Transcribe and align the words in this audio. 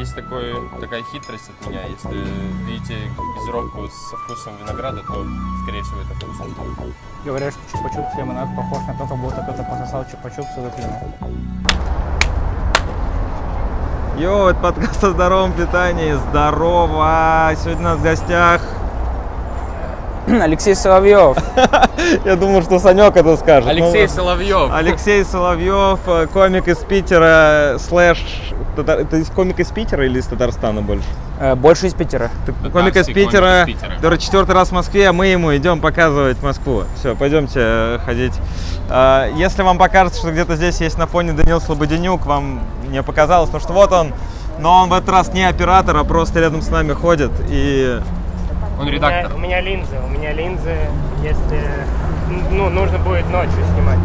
есть 0.00 0.14
такой, 0.14 0.54
такая 0.80 1.02
хитрость 1.12 1.50
от 1.50 1.66
меня. 1.68 1.82
Если 1.84 2.24
видите 2.66 2.96
газировку 3.36 3.86
со 3.88 4.16
вкусом 4.16 4.56
винограда, 4.56 5.02
то, 5.02 5.26
скорее 5.62 5.82
всего, 5.82 6.00
это 6.00 6.14
вкусно. 6.14 6.46
Говорят, 7.24 7.52
что 7.52 7.78
чупа-чупс 7.78 8.16
лимонад 8.16 8.48
похож 8.56 8.78
на 8.86 8.94
то, 8.94 9.06
как 9.06 9.18
будто 9.18 9.42
кто-то 9.42 9.62
пососал 9.64 10.02
чупа-чупс 10.04 10.56
и 10.56 10.60
выплюнул. 10.60 10.96
Йоу, 14.16 14.48
это 14.48 14.60
подкаст 14.60 15.04
о 15.04 15.10
здоровом 15.10 15.52
питании. 15.52 16.12
Здорово! 16.30 17.52
Сегодня 17.56 17.80
у 17.80 17.84
нас 17.90 17.98
в 17.98 18.02
гостях... 18.02 18.79
Алексей 20.42 20.74
Соловьев. 20.74 21.36
Я 22.24 22.36
думал, 22.36 22.62
что 22.62 22.78
Санек 22.78 23.16
это 23.16 23.36
скажет. 23.36 23.68
Алексей 23.68 24.06
Ну, 24.06 24.08
Соловьев. 24.08 24.70
Алексей 24.72 25.24
Соловьев, 25.24 25.98
э, 26.06 26.26
комик 26.32 26.68
из 26.68 26.78
Питера, 26.78 27.76
слэш... 27.78 28.18
Татар- 28.76 29.04
Ты 29.04 29.20
из 29.20 29.28
комик 29.30 29.58
из 29.58 29.68
Питера 29.68 30.06
или 30.06 30.18
из 30.20 30.26
Татарстана 30.26 30.80
больше? 30.80 31.04
Э, 31.40 31.54
Больше 31.56 31.86
из 31.88 31.94
Питера. 31.94 32.30
Ты 32.46 32.52
комик 32.70 32.96
из 32.96 33.06
комик 33.06 33.14
Питера, 33.14 33.62
из 33.62 33.66
Питера. 33.66 33.94
который 33.96 34.18
четвертый 34.18 34.54
раз 34.54 34.68
в 34.68 34.72
Москве, 34.72 35.08
а 35.08 35.12
мы 35.12 35.26
ему 35.26 35.54
идем 35.56 35.80
показывать 35.80 36.40
Москву. 36.42 36.84
Все, 36.96 37.16
пойдемте 37.16 37.58
э, 37.62 37.98
ходить. 38.04 38.34
А, 38.88 39.28
Если 39.36 39.62
вам 39.62 39.76
покажется, 39.78 40.20
что 40.20 40.30
где-то 40.30 40.56
здесь 40.56 40.80
есть 40.80 40.98
на 40.98 41.06
фоне 41.06 41.32
Данил 41.32 41.60
Слободенюк, 41.60 42.26
вам 42.26 42.60
не 42.88 43.02
показалось, 43.02 43.50
потому 43.50 43.62
что 43.64 43.72
вот 43.72 43.92
он, 43.92 44.12
но 44.60 44.82
он 44.82 44.88
в 44.88 44.92
этот 44.94 45.08
раз 45.08 45.32
не 45.32 45.44
оператор, 45.48 45.96
а 45.96 46.04
просто 46.04 46.40
рядом 46.40 46.62
с 46.62 46.68
нами 46.68 46.92
ходит 46.92 47.30
и 47.48 47.98
Он 48.80 48.86
У 48.86 48.90
меня, 48.90 48.96
редактор. 48.96 49.36
у 49.36 49.38
меня 49.38 49.60
линзы, 49.60 49.96
у 50.02 50.08
меня 50.08 50.32
линзы, 50.32 50.74
если 51.22 51.60
ну, 52.50 52.70
нужно 52.70 52.98
будет 52.98 53.28
ночью 53.28 53.62
снимать. 53.74 53.98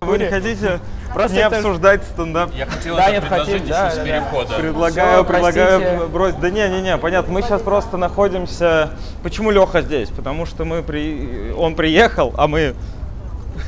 вы 0.00 0.18
не 0.18 0.26
хотите 0.30 0.80
Просто 1.14 1.36
не 1.36 1.42
это- 1.42 1.56
обсуждать 1.56 2.02
стендап. 2.04 2.50
Я 2.54 2.66
хотел 2.66 2.96
Да, 2.96 3.08
это 3.08 3.12
нет, 3.12 3.24
хотим, 3.24 3.66
да, 3.68 3.90
с 3.90 3.96
да, 3.96 4.04
да. 4.04 4.04
перехода. 4.04 4.54
Предлагаю, 4.54 5.14
Всё, 5.14 5.24
предлагаю 5.24 5.80
простите. 5.80 6.06
бросить. 6.12 6.40
Да 6.40 6.50
не, 6.50 6.68
не, 6.68 6.82
не, 6.82 6.98
понятно. 6.98 7.32
Мы 7.32 7.42
сейчас 7.42 7.62
просто 7.62 7.96
находимся. 7.96 8.90
Почему 9.22 9.50
Леха 9.50 9.80
здесь? 9.82 10.10
Потому 10.10 10.44
что 10.44 10.64
мы 10.64 10.82
при... 10.82 11.52
он 11.56 11.74
приехал, 11.76 12.34
а 12.36 12.46
мы 12.48 12.74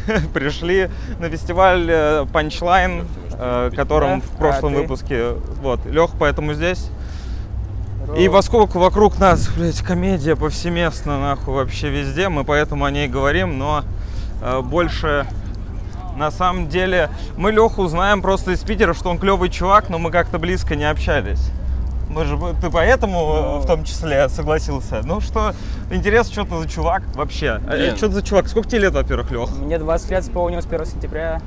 пришли 0.35 0.91
на 1.19 1.29
фестиваль 1.31 1.87
э, 1.89 2.25
Punchline, 2.33 3.07
э, 3.39 3.71
которым 3.75 4.21
в 4.21 4.31
прошлом 4.37 4.75
А 4.75 4.79
выпуске. 4.79 5.31
Вот, 5.63 5.85
Лех, 5.87 6.11
поэтому 6.19 6.55
здесь. 6.55 6.91
И 8.17 8.29
поскольку 8.29 8.79
вокруг 8.79 9.19
нас, 9.19 9.49
блядь, 9.57 9.81
комедия 9.83 10.37
повсеместно, 10.37 11.21
нахуй, 11.21 11.55
вообще 11.55 11.89
везде, 11.89 12.29
мы 12.29 12.45
поэтому 12.45 12.85
о 12.85 12.91
ней 12.91 13.09
говорим, 13.09 13.59
но 13.59 13.83
э, 14.43 14.61
больше 14.61 15.27
на 16.17 16.31
самом 16.31 16.69
деле 16.69 17.11
мы 17.37 17.53
Леху 17.53 17.87
знаем 17.87 18.23
просто 18.23 18.53
из 18.53 18.61
Питера, 18.61 18.95
что 18.95 19.11
он 19.11 19.19
клевый 19.19 19.49
чувак, 19.51 19.89
но 19.89 19.99
мы 19.99 20.11
как-то 20.11 20.39
близко 20.39 20.75
не 20.77 20.85
общались. 20.89 21.51
Мы 22.09 22.25
же, 22.25 22.39
ты 22.61 22.71
поэтому 22.71 23.59
э, 23.59 23.59
в 23.59 23.67
том 23.67 23.85
числе 23.85 24.29
согласился. 24.29 25.03
Ну 25.05 25.21
что, 25.21 25.55
интересно, 25.91 26.33
что 26.33 26.45
ты 26.45 26.63
за 26.63 26.69
чувак 26.69 27.03
вообще? 27.15 27.61
Э, 27.69 27.77
Блин. 27.77 27.97
Что 27.97 28.07
ты 28.09 28.15
за 28.15 28.23
чувак? 28.23 28.49
Сколько 28.49 28.69
тебе 28.69 28.83
лет, 28.83 28.95
во-первых, 28.95 29.31
Лех? 29.31 29.51
Мне 29.59 29.79
20 29.79 30.11
лет 30.11 30.25
исполнилось 30.25 30.67
1 30.67 30.87
сентября. 30.87 31.41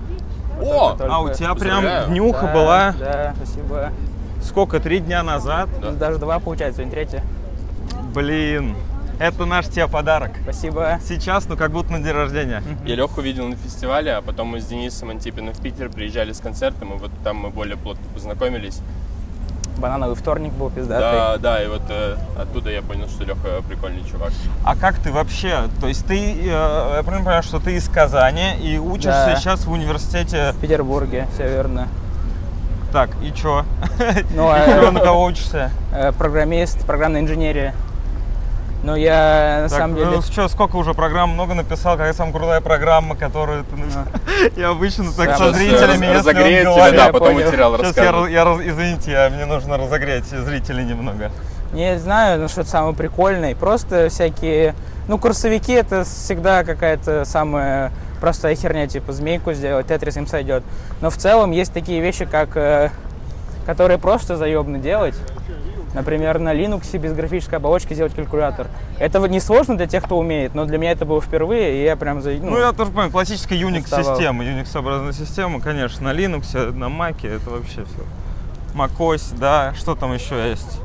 О! 0.62 0.92
Только- 0.98 1.16
А 1.16 1.20
у 1.20 1.30
тебя 1.34 1.56
прям 1.56 1.84
днюха 2.10 2.48
Да, 2.48 2.54
была, 2.54 2.94
Да, 3.00 3.34
спасибо. 3.38 3.90
сколько, 4.44 4.80
три 4.80 5.00
дня 5.00 5.24
назад? 5.24 5.70
Да. 5.82 5.92
Даже 5.92 6.18
два 6.20 6.40
получается, 6.40 6.82
сегодня 6.82 6.92
третье. 6.94 7.24
Блин, 8.14 8.76
это 9.20 9.46
наш 9.46 9.68
тебе 9.68 9.88
подарок. 9.88 10.32
Спасибо. 10.44 11.00
Сейчас, 11.08 11.48
ну 11.48 11.58
как 11.58 11.72
будто 11.72 11.92
на 11.92 12.00
день 12.00 12.14
рождения. 12.14 12.64
Я 12.86 12.96
Леху 12.96 13.22
видел 13.22 13.48
на 13.48 13.56
фестивале, 13.56 14.14
а 14.14 14.22
потом 14.22 14.48
мы 14.50 14.62
с 14.62 14.66
Денисом 14.66 15.10
Антипиным 15.10 15.54
в 15.54 15.62
Питер 15.62 15.90
приезжали 15.90 16.32
с 16.34 16.40
концертом, 16.40 16.94
и 16.94 16.98
вот 16.98 17.12
там 17.24 17.38
мы 17.38 17.50
более 17.50 17.78
плотно 17.78 18.04
познакомились. 18.14 18.80
Банановый 19.78 20.16
вторник 20.18 20.52
был 20.54 20.70
пиздатый. 20.70 21.00
Да, 21.18 21.38
да, 21.38 21.64
и 21.64 21.68
вот 21.68 21.84
э, 21.90 22.18
оттуда 22.38 22.70
я 22.70 22.82
понял, 22.82 23.08
что 23.08 23.24
Леха 23.24 23.62
прикольный 23.68 24.04
чувак. 24.04 24.32
А 24.66 24.76
как 24.76 25.00
ты 25.00 25.10
вообще? 25.10 25.70
То 25.80 25.88
есть 25.88 26.06
ты, 26.06 26.34
э, 26.34 26.48
я 26.48 27.02
правильно 27.04 27.20
понимаю, 27.24 27.44
что 27.44 27.60
ты 27.60 27.76
из 27.76 27.88
Казани 27.88 28.58
и 28.62 28.78
учишься 28.78 29.28
Да. 29.28 29.36
сейчас 29.38 29.66
в 29.66 29.72
университете. 29.72 30.52
В 30.52 30.60
Петербурге, 30.60 31.28
все 31.34 31.48
верно. 31.48 31.88
Так, 32.92 33.12
и 33.24 33.32
чё? 33.32 33.64
Ну, 34.36 34.50
а, 34.50 34.92
на 34.92 35.00
кого 35.00 35.24
учишься? 35.24 35.72
э, 35.94 36.12
программист, 36.12 36.86
программная 36.86 37.22
инженерия. 37.22 37.74
Ну, 38.82 38.96
я 38.96 39.60
на 39.64 39.70
Так, 39.70 39.78
самом 39.78 39.96
деле... 39.98 40.08
ну 40.12 40.22
чё, 40.22 40.48
сколько 40.48 40.78
уже 40.78 40.94
программ 40.94 41.32
много 41.32 41.54
написал, 41.54 41.98
какая 41.98 42.14
самая 42.14 42.34
крутая 42.34 42.62
программа, 42.62 43.16
которую 43.16 43.66
ты 43.66 43.76
написал? 43.76 44.04
Я 44.56 44.70
обычно 44.70 45.12
так 45.12 45.38
со 45.38 45.52
зрителями, 45.52 46.06
если 46.06 46.30
он 46.30 46.36
говорит. 46.36 46.64
да, 46.96 47.06
Я 47.06 47.12
потом 47.12 47.34
материал 47.34 47.78
Сейчас 47.78 47.98
я, 48.30 48.44
извините, 48.64 49.12
я- 49.12 49.30
мне 49.30 49.46
нужно 49.46 49.78
разогреть 49.78 50.26
зрителей 50.26 50.86
немного. 50.86 51.32
Не 51.74 52.00
знаю, 52.00 52.40
ну 52.40 52.48
что-то 52.48 52.70
самое 52.70 52.96
прикольное. 52.96 53.54
Просто 53.54 54.10
всякие... 54.10 54.74
Ну, 55.08 55.18
курсовики 55.18 55.74
это 55.74 56.04
всегда 56.04 56.64
какая-то 56.64 57.26
самая 57.26 57.92
простая 58.22 58.56
херня, 58.56 58.88
типа 58.88 59.12
змейку 59.12 59.54
сделать, 59.54 59.88
тетрис 59.88 60.18
им 60.18 60.26
сойдет. 60.26 60.64
Но 61.02 61.10
в 61.10 61.18
целом 61.18 61.52
есть 61.52 61.74
такие 61.74 62.00
вещи, 62.02 62.26
как... 62.26 62.56
э, 62.56 62.90
которые 63.66 64.00
просто 64.00 64.36
заебно 64.36 64.80
делать. 64.80 65.16
Например, 65.94 66.38
на 66.40 66.54
Linux 66.54 66.98
без 66.98 67.14
графической 67.14 67.58
оболочки 67.58 67.94
сделать 67.94 68.14
калькулятор. 68.14 68.68
Это 69.00 69.20
не 69.28 69.40
сложно 69.40 69.76
для 69.76 69.88
тех, 69.88 70.04
кто 70.04 70.18
умеет, 70.20 70.54
но 70.54 70.66
для 70.66 70.78
меня 70.78 70.92
это 70.92 71.06
было 71.06 71.20
впервые, 71.22 71.82
и 71.82 71.84
я 71.84 71.96
прям... 71.96 72.22
за- 72.22 72.34
Ну, 72.34 72.58
я 72.58 72.72
тоже 72.74 72.92
понимаю, 72.92 73.12
классическая. 73.12 73.56
Unix-система, 73.60 74.44
Unix-образная 74.44 75.14
система, 75.14 75.60
конечно, 75.62 76.04
на 76.12 76.16
Linux, 76.18 76.72
на 76.74 76.86
Mac 76.86 77.28
это 77.28 77.50
вообще 77.50 77.86
все. 77.86 78.04
macOS, 78.76 79.36
да, 79.38 79.74
что 79.76 79.96
там 79.96 80.14
еще 80.14 80.50
есть? 80.50 80.80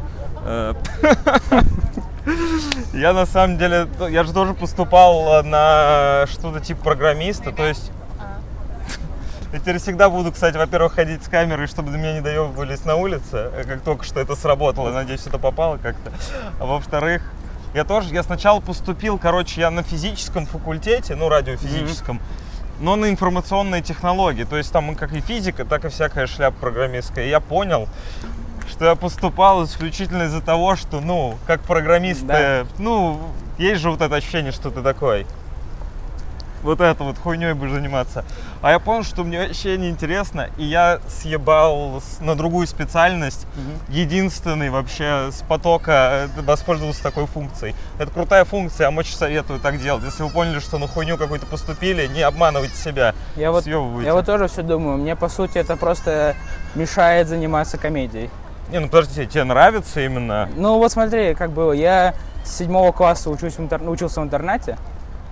Э, 0.45 0.73
Я 2.95 3.13
на 3.13 3.27
самом 3.27 3.59
деле, 3.59 3.87
я 4.11 4.25
же 4.25 4.33
тоже 4.33 4.55
поступал 4.55 5.43
на 5.45 6.25
что-то 6.31 6.61
типа 6.61 6.83
программиста, 6.83 7.53
то 7.53 7.67
есть 7.67 7.91
я 9.55 9.61
теперь 9.61 9.79
всегда 9.79 10.11
буду, 10.11 10.33
кстати, 10.33 10.57
во-первых, 10.57 10.95
ходить 10.95 11.23
с 11.23 11.29
камерой, 11.29 11.69
чтобы 11.69 11.93
до 11.93 11.97
меня 11.97 12.15
не 12.15 12.21
доебывались 12.21 12.85
на 12.85 12.97
улице, 12.97 13.53
э, 13.55 13.63
как 13.65 13.83
только 13.83 14.05
что 14.05 14.19
это 14.19 14.35
сработало, 14.35 14.91
надеюсь, 14.91 15.25
это 15.29 15.39
попало 15.39 15.77
как-то. 15.77 16.11
А 16.59 16.67
во-вторых, 16.67 17.23
я 17.73 17.85
тоже, 17.85 18.13
я 18.13 18.25
сначала 18.25 18.59
поступил, 18.59 19.17
короче, 19.17 19.61
я 19.61 19.71
на 19.71 19.85
физическом 19.85 20.47
факультете, 20.47 21.15
ну, 21.15 21.29
радиофизическом, 21.29 22.21
но 22.81 22.97
на 22.97 23.09
информационные 23.09 23.81
технологии. 23.81 24.43
То 24.43 24.57
есть 24.57 24.73
там 24.73 24.97
как 24.97 25.13
и 25.13 25.21
физика, 25.21 25.65
так 25.65 25.85
и 25.85 25.89
всякая 25.89 26.27
шляпа 26.27 26.57
программистская. 26.59 27.27
И 27.27 27.29
я 27.29 27.39
понял, 27.39 27.89
что 28.69 28.87
я 28.87 28.97
поступал 28.97 29.65
исключительно 29.65 30.25
из-за 30.25 30.41
того, 30.41 30.75
что, 30.75 31.01
ну, 31.01 31.37
как 31.47 31.61
программисты, 31.61 32.27
Да. 32.27 32.67
ну, 32.79 33.21
есть 33.59 33.81
же 33.81 33.91
вот 33.91 34.01
это 34.01 34.17
ощущение, 34.17 34.51
что 34.51 34.73
ты 34.73 34.83
такой. 34.83 35.29
Вот 36.65 36.81
это 36.81 37.05
вот 37.05 37.19
хуйней 37.19 37.53
будешь 37.53 37.73
заниматься. 37.73 38.25
А 38.63 38.71
я 38.71 38.79
понял, 38.79 39.05
что 39.05 39.23
мне 39.23 39.39
вообще 39.47 39.77
не 39.77 39.91
интересно, 39.91 40.49
и 40.57 40.65
я 40.65 40.99
съебал 41.09 42.03
на 42.21 42.35
другую 42.35 42.67
специальность. 42.67 43.47
Единственный 43.91 44.71
вообще 44.71 45.29
с 45.31 45.43
потока 45.47 46.29
э, 46.37 46.41
воспользовался 46.41 47.03
такой 47.03 47.27
функцией. 47.27 47.75
Это 47.99 48.11
крутая 48.11 48.45
функция, 48.45 48.85
я 48.85 48.91
вам 48.91 48.99
очень 48.99 49.15
советую 49.15 49.61
так 49.61 49.79
делать. 49.79 50.03
Если 50.05 50.23
вы 50.23 50.31
поняли, 50.31 50.59
что 50.59 50.79
на 50.79 50.89
хуйню 50.89 51.17
какую-то 51.19 51.47
поступили, 51.47 52.07
не 52.07 52.23
обманывайте 52.23 52.75
себя. 52.77 53.15
Я 53.37 53.53
вот, 53.53 53.65
съебывайте. 53.65 54.07
я 54.07 54.15
вот 54.15 54.25
тоже 54.27 54.49
все 54.49 54.63
думаю. 54.63 54.97
Мне, 54.97 55.15
по 55.17 55.29
сути, 55.29 55.59
это 55.59 55.77
просто 55.77 56.35
мешает 56.75 57.29
заниматься 57.29 57.77
комедией. 57.77 58.31
Не, 58.71 58.79
ну 58.81 58.89
подождите, 58.89 59.27
тебе 59.27 59.45
нравится 59.45 60.01
именно? 60.01 60.49
Ну 60.57 60.79
вот 60.79 60.91
смотри, 60.91 61.35
как 61.35 61.51
было. 61.51 61.73
Я 61.73 62.15
с 62.45 62.57
седьмого 62.57 62.93
класса 62.93 63.29
учусь 63.29 63.55
в 63.55 63.61
интер- 63.61 63.87
учился 63.89 64.21
в 64.23 64.25
интернате, 64.25 64.79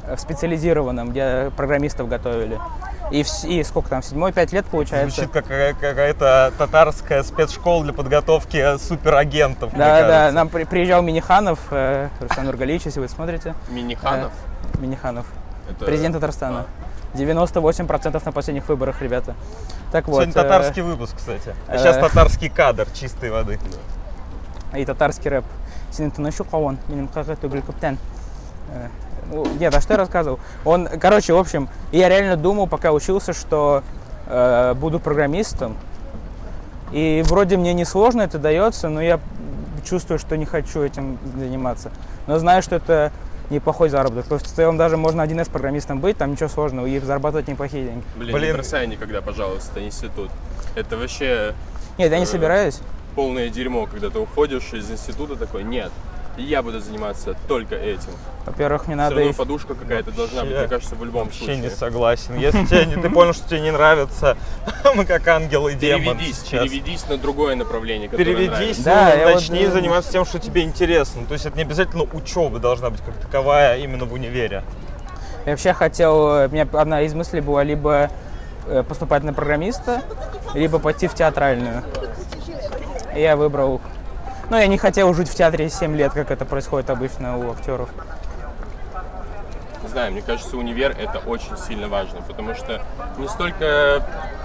в 0.07 0.17
специализированном, 0.19 1.09
где 1.11 1.51
программистов 1.57 2.07
готовили. 2.07 2.59
И, 3.11 3.21
вс- 3.21 3.47
и 3.47 3.63
сколько 3.63 3.89
там, 3.89 4.01
седьмой, 4.03 4.31
пять 4.33 4.51
лет 4.53 4.65
получается. 4.65 5.15
Звучит 5.15 5.31
как 5.33 5.43
какая- 5.45 5.73
какая-то 5.73 6.53
татарская 6.57 7.23
спецшкола 7.23 7.83
для 7.83 7.93
подготовки 7.93 8.77
суперагентов. 8.77 9.71
мне 9.73 9.79
Да, 9.79 10.01
да, 10.01 10.07
кажется. 10.07 10.35
нам 10.35 10.49
при- 10.49 10.63
приезжал 10.65 11.01
Миниханов, 11.01 11.59
э, 11.71 12.09
Руслан 12.21 12.45
Нургалиевич, 12.47 12.85
если 12.85 12.99
вы 12.99 13.07
смотрите. 13.09 13.53
Миниханов. 13.69 14.31
Э, 14.75 14.77
Миниханов, 14.81 15.25
Это- 15.69 15.85
президент 15.85 16.15
Татарстана. 16.15 16.65
98% 17.13 18.25
на 18.25 18.31
последних 18.31 18.67
выборах, 18.69 19.01
ребята. 19.01 19.35
Так 19.91 20.07
вот. 20.07 20.15
Сегодня 20.23 20.31
э, 20.31 20.43
татарский 20.43 20.81
выпуск, 20.81 21.15
кстати. 21.17 21.53
А 21.67 21.75
э, 21.75 21.79
сейчас 21.79 21.97
татарский 21.97 22.49
кадр 22.49 22.87
чистой 22.93 23.29
воды. 23.31 23.59
и 24.75 24.85
татарский 24.85 25.29
рэп. 25.31 25.45
Сенің 25.91 26.11
тынышы 26.11 26.43
қауын, 26.43 26.75
менің 26.89 27.07
қағы 27.15 27.37
түгіл 27.39 27.63
көптен. 27.63 27.95
Э, 27.95 27.97
ну, 29.30 29.46
Нет, 29.58 29.74
а 29.74 29.80
что 29.80 29.94
я 29.94 29.98
рассказывал? 29.98 30.38
Он, 30.64 30.88
короче, 31.00 31.32
в 31.32 31.38
общем, 31.38 31.68
я 31.92 32.08
реально 32.08 32.36
думал, 32.36 32.66
пока 32.66 32.92
учился, 32.92 33.32
что 33.32 33.82
э, 34.26 34.74
буду 34.74 34.98
программистом. 35.00 35.76
И 36.92 37.22
вроде 37.26 37.56
мне 37.56 37.72
несложно 37.72 38.22
это 38.22 38.38
дается, 38.38 38.88
но 38.88 39.00
я 39.00 39.18
чувствую, 39.84 40.18
что 40.18 40.36
не 40.36 40.44
хочу 40.44 40.82
этим 40.82 41.18
заниматься. 41.36 41.90
Но 42.26 42.38
знаю, 42.38 42.62
что 42.62 42.76
это 42.76 43.10
неплохой 43.50 43.88
заработок. 43.88 44.26
То 44.26 44.34
есть 44.36 44.46
в 44.46 44.54
целом 44.54 44.76
даже 44.76 44.96
можно 44.96 45.22
1С 45.22 45.50
программистом 45.50 46.00
быть, 46.00 46.16
там 46.18 46.32
ничего 46.32 46.48
сложного, 46.48 46.86
и 46.86 46.98
зарабатывать 47.00 47.48
неплохие 47.48 47.84
деньги. 47.86 48.04
Блин, 48.16 48.32
Блин. 48.34 48.48
не 48.48 48.52
бросай 48.54 48.86
никогда, 48.86 49.20
пожалуйста, 49.22 49.84
институт. 49.84 50.30
Это 50.74 50.96
вообще 50.96 51.54
Нет, 51.98 52.10
я 52.12 52.18
не 52.18 52.24
Э, 52.24 52.26
собираюсь. 52.26 52.80
полное 53.14 53.48
дерьмо, 53.48 53.86
когда 53.86 54.08
ты 54.10 54.18
уходишь 54.18 54.72
из 54.72 54.90
института 54.90 55.36
такой, 55.36 55.64
нет, 55.64 55.90
я 56.36 56.62
буду 56.62 56.80
заниматься 56.80 57.34
только 57.48 57.74
этим. 57.76 58.10
Во-первых, 58.46 58.86
мне 58.88 58.96
Все 58.96 59.02
надо... 59.04 59.14
равно 59.16 59.30
и- 59.30 59.34
подушка 59.34 59.74
какая-то 59.74 60.10
должна 60.10 60.40
быть, 60.42 60.50
Вообще- 60.50 60.58
мне 60.60 60.68
кажется, 60.68 60.94
в 60.96 61.04
любом 61.04 61.24
Вообще 61.24 61.38
случае. 61.38 61.56
не 61.58 61.70
согласен. 61.70 62.36
Если 62.38 62.64
тебе 62.64 62.86
не- 62.86 62.96
ты 63.00 63.08
понял, 63.10 63.32
что 63.34 63.48
тебе 63.48 63.60
не 63.60 63.70
нравится, 63.70 64.36
мы 64.96 65.04
как 65.04 65.26
ангел 65.28 65.68
и 65.68 65.74
демон 65.74 66.16
Переведись, 66.16 66.40
сейчас. 66.40 66.62
переведись 66.64 67.08
на 67.08 67.18
другое 67.18 67.54
направление, 67.54 68.08
которое 68.08 68.24
Переведись. 68.34 68.78
Да, 68.78 69.12
ну, 69.16 69.24
вот, 69.26 69.34
начни 69.34 69.62
э, 69.62 69.70
заниматься 69.70 70.10
тем, 70.10 70.24
что 70.24 70.38
тебе 70.38 70.62
интересно. 70.62 71.24
То 71.26 71.34
есть 71.34 71.46
это 71.46 71.56
не 71.56 71.62
обязательно 71.62 72.04
учеба 72.12 72.58
должна 72.58 72.90
быть 72.90 73.00
как 73.02 73.14
таковая 73.16 73.78
именно 73.78 74.06
в 74.06 74.12
универе. 74.12 74.64
Я 75.46 75.52
вообще 75.52 75.72
хотел... 75.72 76.28
э, 76.34 76.48
У 76.48 76.50
меня 76.52 76.66
одна 76.72 77.02
из 77.02 77.14
мыслей 77.14 77.40
была 77.42 77.62
либо 77.62 78.10
э, 78.66 78.82
поступать 78.82 79.22
на 79.22 79.32
программиста, 79.32 80.02
либо 80.54 80.78
пойти 80.80 81.06
в 81.06 81.14
театральную. 81.14 81.84
И 83.14 83.20
я 83.20 83.36
выбрал... 83.36 83.80
Ну, 84.52 84.58
я 84.58 84.66
не 84.66 84.76
хотел 84.76 85.14
жить 85.14 85.30
в 85.30 85.34
театре 85.34 85.70
7 85.70 85.96
лет, 85.96 86.12
как 86.12 86.30
это 86.30 86.44
происходит 86.44 86.90
обычно 86.90 87.38
у 87.38 87.52
актеров. 87.52 87.88
Не 89.82 89.88
знаю, 89.88 90.12
мне 90.12 90.20
кажется, 90.20 90.58
универ 90.58 90.94
это 90.98 91.20
очень 91.20 91.56
сильно 91.56 91.88
важно, 91.88 92.20
потому 92.20 92.54
что 92.54 92.82
не 93.16 93.28
столько 93.28 94.02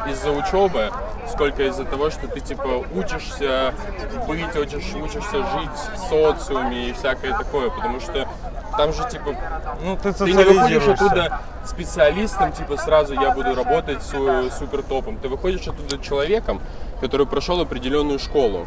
из-за 0.10 0.32
учебы, 0.32 0.92
сколько 1.30 1.64
из-за 1.64 1.84
того, 1.84 2.10
что 2.10 2.26
ты 2.30 2.40
типа 2.40 2.86
учишься 2.96 3.74
быть, 4.30 4.56
учишь, 4.56 4.94
учишься 4.96 5.40
жить 5.40 5.78
в 5.96 5.98
социуме 6.08 6.88
и 6.88 6.94
всякое 6.94 7.38
такое, 7.38 7.70
потому 7.70 8.00
что 8.00 8.30
там 8.78 8.94
же 8.94 9.06
типа 9.10 9.36
Ну, 9.84 9.98
ты 9.98 10.14
ты 10.14 10.24
не 10.24 10.42
выходишь 10.46 10.88
оттуда 10.88 11.42
специалистом, 11.66 12.54
типа 12.54 12.78
сразу 12.78 13.14
я 13.14 13.32
буду 13.32 13.54
работать 13.56 14.02
су- 14.04 14.50
супер 14.58 14.84
топом. 14.84 15.18
Ты 15.18 15.28
выходишь 15.28 15.68
оттуда 15.68 16.02
человеком, 16.02 16.62
который 17.02 17.28
прошел 17.28 17.60
определенную 17.60 18.20
школу. 18.20 18.66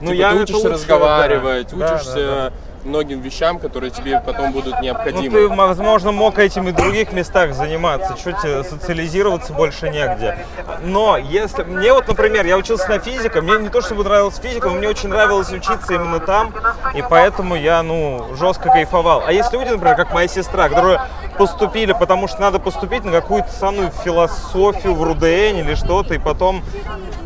Ну, 0.00 0.10
Типа, 0.12 0.20
я 0.20 0.30
ты 0.32 0.36
учишься 0.42 0.56
лучше, 0.56 0.68
разговаривать, 0.68 1.68
да. 1.70 1.76
Да, 1.76 1.94
учишься 1.94 2.14
да, 2.14 2.50
да. 2.50 2.52
Многим 2.86 3.20
вещам, 3.20 3.58
которые 3.58 3.90
тебе 3.90 4.22
потом 4.24 4.52
будут 4.52 4.74
Ну, 4.76 4.82
необходимы. 4.82 5.30
ты, 5.30 5.48
возможно, 5.48 6.12
мог 6.12 6.38
этим 6.38 6.68
и 6.68 6.72
в 6.72 6.76
других 6.76 7.12
местах 7.12 7.54
заниматься. 7.54 8.16
Что 8.16 8.32
тебе 8.32 8.64
социализироваться 8.64 9.52
больше 9.52 9.90
негде. 9.90 10.38
Но 10.82 11.16
если... 11.16 11.64
Мне 11.64 11.92
вот, 11.92 12.08
например, 12.08 12.46
я 12.46 12.56
учился 12.56 12.88
на 12.88 12.98
физика, 12.98 13.42
мне 13.42 13.58
не 13.58 13.68
то 13.68 13.80
чтобы 13.80 14.04
нравилась 14.04 14.36
физика, 14.38 14.68
но 14.68 14.74
мне 14.74 14.88
очень 14.88 15.08
нравилось 15.08 15.50
учиться 15.50 15.94
именно 15.94 16.20
там, 16.20 16.54
и 16.94 17.02
поэтому 17.08 17.56
я, 17.56 17.82
ну, 17.82 18.26
жестко 18.38 18.70
кайфовал. 18.70 19.22
А 19.26 19.32
есть 19.32 19.52
люди, 19.52 19.68
например, 19.70 19.96
как 19.96 20.12
моя 20.12 20.28
сестра, 20.28 20.68
которые 20.68 21.00
поступили, 21.36 21.92
потому 21.92 22.28
что 22.28 22.40
надо 22.40 22.58
поступить 22.58 23.04
на 23.04 23.12
какую-то 23.12 23.50
самую 23.50 23.90
философию 24.04 24.94
в 24.94 25.02
РУДН 25.02 25.26
или 25.58 25.74
что-то, 25.74 26.14
и 26.14 26.18
потом 26.18 26.62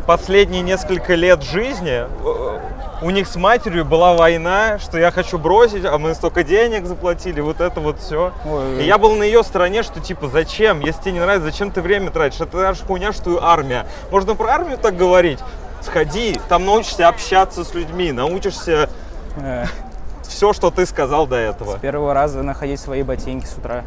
последние 0.05 0.61
несколько 0.61 1.15
лет 1.15 1.43
жизни 1.43 2.03
э, 2.03 2.59
у 3.01 3.09
них 3.09 3.27
с 3.27 3.35
матерью 3.35 3.85
была 3.85 4.13
война, 4.13 4.79
что 4.79 4.97
я 4.97 5.11
хочу 5.11 5.37
бросить, 5.37 5.85
а 5.85 5.97
мы 5.97 6.13
столько 6.13 6.43
денег 6.43 6.85
заплатили, 6.85 7.41
вот 7.41 7.59
это 7.59 7.79
вот 7.79 7.99
все. 7.99 8.31
Ой. 8.45 8.83
И 8.83 8.85
я 8.85 8.97
был 8.97 9.15
на 9.15 9.23
ее 9.23 9.43
стороне, 9.43 9.83
что 9.83 9.99
типа, 9.99 10.27
зачем, 10.27 10.79
если 10.81 11.01
тебе 11.01 11.11
не 11.13 11.19
нравится, 11.19 11.49
зачем 11.51 11.71
ты 11.71 11.81
время 11.81 12.11
тратишь? 12.11 12.41
Это 12.41 12.51
та 12.51 12.73
же 12.73 12.83
хуйня, 12.83 13.11
что 13.13 13.37
и 13.37 13.39
армия. 13.41 13.87
Можно 14.11 14.35
про 14.35 14.53
армию 14.53 14.77
так 14.77 14.95
говорить? 14.95 15.39
Сходи, 15.81 16.39
там 16.47 16.65
научишься 16.65 17.07
общаться 17.07 17.63
с 17.63 17.73
людьми, 17.73 18.11
научишься 18.11 18.89
Э, 19.37 19.65
все, 20.23 20.53
что 20.53 20.71
ты 20.71 20.85
сказал 20.85 21.27
до 21.27 21.35
этого. 21.35 21.77
С 21.77 21.79
первого 21.79 22.13
раза 22.13 22.43
находить 22.43 22.79
свои 22.79 23.03
ботинки 23.03 23.45
с 23.45 23.57
утра. 23.57 23.83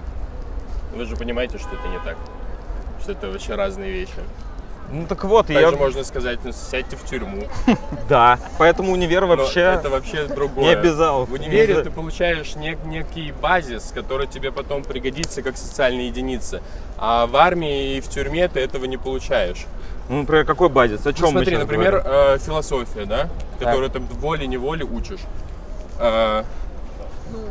Вы 0.95 1.05
же 1.05 1.17
понимаете, 1.17 1.59
что 1.59 1.69
это 1.69 1.89
не 1.89 1.99
так. 1.99 2.17
Что 3.01 3.13
это 3.13 3.31
вообще 3.31 3.55
разные 3.55 3.91
вещи. 3.91 4.15
Ну 4.93 5.07
так 5.07 5.25
вот, 5.25 5.51
и 5.51 5.55
Также 5.55 5.73
я... 5.73 5.77
можно 5.77 6.05
сказать, 6.05 6.39
ну, 6.45 6.53
сядьте 6.53 6.97
в 6.97 7.05
тюрьму. 7.05 7.45
Да, 8.09 8.39
поэтому 8.59 8.93
универ 8.93 9.23
Но 9.23 9.29
вообще... 9.29 9.61
это 9.61 9.89
вообще 9.89 10.27
другое. 10.27 10.65
не 10.67 10.71
обязал. 10.73 11.25
В 11.25 11.33
универе 11.33 11.83
ты 11.83 11.91
получаешь 11.91 12.55
нек- 12.55 12.87
некий 12.87 13.33
базис, 13.33 13.93
который 13.95 14.27
тебе 14.27 14.53
потом 14.53 14.85
пригодится 14.85 15.43
как 15.43 15.57
социальная 15.57 16.05
единица. 16.05 16.61
А 16.99 17.27
в 17.27 17.35
армии 17.37 17.97
и 17.97 18.01
в 18.01 18.09
тюрьме 18.09 18.47
ты 18.49 18.61
этого 18.61 18.85
не 18.85 18.99
получаешь. 18.99 19.67
Ну, 20.09 20.21
например, 20.21 20.45
какой 20.45 20.69
базис? 20.69 21.07
О 21.07 21.13
чем 21.13 21.27
Ну, 21.27 21.31
смотри, 21.31 21.55
мы 21.55 21.63
например, 21.63 22.03
э, 22.05 22.39
философия, 22.39 23.07
да, 23.07 23.29
которую 23.59 23.89
ты 23.91 24.01
волей-неволей 24.01 24.85
учишь. 24.85 25.21
Э, 25.99 26.45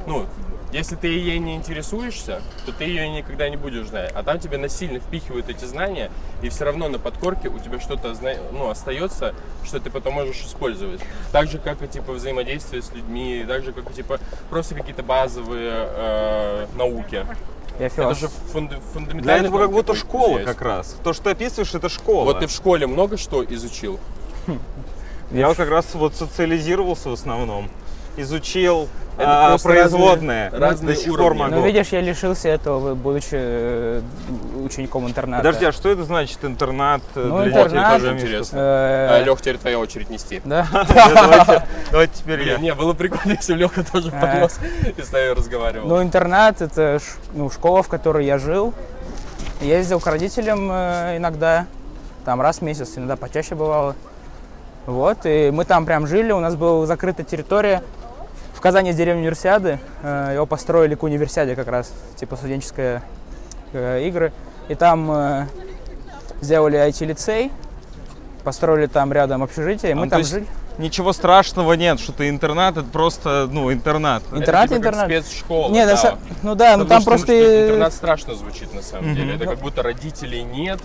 ну, 0.06 0.27
если 0.74 0.96
ты 0.96 1.08
ей 1.08 1.38
не 1.38 1.56
интересуешься, 1.56 2.42
то 2.66 2.72
ты 2.72 2.86
ее 2.86 3.08
никогда 3.08 3.48
не 3.48 3.58
будешь 3.58 3.88
знать. 3.88 4.12
А 4.16 4.24
там 4.24 4.40
тебе 4.40 4.58
насильно 4.58 5.00
впихивают 5.00 5.48
эти 5.48 5.66
знания, 5.66 6.10
и 6.42 6.50
все 6.50 6.66
равно 6.66 6.90
на 6.90 6.98
подкорке 6.98 7.48
у 7.50 7.60
тебя 7.60 7.80
что-то 7.80 8.16
ну, 8.52 8.70
остается, 8.70 9.36
что 9.64 9.80
ты 9.80 9.92
потом 9.92 10.16
можешь 10.16 10.42
использовать. 10.42 11.00
Так 11.31 11.48
же, 11.48 11.60
как 11.60 11.84
и 11.84 11.88
типа 11.88 12.14
взаимодействие 12.14 12.81
с 12.81 12.92
людьми, 12.92 13.46
так 13.48 13.64
же, 13.64 13.72
как 13.72 13.90
и 13.92 13.94
типа 13.94 14.20
просто 14.50 14.74
какие-то 14.74 15.04
базовые 15.04 15.72
э, 15.74 16.68
науки. 16.76 17.26
Я 17.80 17.88
Это 17.88 18.14
же 18.16 18.28
фунда- 18.52 18.80
фундаментальный 18.94 19.22
Для 19.22 19.38
этого 19.38 19.60
как 19.60 19.72
будто 19.72 19.96
школа 19.96 20.40
есть. 20.40 20.46
как 20.46 20.62
раз. 20.62 20.96
То, 21.04 21.14
что 21.14 21.26
ты 21.26 21.30
описываешь, 21.31 21.74
это 21.74 21.90
школа. 21.90 22.26
Вот 22.26 22.40
ты 22.40 22.48
в 22.48 22.52
школе 22.52 22.88
много 22.88 23.18
что 23.18 23.44
изучил? 23.44 24.00
Я 25.31 25.48
вот 25.48 25.58
как 25.58 25.69
раз 25.69 25.94
вот 25.96 26.16
социализировался 26.16 27.10
в 27.10 27.14
основном. 27.14 27.69
Изучил 28.15 28.88
Это 29.18 29.54
а, 29.54 29.57
производные. 29.57 30.50
разные- 30.50 30.60
разные 30.95 31.12
уровни. 31.12 31.44
Ну, 31.50 31.63
видишь, 31.65 31.88
я 31.89 32.01
лишился 32.01 32.50
этого, 32.50 32.94
будучи 32.95 33.30
э, 33.33 34.01
учеником 34.63 35.07
интерната. 35.07 35.44
Подожди, 35.44 35.65
а 35.65 35.71
что 35.71 35.89
это 35.89 36.04
значит 36.04 36.38
интернат? 36.44 37.01
э, 37.15 37.24
Ну, 37.24 37.44
для 37.44 37.51
интернат- 37.51 37.69
детей? 38.00 38.10
Тоже 38.10 38.13
интересно. 38.19 38.57
Э, 38.60 39.24
Лех, 39.24 39.39
теперь 39.42 39.57
твоя 39.57 39.80
очередь 39.80 40.10
нести. 40.10 40.42
Да? 40.45 40.68
Давайте, 41.92 42.13
теперь 42.15 42.42
я. 42.48 42.57
Не, 42.57 42.74
было 42.74 42.94
прикольно, 42.94 43.33
если 43.36 43.54
Леха 43.56 43.83
тоже 43.83 44.10
А. 44.13 44.19
поднес 44.19 44.59
и 44.98 45.01
с 45.01 45.12
нами 45.12 45.30
разговаривал. 45.30 45.88
Ну, 45.88 46.01
интернат— 46.01 46.62
это 46.63 47.00
ну, 47.33 47.50
школа, 47.50 47.81
в 47.83 47.88
которой 47.88 48.25
я 48.25 48.38
жил. 48.38 48.74
Ездил 49.62 50.00
к 50.00 50.07
родителям 50.07 50.69
э, 50.71 51.18
иногда, 51.18 51.66
там 52.25 52.42
раз 52.42 52.57
в 52.59 52.62
месяц, 52.63 52.94
иногда 52.95 53.16
почаще 53.16 53.56
бывало. 53.56 53.95
Вот, 54.86 55.19
и 55.25 55.50
мы 55.54 55.63
там 55.66 55.86
прям 55.86 56.07
жили, 56.07 56.31
у 56.33 56.39
нас 56.42 56.56
была 56.56 56.86
закрытая 56.86 57.25
территория. 57.25 57.81
Казани 58.64 58.88
есть 58.92 58.98
деревня 58.98 59.20
Универсиады, 59.20 59.78
э, 60.04 60.32
его 60.36 60.46
построили 60.46 60.96
к 60.96 61.04
универсиаде 61.04 61.54
как 61.54 61.68
раз, 61.68 61.92
типа 62.16 62.38
студенческие 62.38 63.02
э, 63.74 64.04
игры. 64.08 64.32
И 64.70 64.76
там 64.76 65.12
э, 65.12 65.48
сделали 66.40 66.80
IT-лицей, 66.80 67.52
построили 68.46 68.86
там 68.86 69.12
рядом 69.12 69.44
общежитие, 69.44 69.92
и 69.92 69.94
А, 69.94 69.98
мы 69.98 70.06
то 70.06 70.12
там 70.12 70.24
жили. 70.24 70.48
Ничего 70.78 71.12
страшного 71.12 71.74
нет, 71.74 72.00
что 72.00 72.14
ты 72.14 72.30
интернат, 72.30 72.78
это 72.78 72.88
просто, 72.88 73.50
ну, 73.52 73.72
интернат. 73.72 74.24
Это 74.30 74.38
интернат, 74.38 74.70
типа 74.70 74.82
как 74.82 74.94
интернат. 74.94 75.06
спецшкола. 75.08 75.70
Не, 75.70 75.86
да. 75.86 75.94
са- 75.96 76.18
ну 76.42 76.56
да, 76.56 76.78
ну 76.78 76.86
там 76.86 77.02
что- 77.02 77.10
просто... 77.12 77.28
потому 77.28 77.44
что 77.46 77.64
интернат 77.66 77.94
страшно 77.94 78.34
звучит 78.36 78.74
на 78.74 78.82
самом 78.82 79.08
Мгм. 79.08 79.16
деле. 79.16 79.36
Это 79.36 79.46
как 79.46 79.60
будто 79.60 79.84
родителей 79.84 80.42
нет. 80.44 80.80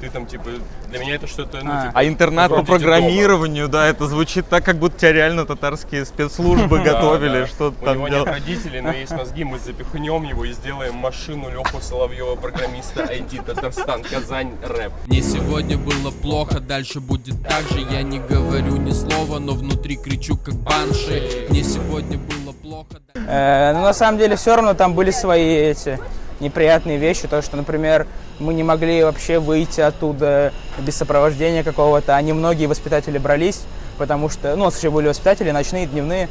Ты 0.00 0.10
там 0.10 0.26
типа 0.26 0.50
для 0.90 0.98
меня 0.98 1.14
это 1.14 1.26
что-то. 1.26 1.60
Ну, 1.62 1.70
А. 1.72 1.86
типа, 1.86 1.92
А 1.94 2.04
интернат 2.04 2.50
по 2.50 2.62
программированию, 2.62 3.68
да, 3.68 3.86
это 3.86 4.06
звучит 4.06 4.48
так, 4.48 4.64
как 4.64 4.76
будто 4.78 4.98
тебя 4.98 5.12
реально 5.12 5.46
татарские 5.46 6.04
спецслужбы 6.04 6.80
готовили, 6.84 7.46
что-то 7.46 7.76
У 7.80 7.84
там 7.84 7.96
него 7.98 8.08
делать. 8.08 8.26
нет 8.26 8.34
родителей, 8.34 8.80
но 8.80 8.92
есть 8.92 9.12
мозги, 9.12 9.44
мы 9.44 9.58
запихнем 9.58 10.22
его 10.24 10.44
и 10.44 10.52
сделаем 10.52 10.94
машину 10.94 11.50
Леху 11.50 11.80
Соловьева, 11.80 12.36
программиста 12.36 13.02
IT 13.02 13.44
Татарстан, 13.44 14.02
Казань, 14.02 14.52
рэп. 14.62 14.92
Мне 15.06 15.22
сегодня 15.22 15.78
было 15.78 16.10
плохо, 16.10 16.60
дальше 16.60 17.00
будет 17.00 17.42
так 17.46 17.62
же 17.70 17.80
Я 17.90 18.02
не 18.02 18.18
говорю 18.18 18.76
ни 18.76 18.92
слова, 18.92 19.38
но 19.38 19.52
внутри 19.52 19.96
кричу 19.96 20.36
как 20.36 20.54
банши 20.54 21.46
Мне 21.48 21.62
сегодня 21.62 22.18
было 22.18 22.52
плохо 22.52 23.00
Э, 23.26 23.72
но 23.72 23.82
на 23.82 23.94
самом 23.94 24.18
деле 24.18 24.36
все 24.36 24.56
равно 24.56 24.74
там 24.74 24.94
были 24.94 25.10
свои 25.10 25.54
эти 25.56 25.98
неприятные 26.40 26.98
вещи, 26.98 27.28
то 27.28 27.42
что, 27.42 27.56
например, 27.56 28.06
мы 28.38 28.54
не 28.54 28.62
могли 28.62 29.04
вообще 29.04 29.38
выйти 29.38 29.80
оттуда 29.80 30.52
без 30.78 30.96
сопровождения 30.96 31.62
какого-то, 31.62 32.16
они 32.16 32.32
многие 32.32 32.66
воспитатели 32.66 33.18
брались, 33.18 33.62
потому 33.98 34.28
что, 34.28 34.56
ну, 34.56 34.62
у 34.62 34.64
нас 34.66 34.76
еще 34.76 34.90
были 34.90 35.08
воспитатели, 35.08 35.50
ночные, 35.50 35.86
дневные, 35.86 36.28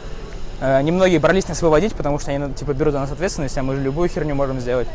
Э, 0.66 0.82
немногие 0.82 1.20
брались 1.20 1.50
нас 1.50 1.62
выводить, 1.62 1.94
потому 1.94 2.20
что 2.20 2.32
они, 2.32 2.40
ну, 2.40 2.54
типа, 2.54 2.74
берут 2.74 2.94
на 2.94 3.02
нас 3.02 3.12
ответственность, 3.12 3.58
а 3.58 3.64
мы 3.64 3.76
же 3.76 3.82
любую 3.82 4.08
херню 4.08 4.34
можем 4.34 4.62
сделать. 4.62 4.88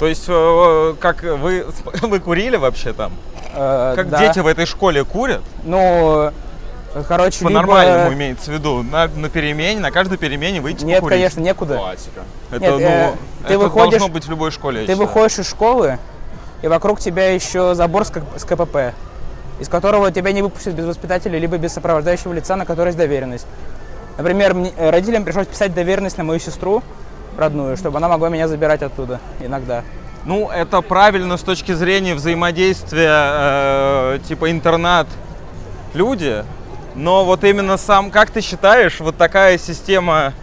То 0.00 0.08
есть, 0.08 0.24
э, 0.26 0.94
как 0.98 1.22
вы, 1.22 1.64
вы 2.02 2.18
курили 2.18 2.56
вообще 2.56 2.92
там? 2.92 3.12
Э, 3.54 3.92
Как 3.94 4.08
да. 4.08 4.18
дети 4.18 4.40
в 4.40 4.48
этой 4.48 4.66
школе 4.66 5.04
курят? 5.04 5.42
Ну, 5.62 6.32
короче, 7.08 7.38
либо- 7.40 7.50
По-нормальному 7.60 8.12
имеется 8.14 8.50
в 8.50 8.54
виду. 8.54 8.82
На, 8.82 9.08
на 9.08 9.28
перемене, 9.28 9.80
на 9.80 9.90
каждой 9.90 10.18
перемене 10.18 10.60
выйти 10.60 10.84
Нет, 10.84 10.96
покурить. 11.00 11.18
конечно, 11.18 11.40
некуда. 11.40 11.76
Классика. 11.76 12.20
Это, 12.50 12.60
Нет, 12.60 12.70
ну, 12.72 12.78
э, 12.80 13.12
ты 13.46 13.54
это 13.54 13.58
выходишь- 13.58 13.90
должно 13.98 14.08
быть 14.08 14.26
в 14.26 14.30
любой 14.30 14.50
школе, 14.50 14.80
Ты 14.80 14.92
считаю. 14.92 14.98
выходишь 14.98 15.38
из 15.38 15.48
школы, 15.48 15.98
и 16.62 16.68
вокруг 16.68 17.00
тебя 17.00 17.30
еще 17.32 17.74
забор 17.74 18.04
с, 18.04 18.10
К- 18.10 18.22
с 18.36 18.44
КПП. 18.44 18.92
из 19.60 19.68
которого 19.68 20.10
тебя 20.10 20.32
не 20.32 20.42
выпустят 20.42 20.74
без 20.74 20.84
воспитателя, 20.86 21.38
либо 21.38 21.56
без 21.56 21.72
сопровождающего 21.72 22.32
лица, 22.32 22.56
на 22.56 22.66
которое 22.66 22.88
есть 22.88 22.98
доверенность. 22.98 23.46
Например, 24.18 24.54
мне- 24.54 24.72
э, 24.76 24.90
родителям 24.90 25.24
пришлось 25.24 25.46
писать 25.46 25.72
доверенность 25.72 26.18
на 26.18 26.24
мою 26.24 26.40
сестру 26.40 26.82
родную, 27.38 27.76
чтобы 27.76 27.98
она 27.98 28.08
могла 28.08 28.28
меня 28.28 28.48
забирать 28.48 28.82
оттуда 28.82 29.20
иногда. 29.40 29.84
Ну, 30.24 30.50
это 30.50 30.80
правильно 30.82 31.36
с 31.36 31.42
точки 31.42 31.72
зрения 31.72 32.14
взаимодействия, 32.14 33.10
э, 33.10 34.18
типа 34.28 34.50
интернат 34.50 35.06
люди. 35.94 36.44
Но 36.94 37.24
вот 37.24 37.44
именно 37.44 37.76
сам, 37.76 38.10
как 38.10 38.30
ты 38.30 38.40
считаешь, 38.40 39.00
вот 39.00 39.16
такая 39.16 39.56
система 39.58 40.34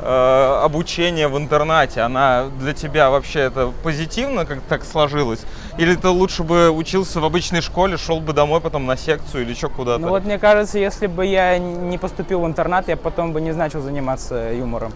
э, 0.00 0.60
обучения 0.64 1.28
в 1.28 1.36
интернате, 1.36 2.00
она 2.02 2.46
для 2.60 2.72
тебя 2.72 3.10
вообще 3.10 3.40
это 3.40 3.72
позитивно 3.82 4.46
как 4.46 4.60
так 4.68 4.84
сложилось? 4.84 5.40
Или 5.76 5.94
ты 5.96 6.08
лучше 6.08 6.44
бы 6.44 6.70
учился 6.70 7.20
в 7.20 7.24
обычной 7.24 7.62
школе, 7.62 7.96
шел 7.96 8.20
бы 8.20 8.32
домой 8.32 8.60
потом 8.60 8.86
на 8.86 8.96
секцию 8.96 9.42
или 9.42 9.50
еще 9.50 9.68
куда-то? 9.68 10.00
Ну 10.00 10.08
вот 10.08 10.24
мне 10.24 10.38
кажется, 10.38 10.78
если 10.78 11.06
бы 11.06 11.26
я 11.26 11.58
не 11.58 11.98
поступил 11.98 12.40
в 12.40 12.46
интернат, 12.46 12.88
я 12.88 12.96
потом 12.96 13.32
бы 13.32 13.40
не 13.40 13.52
начал 13.52 13.80
заниматься 13.80 14.52
юмором. 14.52 14.92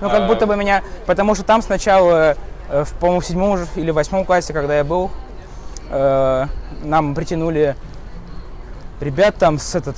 Ну 0.00 0.10
как 0.10 0.22
А. 0.22 0.26
будто 0.26 0.46
бы 0.46 0.56
меня, 0.56 0.82
потому 1.06 1.34
что 1.34 1.44
там 1.44 1.62
сначала, 1.62 2.36
э, 2.68 2.84
в, 2.84 2.92
по-моему, 2.94 3.20
в 3.20 3.24
седьмом 3.24 3.58
или 3.76 3.90
восьмом 3.90 4.24
классе, 4.24 4.52
когда 4.52 4.76
я 4.76 4.84
был, 4.84 5.10
э, 5.90 6.46
нам 6.82 7.14
притянули 7.14 7.76
ребят 9.00 9.36
там 9.36 9.58
с 9.58 9.74
этот 9.74 9.96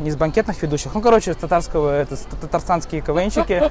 не 0.00 0.10
с 0.10 0.16
банкетных 0.16 0.60
ведущих, 0.62 0.94
ну 0.94 1.00
короче, 1.00 1.32
с 1.32 1.36
татарского, 1.36 2.00
это 2.00 2.16
татарстанские 2.40 3.00
КВНщики. 3.00 3.70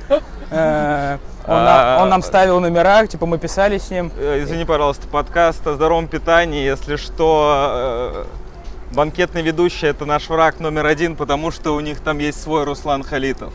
Э, 0.52 1.18
Он, 1.46 1.54
на- 1.64 2.00
он 2.04 2.10
нам 2.10 2.22
ставил 2.22 2.60
номера, 2.60 3.06
типа 3.08 3.26
мы 3.26 3.38
писали 3.38 3.78
с 3.78 3.90
ним. 3.90 4.12
Э, 4.18 4.42
Извини, 4.44 4.66
пожалуйста, 4.66 5.08
подкаст 5.08 5.66
о 5.68 5.74
здоровом 5.76 6.08
питании. 6.08 6.64
Если 6.66 6.98
что, 6.98 8.26
э, 8.92 8.96
банкетный 8.96 9.42
ведущий 9.42 9.88
это 9.88 10.06
наш 10.06 10.28
враг 10.30 10.60
номер 10.60 10.86
один, 10.86 11.16
потому 11.16 11.52
что 11.52 11.72
у 11.76 11.80
них 11.80 12.00
там 12.02 12.18
есть 12.20 12.42
свой 12.42 12.64
Руслан 12.66 13.04
Халитов. 13.04 13.54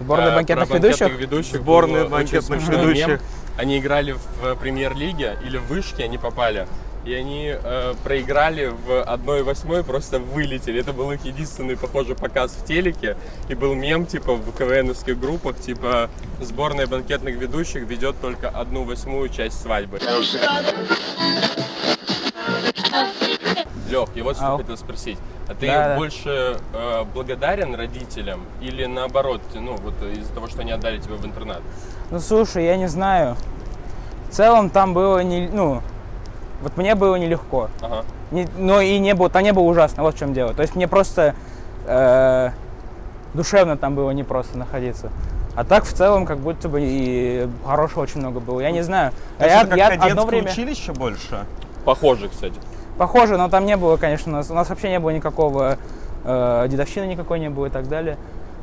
Сборная 0.00 0.32
А, 0.32 0.36
банкетных 0.36 0.70
ведущих. 0.70 1.08
ведущих 1.18 1.56
Сборная 1.56 2.06
банкетных 2.08 2.66
ведущих. 2.68 3.06
мем. 3.06 3.18
Они 3.56 3.78
играли 3.78 4.12
в 4.12 4.56
премьер-лиге 4.56 5.36
или 5.46 5.58
в 5.58 5.66
вышке, 5.68 6.04
они 6.04 6.18
попали. 6.18 6.66
И 7.04 7.12
они 7.12 7.54
э, 7.54 7.94
проиграли 8.02 8.66
в 8.68 8.90
1-8, 8.90 9.82
просто 9.84 10.18
вылетели. 10.18 10.80
Это 10.80 10.92
был 10.94 11.12
их 11.12 11.24
единственный, 11.24 11.76
похоже, 11.76 12.14
показ 12.14 12.52
в 12.52 12.64
телеке. 12.64 13.16
И 13.48 13.54
был 13.54 13.74
мем, 13.74 14.06
типа, 14.06 14.34
в 14.34 14.56
КВНовских 14.56 15.18
группах, 15.20 15.58
типа, 15.58 16.08
сборная 16.40 16.86
банкетных 16.86 17.36
ведущих 17.36 17.82
ведет 17.82 18.18
только 18.20 18.48
одну 18.48 18.84
восьмую 18.84 19.28
часть 19.28 19.60
свадьбы. 19.60 20.00
Лех, 23.90 24.08
я 24.14 24.24
вот 24.24 24.36
что 24.36 24.46
Ау. 24.52 24.58
хотел 24.58 24.76
спросить. 24.76 25.18
А 25.46 25.54
ты 25.54 25.66
Да, 25.66 25.88
да. 25.88 25.96
больше 25.96 26.58
э, 26.72 27.04
благодарен 27.12 27.74
родителям 27.74 28.40
или 28.62 28.86
наоборот, 28.86 29.42
ну 29.54 29.76
вот 29.76 29.94
из-за 30.16 30.32
того, 30.32 30.48
что 30.48 30.62
они 30.62 30.72
отдали 30.72 30.98
тебя 30.98 31.16
в 31.16 31.26
интернат? 31.26 31.60
Ну 32.10 32.18
слушай, 32.18 32.64
я 32.64 32.76
не 32.76 32.88
знаю. 32.88 33.36
В 34.30 34.34
целом 34.34 34.70
там 34.70 34.94
было 34.94 35.18
не, 35.22 35.48
ну, 35.48 35.82
вот 36.62 36.76
мне 36.76 36.94
было 36.94 37.16
нелегко. 37.16 37.68
Ага. 37.80 38.04
Не- 38.30 38.48
но 38.56 38.80
и 38.80 38.98
не 38.98 39.14
было, 39.14 39.28
там 39.30 39.42
не 39.42 39.52
было 39.52 39.64
ужасно, 39.64 40.02
вот 40.02 40.14
в 40.14 40.18
чем 40.18 40.34
дело. 40.34 40.54
То 40.54 40.62
есть 40.62 40.74
мне 40.74 40.88
просто 40.88 41.34
э, 41.86 42.50
душевно 43.34 43.76
там 43.76 43.94
было 43.94 44.10
непросто 44.10 44.58
находиться. 44.58 45.10
А 45.54 45.64
так 45.64 45.84
в 45.84 45.92
целом 45.92 46.26
как 46.26 46.38
будто 46.38 46.68
бы 46.68 46.80
и 46.82 47.48
хорошего 47.64 48.02
очень 48.02 48.20
много 48.20 48.40
было. 48.40 48.60
Я 48.60 48.70
не 48.72 48.82
знаю. 48.82 49.12
То 49.38 49.46
я, 49.46 49.62
это 49.62 49.76
я 49.76 49.90
как 49.90 50.04
одно 50.04 50.26
время 50.26 50.50
училище 50.50 50.92
больше? 50.92 51.44
Похоже, 51.84 52.28
кстати. 52.28 52.54
похоже, 52.98 53.36
но 53.36 53.48
там 53.48 53.66
не 53.66 53.76
было, 53.76 53.96
конечно, 53.96 54.32
у 54.32 54.36
нас, 54.36 54.50
у 54.50 54.54
нас 54.54 54.68
вообще 54.68 54.88
не 54.88 54.98
было 54.98 55.10
никакого 55.10 55.76
э, 56.24 56.66
дедовщины 56.68 57.04
никакой 57.04 57.38
не 57.38 57.50
было 57.50 57.66
и 57.66 57.70
так 57.70 57.88
далее. 57.88 58.16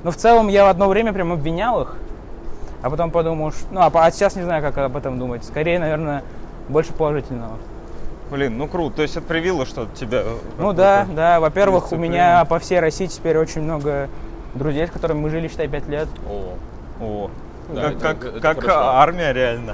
Но 0.03 0.11
в 0.11 0.17
целом 0.17 0.47
я 0.47 0.65
в 0.65 0.69
одно 0.69 0.89
время 0.89 1.13
прям 1.13 1.31
обвинял 1.31 1.81
их, 1.83 1.95
а 2.81 2.89
потом 2.89 3.11
подумал, 3.11 3.51
что, 3.51 3.67
ну 3.71 3.81
а, 3.81 3.91
а 3.93 4.11
сейчас 4.11 4.35
не 4.35 4.41
знаю, 4.41 4.63
как 4.63 4.77
об 4.79 4.97
этом 4.97 5.19
думать. 5.19 5.45
Скорее, 5.45 5.77
наверное, 5.79 6.23
больше 6.67 6.93
положительного. 6.93 7.57
Блин, 8.31 8.57
ну 8.57 8.67
круто. 8.67 8.95
То 8.97 9.01
есть 9.01 9.17
это 9.17 9.25
привило 9.27 9.65
что-то 9.65 9.93
тебе? 9.95 10.23
Ну 10.57 10.71
да, 10.71 11.05
да. 11.13 11.39
Во-первых, 11.41 11.91
у 11.91 11.97
меня 11.97 12.45
по 12.45 12.59
всей 12.59 12.79
России 12.79 13.07
теперь 13.07 13.37
очень 13.37 13.61
много 13.61 14.09
друзей, 14.55 14.87
с 14.87 14.89
которыми 14.91 15.19
мы 15.19 15.29
жили, 15.29 15.49
считай, 15.49 15.67
пять 15.67 15.87
лет. 15.89 16.07
О. 16.29 16.55
О, 17.01 17.29
Да, 17.69 17.81
как, 17.81 17.91
это- 17.91 17.99
как, 17.99 18.23
это 18.25 18.39
как 18.39 18.61
хорошо. 18.61 18.89
армия 18.95 19.33
реально. 19.33 19.73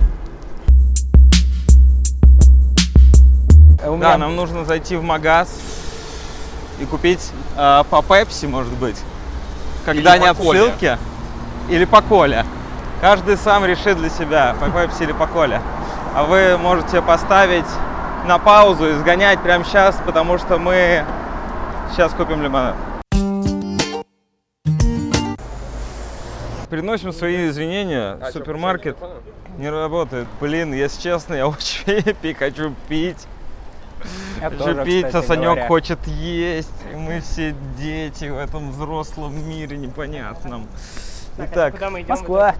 Э, 3.84 3.90
У 3.90 3.98
Да, 3.98 4.08
меня 4.10 4.18
нам 4.18 4.36
нужно 4.36 4.66
зайти 4.66 4.96
в 4.96 5.04
магаз 5.04 5.50
и 6.80 6.86
купить 6.86 7.32
э, 7.56 7.84
по 7.90 8.02
Пепси, 8.02 8.48
может 8.48 8.74
быть. 8.74 8.98
Когда 9.86 10.16
Или 10.16 10.34
Коле. 10.34 10.60
ссылки. 10.62 10.98
Или 11.70 11.86
по 11.86 12.02
Коле. 12.02 12.44
Каждый 13.02 13.38
сам 13.38 13.66
решит 13.66 13.98
для 14.00 14.10
себя, 14.10 14.56
по 14.60 14.68
Пепси 14.72 15.04
или 15.04 15.12
по 15.12 15.28
Коле. 15.28 15.62
А 16.16 16.24
вы 16.24 16.58
можете 16.58 17.04
поставить 17.04 17.66
на 18.27 18.39
паузу 18.39 18.89
и 18.89 18.93
сгонять 18.93 19.41
прямо 19.41 19.63
сейчас, 19.63 20.00
потому 20.05 20.38
что 20.38 20.57
мы 20.57 21.05
сейчас 21.91 22.13
купим 22.13 22.41
лимонад. 22.43 22.75
Приносим 26.69 27.13
свои 27.13 27.48
извинения. 27.48 28.17
А, 28.22 28.29
Супермаркет 28.31 28.98
телефон? 28.98 29.17
не 29.57 29.69
работает. 29.69 30.27
Блин, 30.41 30.74
если 30.74 31.01
честно, 31.01 31.36
я 31.36 31.48
очень 31.48 31.86
пи- 32.22 32.34
хочу 32.34 32.74
пить. 32.89 33.25
я 34.41 34.50
Хочу 34.50 34.57
тоже, 34.63 34.84
пить, 34.84 35.05
а 35.05 35.07
кстати 35.07 35.25
Санек 35.27 35.43
говоря. 35.46 35.67
хочет 35.67 36.05
есть. 36.07 36.69
И 36.91 36.96
мы 36.98 37.22
все 37.22 37.55
дети 37.77 38.25
в 38.25 38.38
этом 38.38 38.72
взрослом 38.72 39.48
мире 39.50 39.77
непонятном. 39.77 40.67
Так, 41.38 41.48
а 41.48 41.51
Итак, 41.53 41.74
куда 41.75 41.89
мы 41.89 42.01
идем? 42.01 42.10
Москва. 42.10 42.55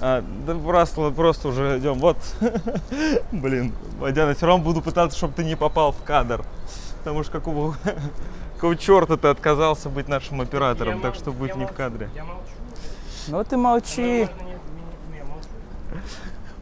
А, 0.00 0.24
да 0.46 0.54
просто, 0.54 1.10
просто 1.10 1.48
уже 1.48 1.78
идем. 1.78 1.98
Вот, 1.98 2.16
блин, 3.32 3.72
Водяна, 3.98 4.34
все 4.34 4.46
равно 4.46 4.64
буду 4.64 4.80
пытаться, 4.82 5.16
чтобы 5.16 5.34
ты 5.34 5.44
не 5.44 5.56
попал 5.56 5.92
в 5.92 6.02
кадр. 6.04 6.44
Потому 6.98 7.22
что 7.22 7.32
какого, 7.32 7.76
какого 8.54 8.76
черта 8.76 9.16
ты 9.16 9.28
отказался 9.28 9.88
быть 9.88 10.08
нашим 10.08 10.40
оператором, 10.40 10.96
Я 10.96 11.02
так 11.02 11.12
мол- 11.14 11.20
что 11.20 11.32
будь 11.32 11.50
я 11.50 11.56
не 11.56 11.66
в 11.66 11.72
кадре. 11.72 12.08
Я 12.14 12.24
молчу. 12.24 12.42
Ну 13.28 13.44
ты 13.44 13.56
молчи. 13.56 14.28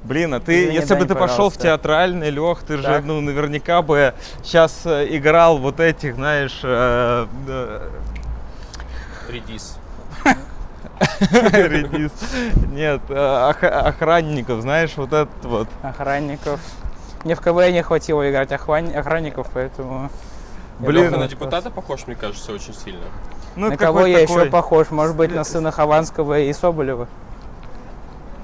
Блин, 0.04 0.32
а 0.34 0.40
ты, 0.40 0.62
Извини, 0.64 0.74
если 0.76 0.94
бы 0.94 1.04
ты 1.04 1.14
пошел 1.14 1.50
в 1.50 1.56
театральный, 1.58 2.30
Лех, 2.30 2.62
ты 2.62 2.76
же, 2.78 2.82
Так. 2.82 3.04
ну, 3.04 3.20
наверняка 3.20 3.82
бы 3.82 4.14
сейчас 4.42 4.86
играл 4.86 5.58
вот 5.58 5.80
этих, 5.80 6.14
знаешь, 6.14 6.60
э, 6.62 7.26
э, 7.46 7.90
Редис. 9.28 9.77
Редис. 11.20 12.12
Нет, 12.72 13.00
э, 13.08 13.50
ох- 13.50 13.62
охранников, 13.64 14.60
знаешь, 14.62 14.92
вот 14.96 15.12
этот 15.12 15.44
вот. 15.44 15.68
Охранников. 15.82 16.60
Мне 17.24 17.34
в 17.34 17.40
КВН 17.40 17.72
не 17.72 17.82
хватило 17.82 18.28
играть 18.30 18.50
охран- 18.52 18.94
охранников, 18.96 19.48
поэтому... 19.52 20.10
Блин. 20.78 21.10
На 21.12 21.26
депутата 21.26 21.70
похож, 21.70 22.06
мне 22.06 22.14
кажется, 22.14 22.52
очень 22.52 22.72
сильно. 22.74 23.02
Ну, 23.56 23.70
На 23.70 23.76
кого 23.76 24.06
я 24.06 24.20
такой- 24.20 24.42
еще 24.42 24.50
похож? 24.50 24.90
Может 24.90 25.16
быть, 25.16 25.34
на 25.34 25.42
сына 25.42 25.72
Хованского 25.72 26.38
и 26.38 26.52
Соболева? 26.52 27.08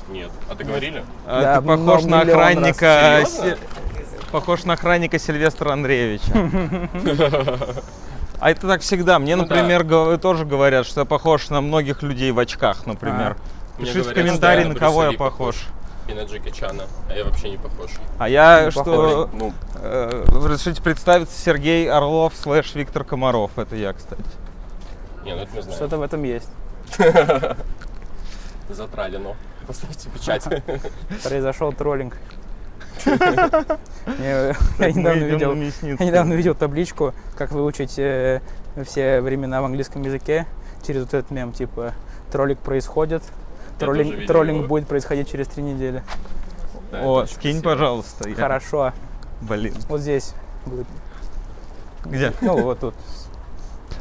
Нет. 0.09 0.31
А 0.51 0.55
договорили? 0.57 1.05
А, 1.27 1.41
Да, 1.41 1.61
ты 1.61 1.67
похож 1.67 2.03
на 2.05 2.21
охранника. 2.23 3.25
Похож 4.33 4.65
на 4.65 4.73
охранника 4.73 5.19
Сильвестра 5.21 5.71
Андреевича. 5.73 6.33
А 8.45 8.51
это 8.51 8.69
так 8.69 8.83
всегда. 8.83 9.19
Мне, 9.19 9.37
Ну 9.37 9.47
да. 9.47 9.55
например, 9.55 9.85
гов- 9.85 10.21
тоже 10.21 10.45
говорят, 10.45 10.85
что 10.87 11.01
я 11.01 11.05
похож 11.07 11.49
на 11.49 11.63
многих 11.63 12.03
людей 12.03 12.31
в 12.31 12.39
очках, 12.39 12.85
например. 12.85 13.39
Мне 13.79 13.87
Пишите 13.87 14.01
в 14.01 14.03
говорят, 14.03 14.23
комментарии, 14.23 14.61
что 14.61 14.69
я 14.69 14.69
на 14.69 14.75
на 14.75 14.81
кого 14.81 15.03
я 15.05 15.11
Ли 15.13 15.17
похож. 15.17 15.67
И 16.09 16.13
на 16.13 16.25
Джеки 16.25 16.51
Чана. 16.51 16.83
А 17.09 17.15
я 17.15 17.25
вообще 17.25 17.49
не 17.49 17.57
похож. 17.57 17.91
А 18.19 18.29
я 18.29 18.67
Не 18.67 18.71
что... 18.71 18.85
похож. 18.85 19.41
Ну, 19.41 19.55
э, 19.77 20.25
Разрешите 20.27 20.83
представиться 20.83 21.41
Сергей 21.41 21.91
Орлов 21.91 22.35
слэш 22.37 22.75
Виктор 22.75 23.03
Комаров. 23.05 23.51
Это 23.57 23.77
я, 23.77 23.95
кстати. 23.95 24.21
не, 25.25 25.35
ну 25.35 25.41
это 25.41 25.57
не 25.57 25.63
знаю. 25.63 25.77
Что-то 25.79 25.97
в 25.97 26.03
этом 26.03 26.23
есть. 26.25 26.51
Затралено. 28.69 29.37
Поставьте 29.67 30.11
печать. 30.11 30.45
Произошел 31.23 31.73
троллинг. 31.73 32.19
Я 33.07 34.55
недавно 34.91 36.35
видел 36.35 36.55
табличку, 36.55 37.13
как 37.37 37.53
выучить 37.53 37.99
э, 37.99 38.41
все 38.85 39.21
времена 39.21 39.63
в 39.63 39.65
английском 39.65 40.03
языке 40.03 40.47
через 40.87 41.03
вот 41.03 41.15
этот 41.15 41.31
мем, 41.31 41.53
типа 41.53 41.93
троллинг 42.31 42.59
происходит, 42.61 43.23
троллинг, 43.79 44.67
будет 44.67 44.87
происходить 44.87 45.31
через 45.31 45.49
три 45.49 45.63
недели. 45.63 46.03
Да, 46.91 47.01
О, 47.03 47.27
скинь, 47.27 47.61
красиво. 47.61 47.63
пожалуйста. 47.63 48.29
я- 48.29 48.35
Хорошо, 48.37 48.93
Блин. 49.41 49.75
вот 49.89 50.01
здесь 50.01 50.35
будет. 50.67 50.87
Где? 52.05 52.33
Ну 52.41 52.63
вот 52.63 52.81
тут. 52.81 52.95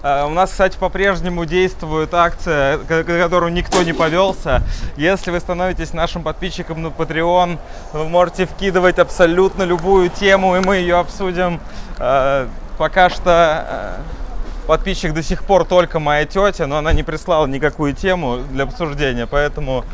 А, 0.03 0.25
У 0.25 0.31
нас, 0.31 0.51
кстати, 0.51 0.77
по-прежнему 0.77 1.45
действует 1.45 2.13
акция, 2.13 2.77
которую 2.77 3.53
никто 3.53 3.83
не 3.83 3.93
повелся. 3.93 4.61
Если 4.97 5.31
вы 5.31 5.39
становитесь 5.39 5.93
нашим 5.93 6.23
подписчиком 6.23 6.81
на 6.81 6.87
Patreon, 6.87 7.57
вы 7.93 8.09
можете 8.09 8.45
вкидывать 8.45 8.99
абсолютно 8.99 9.63
любую 9.63 10.09
тему, 10.09 10.57
и 10.57 10.59
мы 10.59 10.75
ее 10.75 10.97
обсудим. 10.97 11.61
А, 11.99 12.49
пока 12.77 13.09
что 13.09 13.65
э, 13.65 14.67
подписчик 14.67 15.13
до 15.13 15.23
сих 15.23 15.45
пор 15.45 15.63
только 15.63 15.99
моя 15.99 16.25
тетя, 16.25 16.67
но 16.67 16.77
она 16.77 16.91
не 16.91 17.03
прислала 17.03 17.47
никакую 17.47 17.93
тему 17.93 18.39
для 18.51 18.65
обсуждения, 18.65 19.25
поэтому... 19.25 19.85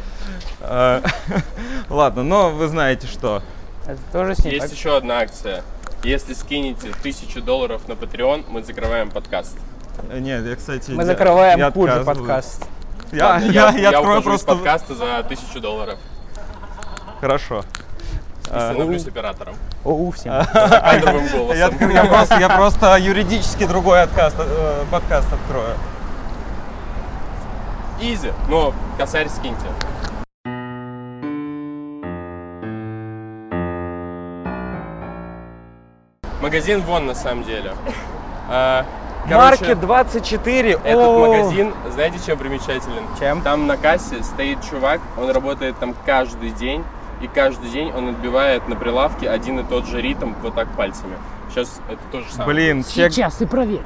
э, 0.61 1.01
Ладно, 1.89 2.23
но 2.23 2.49
вы 2.49 2.67
знаете 2.67 3.05
что. 3.05 3.43
Это 3.85 3.99
тоже 4.11 4.33
с 4.33 4.43
ним. 4.43 4.55
Есть 4.55 4.73
еще 4.73 4.97
одна 4.97 5.19
акция. 5.19 5.63
Если 6.03 6.33
скинете 6.33 6.89
тысячу 7.03 7.43
долларов 7.43 7.87
на 7.87 7.93
Patreon, 7.93 8.45
мы 8.49 8.63
закрываем 8.63 9.11
подкаст. 9.11 9.55
Нет, 10.13 10.45
я, 10.45 10.55
кстати... 10.55 10.91
Мы 10.91 11.03
я- 11.03 11.05
закрываем 11.07 11.59
я 11.59 11.67
отказываюсь. 11.67 12.05
подкаст. 12.05 12.65
Я, 13.11 13.27
Ладно, 13.27 13.45
я, 13.51 13.69
я 13.71 13.89
открою 13.89 14.19
из 14.19 14.23
просто... 14.23 14.47
подкаста 14.55 14.95
за 14.95 15.23
тысячу 15.23 15.59
долларов. 15.59 15.97
Хорошо. 17.21 17.61
И 17.61 18.51
А, 18.51 18.71
становлюсь 18.71 19.05
оператором. 19.07 19.55
Оу, 19.83 20.11
всем. 20.11 20.33
Кадровым 20.53 21.25
Я, 21.53 21.69
голосом. 21.69 21.91
я 21.91 22.05
просто, 22.05 22.39
я 22.39 22.49
просто 22.49 22.97
юридически 22.97 23.65
другой 23.65 24.01
откаст, 24.03 24.35
э, 24.39 24.83
подкаст 24.91 25.27
открою. 25.33 25.75
Изи. 28.01 28.31
Но 28.47 28.73
косарь 28.97 29.27
скиньте. 29.29 29.65
Магазин 36.41 36.81
вон 36.81 37.05
на 37.05 37.15
самом 37.15 37.43
деле. 37.43 37.73
Короче, 39.29 39.63
Маркет 39.63 39.79
24. 39.79 40.71
Этот 40.83 41.07
О, 41.07 41.27
магазин, 41.27 41.73
знаете, 41.91 42.19
чем 42.25 42.37
примечателен? 42.37 43.03
Чем? 43.19 43.41
Там 43.41 43.67
на 43.67 43.77
кассе 43.77 44.23
стоит 44.23 44.59
чувак, 44.67 44.99
он 45.17 45.29
работает 45.29 45.77
там 45.79 45.93
каждый 46.05 46.49
день, 46.51 46.83
и 47.21 47.27
каждый 47.27 47.69
день 47.69 47.91
он 47.91 48.09
отбивает 48.09 48.67
на 48.67 48.75
прилавке 48.75 49.29
один 49.29 49.59
и 49.59 49.63
тот 49.63 49.87
же 49.87 50.01
ритм 50.01 50.33
вот 50.41 50.55
так 50.55 50.69
пальцами. 50.75 51.15
Сейчас 51.49 51.79
это 51.87 51.99
то 52.11 52.21
же 52.21 52.31
самое. 52.31 52.49
Блин, 52.49 52.79
check, 52.79 53.09
Сейчас 53.11 53.35
ты 53.35 53.47
проверь. 53.47 53.81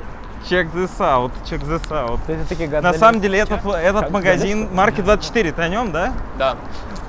check 0.50 0.71
this 0.73 0.97
out, 1.00 1.31
check 1.45 1.62
this 1.63 1.88
out. 1.89 2.19
Ты 2.27 2.38
такие 2.47 2.69
На 2.69 2.93
самом 2.93 3.21
деле 3.21 3.39
этот, 3.39 3.65
этот 3.65 4.01
Как 4.01 4.12
магазин, 4.12 4.69
Маркет 4.73 5.05
24, 5.05 5.51
ты 5.51 5.62
о 5.62 5.67
нем, 5.67 5.91
да? 5.91 6.13
Да. 6.38 6.55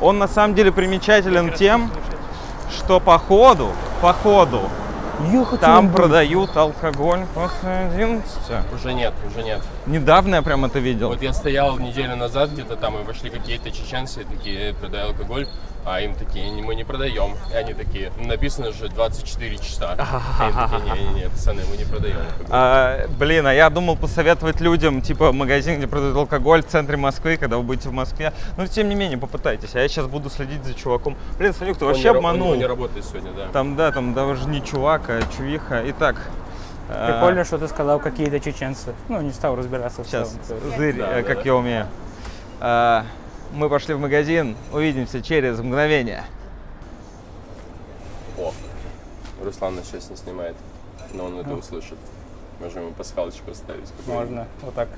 Он 0.01 0.19
на 0.19 0.29
самом 0.29 0.55
деле 0.55 0.73
примечателен 0.73 1.53
тем, 1.53 1.91
что 2.71 3.01
по 3.01 3.19
ходу, 3.19 3.73
по 4.01 4.13
ходу, 4.13 4.63
Я 5.21 5.45
хочу 5.45 5.59
там 5.59 5.91
продают 5.91 6.57
алкоголь 6.57 7.25
после 7.35 7.71
11. 7.95 8.37
Уже 8.75 8.95
нет, 8.95 9.13
уже 9.27 9.43
нет. 9.43 9.61
Недавно 9.87 10.37
я 10.37 10.43
прям 10.43 10.65
это 10.65 10.79
видел. 10.79 11.09
Вот 11.09 11.21
я 11.21 11.35
стоял 11.35 11.79
неделю 11.79 12.17
назад 12.17 12.51
где-то 12.51 12.77
там, 12.77 12.99
и 12.99 13.05
вошли 13.05 13.29
какие-то 13.29 13.71
чеченцы, 13.71 14.23
и 14.23 14.25
такие, 14.25 14.71
«Э, 14.71 14.75
продай 14.75 15.03
алкоголь, 15.03 15.47
а 15.85 16.01
им 16.01 16.15
такие, 16.15 16.49
«Не, 16.49 16.63
мы 16.63 16.75
не 16.75 16.85
продаем. 16.85 17.37
И 17.53 17.55
они 17.55 17.75
такие, 17.75 18.11
«Ну, 18.19 18.27
написано 18.27 18.73
же 18.73 18.89
24 18.89 19.59
часа. 19.59 19.95
А 19.99 20.49
им 20.49 20.81
такие, 20.81 21.05
не-не-не, 21.05 21.29
пацаны, 21.29 21.63
мы 21.71 21.77
не 21.77 21.85
продаем. 21.85 22.17
А, 22.49 23.07
блин, 23.19 23.47
а 23.47 23.53
я 23.53 23.69
думал 23.69 23.97
посоветовать 23.97 24.63
людям, 24.63 25.03
типа, 25.03 25.33
магазин, 25.33 25.77
где 25.77 25.87
продают 25.87 26.17
алкоголь 26.17 26.63
в 26.63 26.67
центре 26.67 26.97
Москвы, 26.97 27.37
когда 27.37 27.59
вы 27.59 27.63
будете 27.63 27.91
в 27.91 27.93
Москве. 27.93 28.33
Но 28.57 28.67
тем 28.67 28.89
не 28.89 28.95
менее, 28.95 29.19
попытайтесь. 29.19 29.75
А 29.75 29.81
я 29.81 29.89
сейчас 29.89 30.07
буду 30.07 30.31
следить 30.31 30.65
за 30.65 30.73
чуваком. 30.73 31.15
Блин, 31.39 31.53
Санюк, 31.53 31.77
ты 31.77 31.85
Он 31.85 31.91
вообще 31.91 32.11
не 32.11 32.17
обманул. 32.17 32.51
Он 32.53 32.59
не 32.59 32.67
работает 32.67 33.05
сегодня, 33.05 33.33
да. 33.33 33.49
Там, 33.53 33.77
да, 33.77 33.93
там 33.93 34.15
даже 34.15 34.49
не 34.49 34.65
чувак, 34.65 35.11
а 35.11 35.21
чувиха. 35.37 35.83
Итак. 35.91 36.17
А, 36.89 37.13
Прикольно, 37.13 37.45
что 37.45 37.59
ты 37.59 37.69
сказал 37.69 37.99
какие-то 38.01 38.41
чеченцы. 38.41 38.95
Ну, 39.09 39.21
не 39.21 39.33
стал 39.33 39.57
разбираться 39.57 40.03
в 40.03 40.07
Сейчас, 40.07 40.37
зырь, 40.77 40.97
Да, 40.97 41.19
э, 41.19 41.23
да, 41.23 41.29
как 41.29 41.39
да. 41.39 41.43
я 41.45 41.55
умею. 41.57 41.87
А, 42.61 43.05
мы 43.53 43.69
пошли 43.69 43.95
в 43.95 44.01
магазин. 44.01 44.57
Увидимся 44.73 45.23
через 45.23 45.59
мгновение. 45.61 46.25
О, 48.39 48.53
Руслан 49.43 49.77
нас 49.77 49.87
сейчас 49.87 50.11
не 50.11 50.17
снимает, 50.17 50.57
но 51.13 51.27
он 51.27 51.39
это 51.39 51.51
Ну. 51.51 51.57
услышит. 51.57 51.99
Можем 52.61 52.83
ему 52.83 52.93
пасхалочку 52.93 53.51
оставить. 53.51 53.91
Можно. 54.07 54.47
Вот 54.63 54.75
так. 54.75 54.89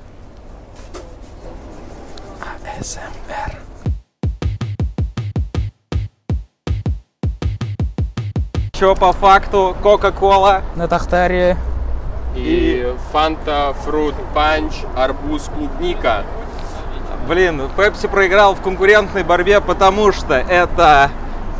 Что 8.75 8.94
по 8.94 9.12
факту? 9.12 9.75
Кока-кола. 9.83 10.62
На 10.77 10.87
Тахтаре 10.87 11.57
И 12.37 12.94
фанта, 13.12 13.75
фрут, 13.85 14.14
панч, 14.35 14.72
арбуз, 14.94 15.49
клубника. 15.55 16.25
Блин, 17.27 17.62
Пепси 17.77 18.07
проиграл 18.07 18.55
в 18.55 18.61
конкурентной 18.61 19.25
борьбе, 19.25 19.61
потому 19.61 20.12
что 20.12 20.35
это 20.35 21.11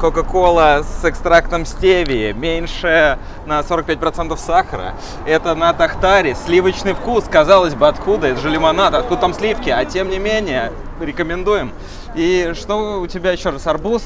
Кока-кола 0.01 0.83
с 0.83 1.05
экстрактом 1.07 1.65
стевии, 1.65 2.33
меньше 2.33 3.19
на 3.47 3.61
45% 3.61 4.37
сахара. 4.37 4.95
Это 5.25 5.55
на 5.55 5.73
Тахтаре, 5.73 6.35
сливочный 6.35 6.93
вкус, 6.93 7.25
казалось 7.31 7.75
бы, 7.75 7.89
откуда? 7.89 8.27
Это 8.27 8.41
же 8.41 8.51
лимонад, 8.51 8.95
откуда 8.95 9.23
там 9.23 9.33
сливки? 9.33 9.71
А 9.71 9.85
тем 9.87 10.11
не 10.11 10.19
менее, 10.19 10.71
рекомендуем. 11.01 11.73
И 12.15 12.53
что 12.55 13.01
у 13.01 13.07
тебя 13.07 13.33
еще 13.33 13.51
раз, 13.51 13.67
арбуз? 13.67 14.05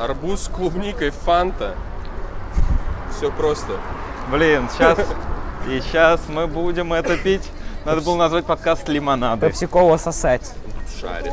Арбуз 0.00 0.44
с 0.44 0.48
клубникой, 0.48 1.10
фанта. 1.10 1.74
Все 3.14 3.30
просто. 3.30 3.74
Блин, 4.30 4.68
сейчас, 4.72 4.98
и 5.68 5.80
сейчас 5.80 6.20
мы 6.28 6.46
будем 6.46 6.92
это 6.92 7.16
пить. 7.16 7.42
Надо 7.84 8.00
было 8.00 8.16
назвать 8.16 8.44
подкаст 8.44 8.88
лимонады. 8.88 9.46
пепсикола 9.46 9.96
сосать. 9.96 10.52
Шаришь. 11.00 11.32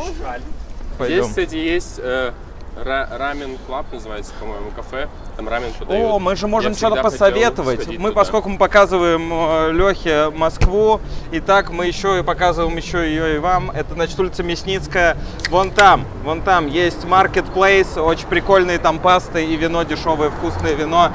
Пойдем. 0.98 1.24
Здесь, 1.24 1.30
кстати, 1.30 1.56
есть 1.56 1.96
э, 1.98 2.32
ра- 2.78 3.18
рамен 3.18 3.58
клаб, 3.66 3.88
называется, 3.92 4.32
по-моему, 4.40 4.70
кафе. 4.76 5.08
Там 5.36 5.50
рамен 5.50 5.74
подают. 5.74 6.12
О, 6.12 6.20
мы 6.20 6.36
же 6.36 6.48
можем 6.48 6.74
Я 6.74 6.78
что-то 6.78 6.96
всегда 6.96 7.10
хотел 7.10 7.20
посоветовать. 7.20 7.82
сходить 7.82 8.00
Мы, 8.00 8.10
туда. 8.10 8.22
поскольку 8.22 8.50
мы 8.50 8.58
показываем 8.60 9.76
Лехе 9.76 10.30
Москву, 10.30 11.02
и 11.32 11.40
так 11.40 11.72
мы 11.72 11.88
еще 11.88 12.20
и 12.20 12.22
показываем 12.22 12.78
еще 12.78 13.00
ее 13.08 13.36
и 13.38 13.40
вам. 13.40 13.72
Это, 13.72 13.96
значит, 13.96 14.20
улица 14.20 14.44
Мясницкая. 14.44 15.18
Вон 15.50 15.72
там, 15.72 16.06
вон 16.24 16.42
там 16.44 16.68
есть 16.68 17.04
Marketplace, 17.06 18.00
очень 18.00 18.28
прикольные 18.28 18.78
там 18.78 19.00
пасты 19.00 19.44
и 19.44 19.56
вино, 19.56 19.82
дешевое 19.82 20.30
вкусное 20.30 20.74
вино. 20.74 21.12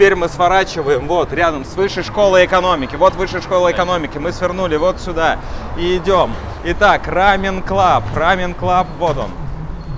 Теперь 0.00 0.14
мы 0.14 0.30
сворачиваем 0.30 1.06
вот 1.06 1.30
рядом 1.34 1.66
с 1.66 1.74
высшей 1.74 2.02
школой 2.02 2.46
экономики. 2.46 2.96
Вот 2.96 3.16
высшая 3.16 3.42
школа 3.42 3.70
экономики. 3.70 4.16
Мы 4.16 4.32
свернули 4.32 4.76
вот 4.76 4.98
сюда 4.98 5.38
и 5.76 5.98
идем. 5.98 6.32
Итак, 6.64 7.06
Ramen 7.06 7.60
Club. 7.60 8.04
Ramen 8.16 8.54
Club, 8.54 8.86
вот 8.98 9.18
он. 9.18 9.30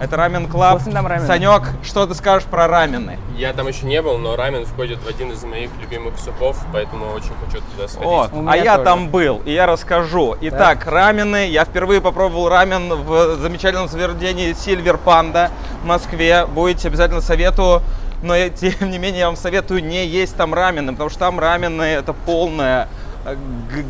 Это 0.01 0.17
Ramen 0.16 0.48
Club. 0.48 0.83
Санек, 0.83 1.69
что 1.85 2.05
ты 2.09 2.17
скажешь 2.17 2.49
про 2.49 2.67
рамены? 2.67 3.17
Я 3.37 3.53
там 3.53 3.69
еще 3.69 3.87
не 3.87 4.03
был, 4.03 4.19
но 4.19 4.35
рамен 4.35 4.67
входит 4.67 4.99
в 4.99 5.09
один 5.09 5.31
из 5.31 5.45
моих 5.45 5.71
любимых 5.81 6.19
супов, 6.19 6.59
поэтому 6.73 7.12
очень 7.12 7.31
хочу 7.47 7.62
туда 7.71 7.87
сходить. 7.87 8.05
Вот, 8.05 8.33
У 8.33 8.49
а 8.49 8.57
я 8.57 8.79
тоже. 8.79 8.85
там 8.85 9.09
был, 9.09 9.41
и 9.45 9.53
я 9.53 9.67
расскажу. 9.67 10.37
Итак, 10.41 10.85
рамены. 10.87 11.47
Я 11.47 11.65
впервые 11.65 12.01
попробовал 12.01 12.49
рамен 12.49 12.93
в 12.93 13.37
замечательном 13.37 13.87
заведении 13.87 14.51
Silver 14.51 14.99
Panda 15.05 15.51
в 15.85 15.87
Москве. 15.87 16.45
Будете 16.47 16.88
обязательно 16.88 17.21
советую. 17.21 17.83
Но 18.22 18.35
я, 18.35 18.48
тем 18.50 18.90
не 18.90 18.98
менее 18.98 19.20
я 19.20 19.26
вам 19.26 19.37
советую 19.37 19.85
не 19.85 20.06
есть 20.06 20.37
там 20.37 20.54
рамены, 20.54 20.92
потому 20.92 21.11
что 21.11 21.18
там 21.18 21.38
рамены 21.38 21.82
это 21.82 22.12
полное 22.12 22.88
э, 23.24 23.37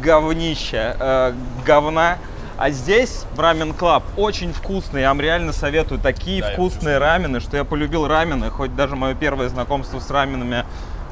говнище, 0.02 0.96
э, 0.98 1.32
говна. 1.66 2.18
А 2.58 2.70
здесь 2.70 3.24
в 3.34 3.40
Ramen 3.40 3.72
Club 3.72 4.04
очень 4.16 4.52
вкусные, 4.52 5.02
я 5.02 5.08
вам 5.08 5.20
реально 5.20 5.52
советую. 5.52 6.00
Такие 6.00 6.42
Да, 6.42 6.50
вкусные 6.52 6.98
рамены, 6.98 7.40
что 7.40 7.56
я 7.56 7.64
полюбил 7.64 8.06
рамены, 8.06 8.50
хоть 8.50 8.76
даже 8.76 8.94
мое 8.94 9.14
первое 9.14 9.48
знакомство 9.48 9.98
с 9.98 10.10
раменами 10.10 10.64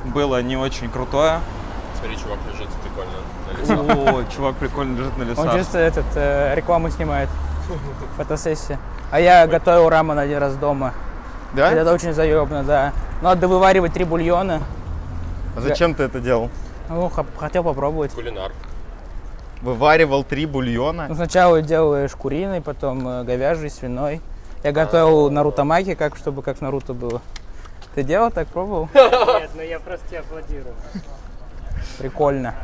было 0.04 0.42
не 0.42 0.56
очень 0.56 0.88
крутое. 0.90 1.40
Смотри, 1.98 2.16
чувак 2.18 2.38
лежит 2.52 2.68
прикольно 2.84 3.12
на 3.48 3.96
лесах. 4.06 4.14
О, 4.14 4.32
чувак 4.34 4.54
прикольно 4.56 4.96
лежит 4.96 5.16
на 5.18 5.22
Он 5.24 5.28
лесах. 5.30 5.54
чисто 5.54 5.78
этот, 5.78 6.06
э, 6.14 6.54
рекламу 6.54 6.88
снимает. 6.90 7.28
Фотосессия. 8.16 8.78
А 9.10 9.18
я 9.18 9.46
готовил 9.46 9.88
рамен 9.88 10.18
один 10.18 10.38
раз 10.38 10.54
дома. 10.54 10.94
Да? 11.54 11.72
Это 11.72 11.92
очень 11.92 12.12
заебно, 12.12 12.62
да. 12.62 12.92
Надо 13.22 13.48
вываривать 13.48 13.92
три 13.92 14.04
бульона. 14.04 14.62
А 15.56 15.60
зачем 15.60 15.94
ты 15.94 16.04
это 16.04 16.20
делал? 16.20 16.50
Ну, 16.88 17.10
хотел 17.36 17.64
попробовать. 17.64 18.12
Кулинар. 18.12 18.52
Вываривал 19.62 20.24
три 20.24 20.46
бульона. 20.46 21.06
Ну, 21.08 21.14
сначала 21.14 21.60
делаешь 21.60 22.14
куриный, 22.14 22.60
потом 22.60 23.06
э, 23.06 23.24
говяжий, 23.24 23.68
свиной. 23.68 24.20
Я 24.64 24.72
готовил 24.72 25.30
Наруто 25.30 25.64
Маки, 25.64 25.94
как, 25.94 26.16
чтобы 26.16 26.42
как 26.42 26.60
Наруто 26.60 26.94
было. 26.94 27.20
Ты 27.94 28.02
делал 28.02 28.30
так, 28.30 28.48
пробовал? 28.48 28.88
Нет, 28.94 29.50
ну 29.54 29.62
я 29.62 29.80
просто 29.80 30.06
тебе 30.08 30.20
аплодирую. 30.20 30.74
Прикольно. 31.98 32.54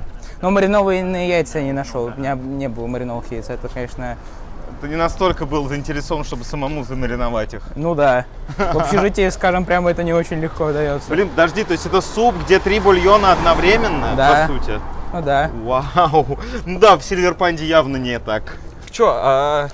Но 0.40 0.50
маринованные 0.50 1.28
яйца 1.28 1.58
я 1.58 1.64
не 1.64 1.72
нашел. 1.72 2.04
У 2.04 2.10
меня 2.10 2.34
не 2.34 2.68
было 2.68 2.86
маринованных 2.86 3.30
яиц. 3.32 3.50
Это, 3.50 3.68
конечно, 3.68 4.16
Ты 4.80 4.88
не 4.88 4.96
настолько 4.96 5.46
был 5.46 5.66
заинтересован, 5.68 6.24
чтобы 6.24 6.44
самому 6.44 6.84
замариновать 6.84 7.54
их. 7.54 7.62
ну 7.76 7.94
да. 7.94 8.26
В 8.58 8.78
общежитии, 8.78 9.28
скажем, 9.30 9.64
прямо 9.64 9.90
это 9.90 10.02
не 10.02 10.12
очень 10.12 10.38
легко 10.40 10.72
дается. 10.72 11.08
Блин, 11.10 11.28
подожди, 11.30 11.64
то 11.64 11.72
есть 11.72 11.86
это 11.86 12.00
суп, 12.00 12.34
где 12.44 12.58
три 12.58 12.78
бульона 12.80 13.32
одновременно, 13.32 14.14
Да. 14.16 14.46
по 14.46 14.52
сути? 14.52 14.80
Ну 15.12 15.22
да. 15.22 15.50
Вау. 15.64 16.38
Ну 16.66 16.78
да, 16.78 16.96
в 16.96 17.02
Сильверпанде 17.02 17.64
явно 17.64 17.96
не 17.96 18.18
так. 18.18 18.58
Че, 18.90 19.06
а 19.08 19.68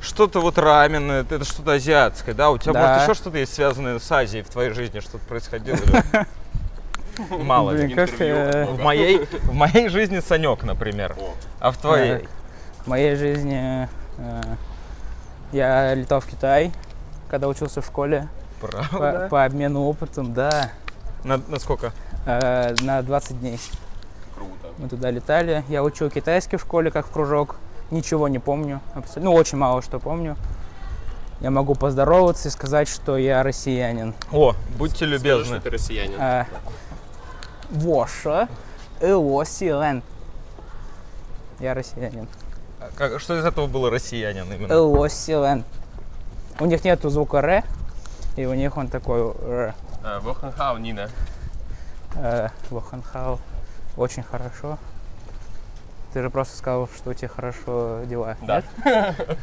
что-то 0.00 0.40
вот 0.40 0.56
рамен, 0.58 1.10
это, 1.10 1.44
что-то 1.44 1.72
азиатское, 1.72 2.34
да? 2.34 2.50
У 2.50 2.58
тебя, 2.58 2.72
Да. 2.74 2.80
может, 2.92 3.02
еще 3.02 3.14
что-то 3.14 3.38
есть 3.38 3.52
связанное 3.54 3.98
с 3.98 4.12
Азией 4.12 4.42
в 4.44 4.48
твоей 4.48 4.70
жизни, 4.70 5.00
что-то 5.00 5.18
происходило? 5.26 5.78
Мало 7.30 7.72
ли. 7.72 7.86
Блин, 7.92 7.96
как 7.96 8.10
В 8.10 8.80
моей, 8.82 9.26
в 9.42 9.52
моей 9.52 9.88
жизни 9.88 10.20
Санек, 10.20 10.62
например. 10.62 11.16
О. 11.18 11.34
А 11.58 11.70
в 11.72 11.76
твоей? 11.78 12.28
в 12.84 12.86
моей 12.86 13.16
жизни 13.16 13.88
я 15.52 15.94
летал 15.94 16.20
в 16.20 16.26
Китай, 16.26 16.72
когда 17.30 17.48
учился 17.48 17.80
в 17.80 17.86
школе, 17.86 18.28
по, 18.60 18.68
Правда? 18.68 19.28
по 19.30 19.44
обмену 19.44 19.84
опытом, 19.84 20.34
да, 20.34 20.70
На, 21.24 21.36
на 21.48 21.58
сколько? 21.58 21.92
э, 22.26 22.74
на 22.82 23.02
20 23.02 23.40
дней. 23.40 23.60
Круто. 24.34 24.74
Мы 24.78 24.88
туда 24.88 25.10
летали. 25.10 25.64
Я 25.68 25.82
учил 25.82 26.10
китайский 26.10 26.56
в 26.56 26.60
школе 26.60 26.90
как 26.90 27.06
в 27.06 27.10
кружок. 27.10 27.56
Ничего 27.90 28.28
не 28.28 28.38
помню. 28.38 28.80
абсолютно. 28.94 29.30
Ну, 29.30 29.34
очень 29.34 29.58
мало 29.58 29.80
что 29.82 29.98
помню. 29.98 30.36
Я 31.40 31.50
могу 31.50 31.74
поздороваться 31.74 32.48
и 32.48 32.50
сказать, 32.50 32.88
что 32.88 33.16
я 33.16 33.42
россиянин. 33.42 34.14
О, 34.32 34.54
будьте 34.76 34.96
Скажи, 35.06 35.18
что 35.18 35.24
любезны. 35.28 35.60
ты 35.60 35.70
россиянин. 35.70 36.16
А, 36.20 36.46
Воша 37.70 38.48
Элосилен. 39.00 40.02
Я 41.60 41.74
россиянин. 41.74 42.28
Как- 42.98 43.20
что 43.20 43.38
из 43.38 43.44
этого 43.44 43.68
было 43.68 43.90
россиянин 43.92 44.52
именно? 44.52 44.72
Элосилен. 44.72 45.62
У 46.58 46.66
них 46.66 46.82
нету 46.82 47.10
звука 47.10 47.36
Р, 47.36 47.62
и 48.34 48.44
у 48.44 48.54
них 48.54 48.76
он 48.76 48.88
такой 48.88 49.20
Р. 49.20 49.74
А, 50.02 50.18
Вохенхау, 50.18 50.78
Нина. 50.78 51.08
Э, 52.16 52.48
Воханхау. 52.70 53.38
Очень 53.96 54.24
хорошо. 54.24 54.78
Ты 56.12 56.22
же 56.22 56.28
просто 56.28 56.56
сказал, 56.56 56.88
что 56.88 57.10
у 57.10 57.14
тебя 57.14 57.28
хорошо 57.28 58.02
дела. 58.04 58.36
Да. 58.42 58.64
нет? 58.84 59.38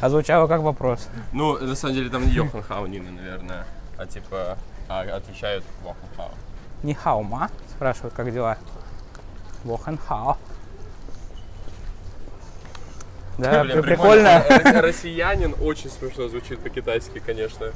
А 0.00 0.08
звучало 0.08 0.46
как 0.46 0.62
вопрос. 0.62 1.08
Ну, 1.32 1.58
на 1.58 1.74
самом 1.74 1.94
деле 1.94 2.08
там 2.08 2.24
не 2.24 2.32
Йохенхау, 2.32 2.86
Нина, 2.86 3.10
наверное. 3.10 3.66
А 3.98 4.06
типа, 4.06 4.56
а 4.88 5.02
отвечают 5.02 5.62
Вохенхау. 5.84 6.30
Не 6.82 6.94
хаума, 6.94 7.50
спрашивают, 7.76 8.14
как 8.14 8.32
дела. 8.32 8.56
Воханхао. 9.64 10.38
Да, 13.38 13.62
Блин, 13.64 13.82
при- 13.82 13.90
прикольно. 13.90 14.44
Ро- 14.48 14.80
Россиянин 14.80 15.54
очень 15.62 15.90
смешно 15.90 16.28
звучит 16.28 16.58
по-китайски, 16.60 17.20
конечно. 17.24 17.66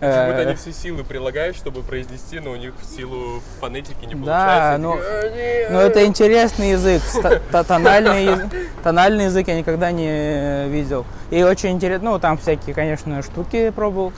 Почему-то 0.00 0.38
они 0.38 0.52
Э, 0.52 0.56
все 0.56 0.72
силы 0.72 1.04
прилагают, 1.04 1.56
чтобы 1.56 1.82
произнести, 1.82 2.40
но 2.40 2.52
у 2.52 2.56
них 2.56 2.72
в 2.80 2.84
силу 2.96 3.42
фонетики 3.60 4.06
не 4.06 4.14
Да, 4.14 4.76
получается. 4.76 4.78
ну, 4.78 4.92
Они 4.92 5.00
такие, 5.02 5.20
«А, 5.20 5.60
нет». 5.62 5.70
Ну, 5.72 5.78
это 5.78 6.06
интересный 6.06 6.70
язык. 6.70 7.02
Тональный, 7.68 8.48
тональный 8.82 9.24
язык 9.26 9.48
я 9.48 9.58
никогда 9.58 9.90
не 9.92 10.68
видел. 10.68 11.04
И 11.30 11.42
очень 11.42 11.72
интересно, 11.72 12.12
ну, 12.12 12.18
там 12.18 12.38
всякие, 12.38 12.74
конечно, 12.74 13.22
штуки 13.22 13.70
пробовал. 13.70 14.14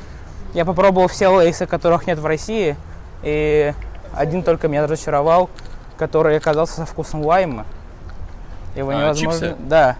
Я 0.54 0.64
попробовал 0.64 1.08
все 1.08 1.26
лейсы, 1.28 1.66
которых 1.66 2.06
нет 2.06 2.18
в 2.20 2.26
России. 2.26 2.76
И 3.24 3.72
один 4.14 4.44
только 4.44 4.68
меня 4.68 4.84
разочаровал, 4.84 5.50
который 5.98 6.36
оказался 6.36 6.74
со 6.76 6.86
вкусом 6.86 7.22
лайма. 7.26 7.66
Его 8.76 8.90
А, 8.90 8.94
невозможно... 8.94 9.32
чипсы? 9.48 9.56
Да. 9.58 9.96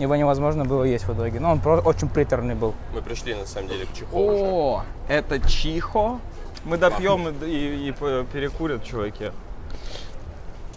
Его 0.00 0.16
невозможно 0.16 0.64
было 0.64 0.82
есть 0.84 1.06
в 1.06 1.12
итоге. 1.14 1.38
Но 1.40 1.52
он 1.52 1.60
просто 1.60 1.86
очень 1.88 2.08
приторный 2.08 2.54
был. 2.54 2.74
Мы 2.94 3.02
пришли, 3.02 3.34
на 3.34 3.46
самом 3.46 3.68
деле, 3.68 3.84
к 3.86 3.92
уже. 3.92 4.06
О, 4.12 4.82
это 5.08 5.38
чихо. 5.48 6.18
Мы 6.64 6.76
допьем 6.78 7.28
и, 7.28 7.46
и- 7.46 7.88
и 7.88 7.92
перекурят 7.92 8.82
чуваки. 8.84 9.30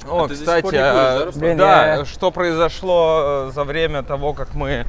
О, 0.10 0.26
А 0.26 0.28
ты 0.28 0.34
кстати, 0.36 0.64
куришь, 0.66 0.80
да, 0.80 1.24
а? 1.24 1.32
Блин, 1.36 1.58
да, 1.58 1.96
я- 1.96 2.06
что 2.06 2.32
произошло 2.32 3.48
э, 3.48 3.52
за 3.54 3.64
время 3.64 4.04
того, 4.04 4.34
как 4.34 4.54
мы 4.54 4.86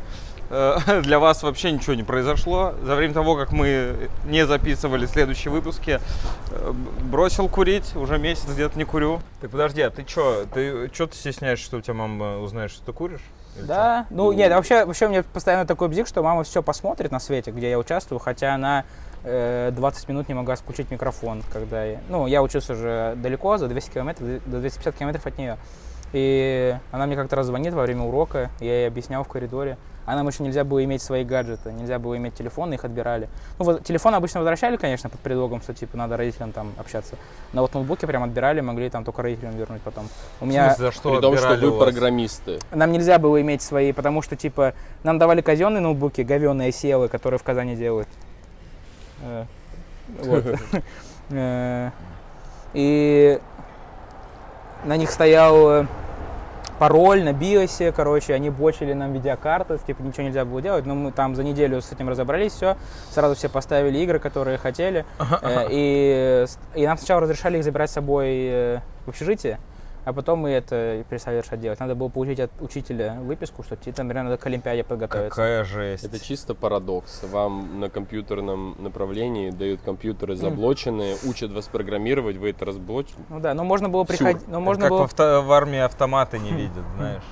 э, 0.50 1.00
для 1.02 1.18
вас 1.20 1.42
вообще 1.44 1.70
ничего 1.70 1.94
не 1.94 2.02
произошло. 2.02 2.74
За 2.82 2.96
время 2.96 3.14
того, 3.14 3.36
как 3.36 3.52
мы 3.52 4.08
не 4.24 4.44
записывали 4.46 5.06
следующие 5.06 5.52
выпуски, 5.52 6.00
э, 6.50 6.72
бросил 7.04 7.48
курить, 7.48 7.94
уже 7.94 8.18
месяц 8.18 8.46
где-то 8.48 8.76
не 8.76 8.84
курю. 8.84 9.20
Так 9.40 9.50
подожди, 9.52 9.82
а 9.82 9.90
ты 9.90 10.04
что, 10.08 10.44
ты 10.52 10.90
что 10.92 11.06
ты 11.06 11.16
стесняешься, 11.16 11.64
что 11.64 11.76
у 11.76 11.80
тебя 11.80 11.94
мама 11.94 12.38
узнает, 12.40 12.72
что 12.72 12.84
ты 12.84 12.92
куришь? 12.92 13.22
Или 13.56 13.66
Да, 13.66 14.06
ну 14.10 14.32
нет, 14.32 14.52
вообще, 14.52 14.84
вообще 14.84 15.06
у 15.06 15.10
меня 15.10 15.22
постоянно 15.22 15.66
такой 15.66 15.88
бзик, 15.88 16.06
что 16.06 16.22
мама 16.22 16.44
все 16.44 16.62
посмотрит 16.62 17.10
на 17.12 17.20
свете, 17.20 17.50
где 17.50 17.70
я 17.70 17.78
участвую, 17.78 18.18
хотя 18.18 18.54
она 18.54 18.84
э, 19.24 19.70
20 19.72 20.08
минут 20.08 20.28
не 20.28 20.34
могла 20.34 20.56
включить 20.56 20.90
микрофон, 20.90 21.42
когда 21.52 21.84
я, 21.84 22.00
ну, 22.08 22.26
я 22.26 22.42
учился 22.42 22.72
уже 22.72 23.14
далеко, 23.16 23.56
за 23.58 23.68
200 23.68 23.90
километров, 23.90 24.28
до 24.46 24.60
250 24.60 24.94
километров 24.96 25.26
от 25.26 25.38
нее. 25.38 25.58
И 26.12 26.76
она 26.92 27.06
мне 27.06 27.16
как-то 27.16 27.36
раз 27.36 27.46
звонит 27.46 27.74
во 27.74 27.82
время 27.82 28.02
урока, 28.02 28.50
я 28.60 28.80
ей 28.80 28.88
объяснял 28.88 29.24
в 29.24 29.28
коридоре. 29.28 29.76
А 30.06 30.14
нам 30.16 30.28
еще 30.28 30.42
нельзя 30.42 30.64
было 30.64 30.84
иметь 30.84 31.00
свои 31.02 31.24
гаджеты, 31.24 31.72
нельзя 31.72 31.98
было 31.98 32.16
иметь 32.16 32.34
телефоны, 32.34 32.74
их 32.74 32.84
отбирали. 32.84 33.28
Ну, 33.58 33.64
вот 33.64 33.84
телефон 33.84 34.14
обычно 34.14 34.40
возвращали, 34.40 34.76
конечно, 34.76 35.08
под 35.08 35.20
предлогом, 35.20 35.62
что 35.62 35.72
типа 35.72 35.96
надо 35.96 36.16
родителям 36.16 36.52
там 36.52 36.72
общаться. 36.78 37.16
Но 37.52 37.62
вот 37.62 37.72
ноутбуки 37.74 38.04
прям 38.04 38.22
отбирали, 38.22 38.60
могли 38.60 38.90
там 38.90 39.04
только 39.04 39.22
родителям 39.22 39.56
вернуть 39.56 39.80
потом. 39.82 40.08
У 40.40 40.44
В 40.44 40.48
меня 40.48 40.66
смысле, 40.74 40.86
за 40.86 40.92
что 40.92 41.14
При 41.14 41.20
том, 41.20 41.36
что 41.38 41.54
вы 41.56 41.70
вас? 41.70 41.82
программисты. 41.84 42.58
нам 42.72 42.92
нельзя 42.92 43.18
было 43.18 43.40
иметь 43.40 43.62
свои, 43.62 43.92
потому 43.92 44.20
что, 44.22 44.36
типа, 44.36 44.74
нам 45.04 45.18
давали 45.18 45.40
казенные 45.40 45.80
ноутбуки, 45.80 46.20
говенные 46.20 46.70
селы, 46.72 47.08
которые 47.08 47.38
в 47.38 47.42
Казани 47.42 47.74
делают. 47.76 48.08
Э, 49.22 49.44
Вот. 50.22 50.44
Э, 51.30 51.90
И 52.74 53.40
на 54.84 54.98
них 54.98 55.10
стоял 55.10 55.70
э, 55.70 55.86
пароль 56.78 57.22
на 57.22 57.32
биосе, 57.32 57.92
короче, 57.92 58.34
они 58.34 58.50
бочили 58.50 58.92
нам 58.92 59.12
видеокарты, 59.12 59.78
типа 59.78 60.02
ничего 60.02 60.24
нельзя 60.24 60.44
было 60.44 60.60
делать, 60.60 60.86
но 60.86 60.94
мы 60.94 61.12
там 61.12 61.34
за 61.34 61.42
неделю 61.44 61.80
с 61.80 61.92
этим 61.92 62.08
разобрались, 62.08 62.52
все, 62.52 62.76
сразу 63.10 63.34
все 63.34 63.48
поставили 63.48 63.98
игры, 63.98 64.18
которые 64.18 64.58
хотели, 64.58 65.04
Э, 65.42 65.66
и, 65.70 66.46
и 66.74 66.86
нам 66.86 66.96
сначала 66.98 67.20
разрешали 67.22 67.58
их 67.58 67.64
забирать 67.64 67.90
с 67.90 67.94
собой 67.94 68.28
э, 68.28 68.80
в 69.06 69.10
общежитие, 69.10 69.58
а 70.04 70.12
потом 70.12 70.40
мы 70.40 70.50
это 70.50 71.04
перестали 71.08 71.38
решать 71.40 71.60
делать. 71.60 71.80
Надо 71.80 71.94
было 71.94 72.08
получить 72.08 72.40
от 72.40 72.50
учителя 72.60 73.14
выписку, 73.20 73.62
что 73.62 73.76
тебе, 73.76 73.94
например, 74.02 74.24
надо 74.24 74.36
к 74.36 74.46
Олимпиаде 74.46 74.84
подготовиться. 74.84 75.30
Какая 75.30 75.64
жесть. 75.64 76.04
Это 76.04 76.18
чисто 76.18 76.54
парадокс. 76.54 77.22
Вам 77.24 77.80
на 77.80 77.88
компьютерном 77.88 78.76
направлении 78.78 79.50
дают 79.50 79.80
компьютеры 79.80 80.36
заблоченные, 80.36 81.16
учат 81.24 81.50
вас 81.52 81.66
программировать, 81.68 82.36
вы 82.36 82.50
это 82.50 82.64
разблочите. 82.64 83.18
Ну 83.28 83.40
да, 83.40 83.54
но 83.54 83.64
можно 83.64 83.88
было 83.88 84.04
приходить, 84.04 84.46
ну 84.48 84.60
можно 84.60 84.84
как 84.84 84.90
в, 84.90 84.94
было, 84.96 85.04
авто- 85.04 85.42
в 85.42 85.52
армии 85.52 85.78
автоматы 85.78 86.38
не 86.38 86.50
видят, 86.52 86.84
знаешь. 86.96 87.22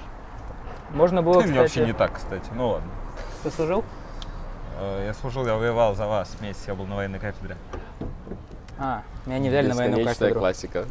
можно 0.90 1.22
было, 1.22 1.40
Мне 1.42 1.61
вообще 1.61 1.85
не 1.87 1.92
так, 1.92 2.14
кстати. 2.14 2.44
Ну 2.54 2.68
ладно. 2.68 2.88
Ты 3.42 3.50
служил? 3.50 3.85
Э, 4.80 5.04
Я 5.06 5.14
служил, 5.14 5.46
я 5.46 5.56
воевал 5.56 5.94
за 5.94 6.06
вас 6.06 6.35
месяц, 6.40 6.64
я 6.66 6.74
был 6.74 6.87
на 6.87 6.96
военной 6.96 7.18
кафедре. 7.18 7.56
А, 8.78 9.02
меня 9.26 9.38
не 9.38 9.48
взяли 9.48 9.68
на 9.68 9.74
военную 9.74 10.04
кафедру. 10.04 10.40
классика. 10.40 10.85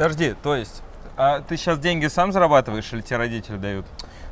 Подожди, 0.00 0.34
то 0.42 0.56
есть, 0.56 0.82
а 1.18 1.40
ты 1.42 1.58
сейчас 1.58 1.78
деньги 1.78 2.06
сам 2.06 2.32
зарабатываешь 2.32 2.90
или 2.94 3.02
тебе 3.02 3.18
родители 3.18 3.58
дают? 3.58 3.84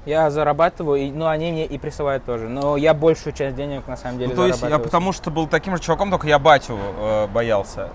Я 0.07 0.31
зарабатываю, 0.31 0.99
и, 0.99 1.11
ну 1.11 1.27
они 1.27 1.53
мне 1.53 1.67
и 1.67 1.77
присылают 1.77 2.25
тоже, 2.25 2.49
но 2.49 2.79
я 2.79 2.95
большую 2.95 3.35
часть 3.35 3.55
денег 3.55 3.87
на 3.87 3.99
самом 3.99 4.17
деле 4.17 4.31
Ну, 4.31 4.37
то 4.37 4.47
есть, 4.47 4.63
я 4.63 4.79
потому 4.79 5.13
что 5.13 5.31
был 5.31 5.47
таким 5.47 5.77
же 5.77 5.83
чуваком, 5.83 6.09
только 6.09 6.27
я 6.27 6.39
батю 6.39 6.79
э, 6.79 7.27
боялся. 7.27 7.91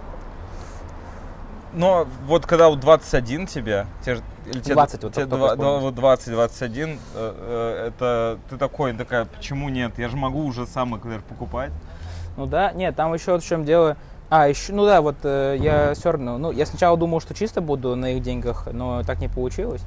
Но 1.74 2.06
вот 2.28 2.46
когда 2.46 2.70
вот 2.70 2.80
21 2.80 3.48
тебе, 3.48 3.88
тебе, 4.06 4.18
ж- 4.18 4.22
или 4.46 4.60
тебе 4.60 4.76
20 4.76 5.04
вот 5.06 5.14
тебе 5.14 5.26
только 5.26 5.38
два- 5.38 5.48
вспомнил. 5.48 5.72
два- 5.72 5.80
вот 5.80 5.96
20, 5.96 6.30
21, 6.32 6.90
э, 6.92 6.96
э, 7.16 7.88
это 7.88 8.38
ты 8.52 8.58
такой, 8.58 8.94
такая, 8.94 9.26
почему 9.26 9.70
нет? 9.70 9.98
Я 9.98 10.10
же 10.10 10.16
могу 10.16 10.46
уже 10.46 10.68
сам 10.68 11.02
даже 11.04 11.22
покупать. 11.22 11.72
Ну 12.38 12.46
да, 12.46 12.72
нет, 12.72 12.96
там 12.96 13.12
еще 13.16 13.40
в 13.40 13.44
чем 13.44 13.66
дело. 13.66 13.98
А, 14.30 14.48
еще, 14.48 14.74
ну 14.74 14.86
да, 14.86 15.02
вот 15.02 15.18
э, 15.24 15.58
я 15.60 15.94
все 15.94 16.12
равно, 16.12 16.38
ну, 16.38 16.52
я 16.52 16.66
сначала 16.66 16.98
думал, 16.98 17.22
что 17.22 17.34
чисто 17.36 17.62
буду 17.62 17.96
на 17.96 18.14
их 18.14 18.24
деньгах, 18.24 18.68
но 18.72 19.04
так 19.04 19.20
не 19.20 19.28
получилось. 19.28 19.82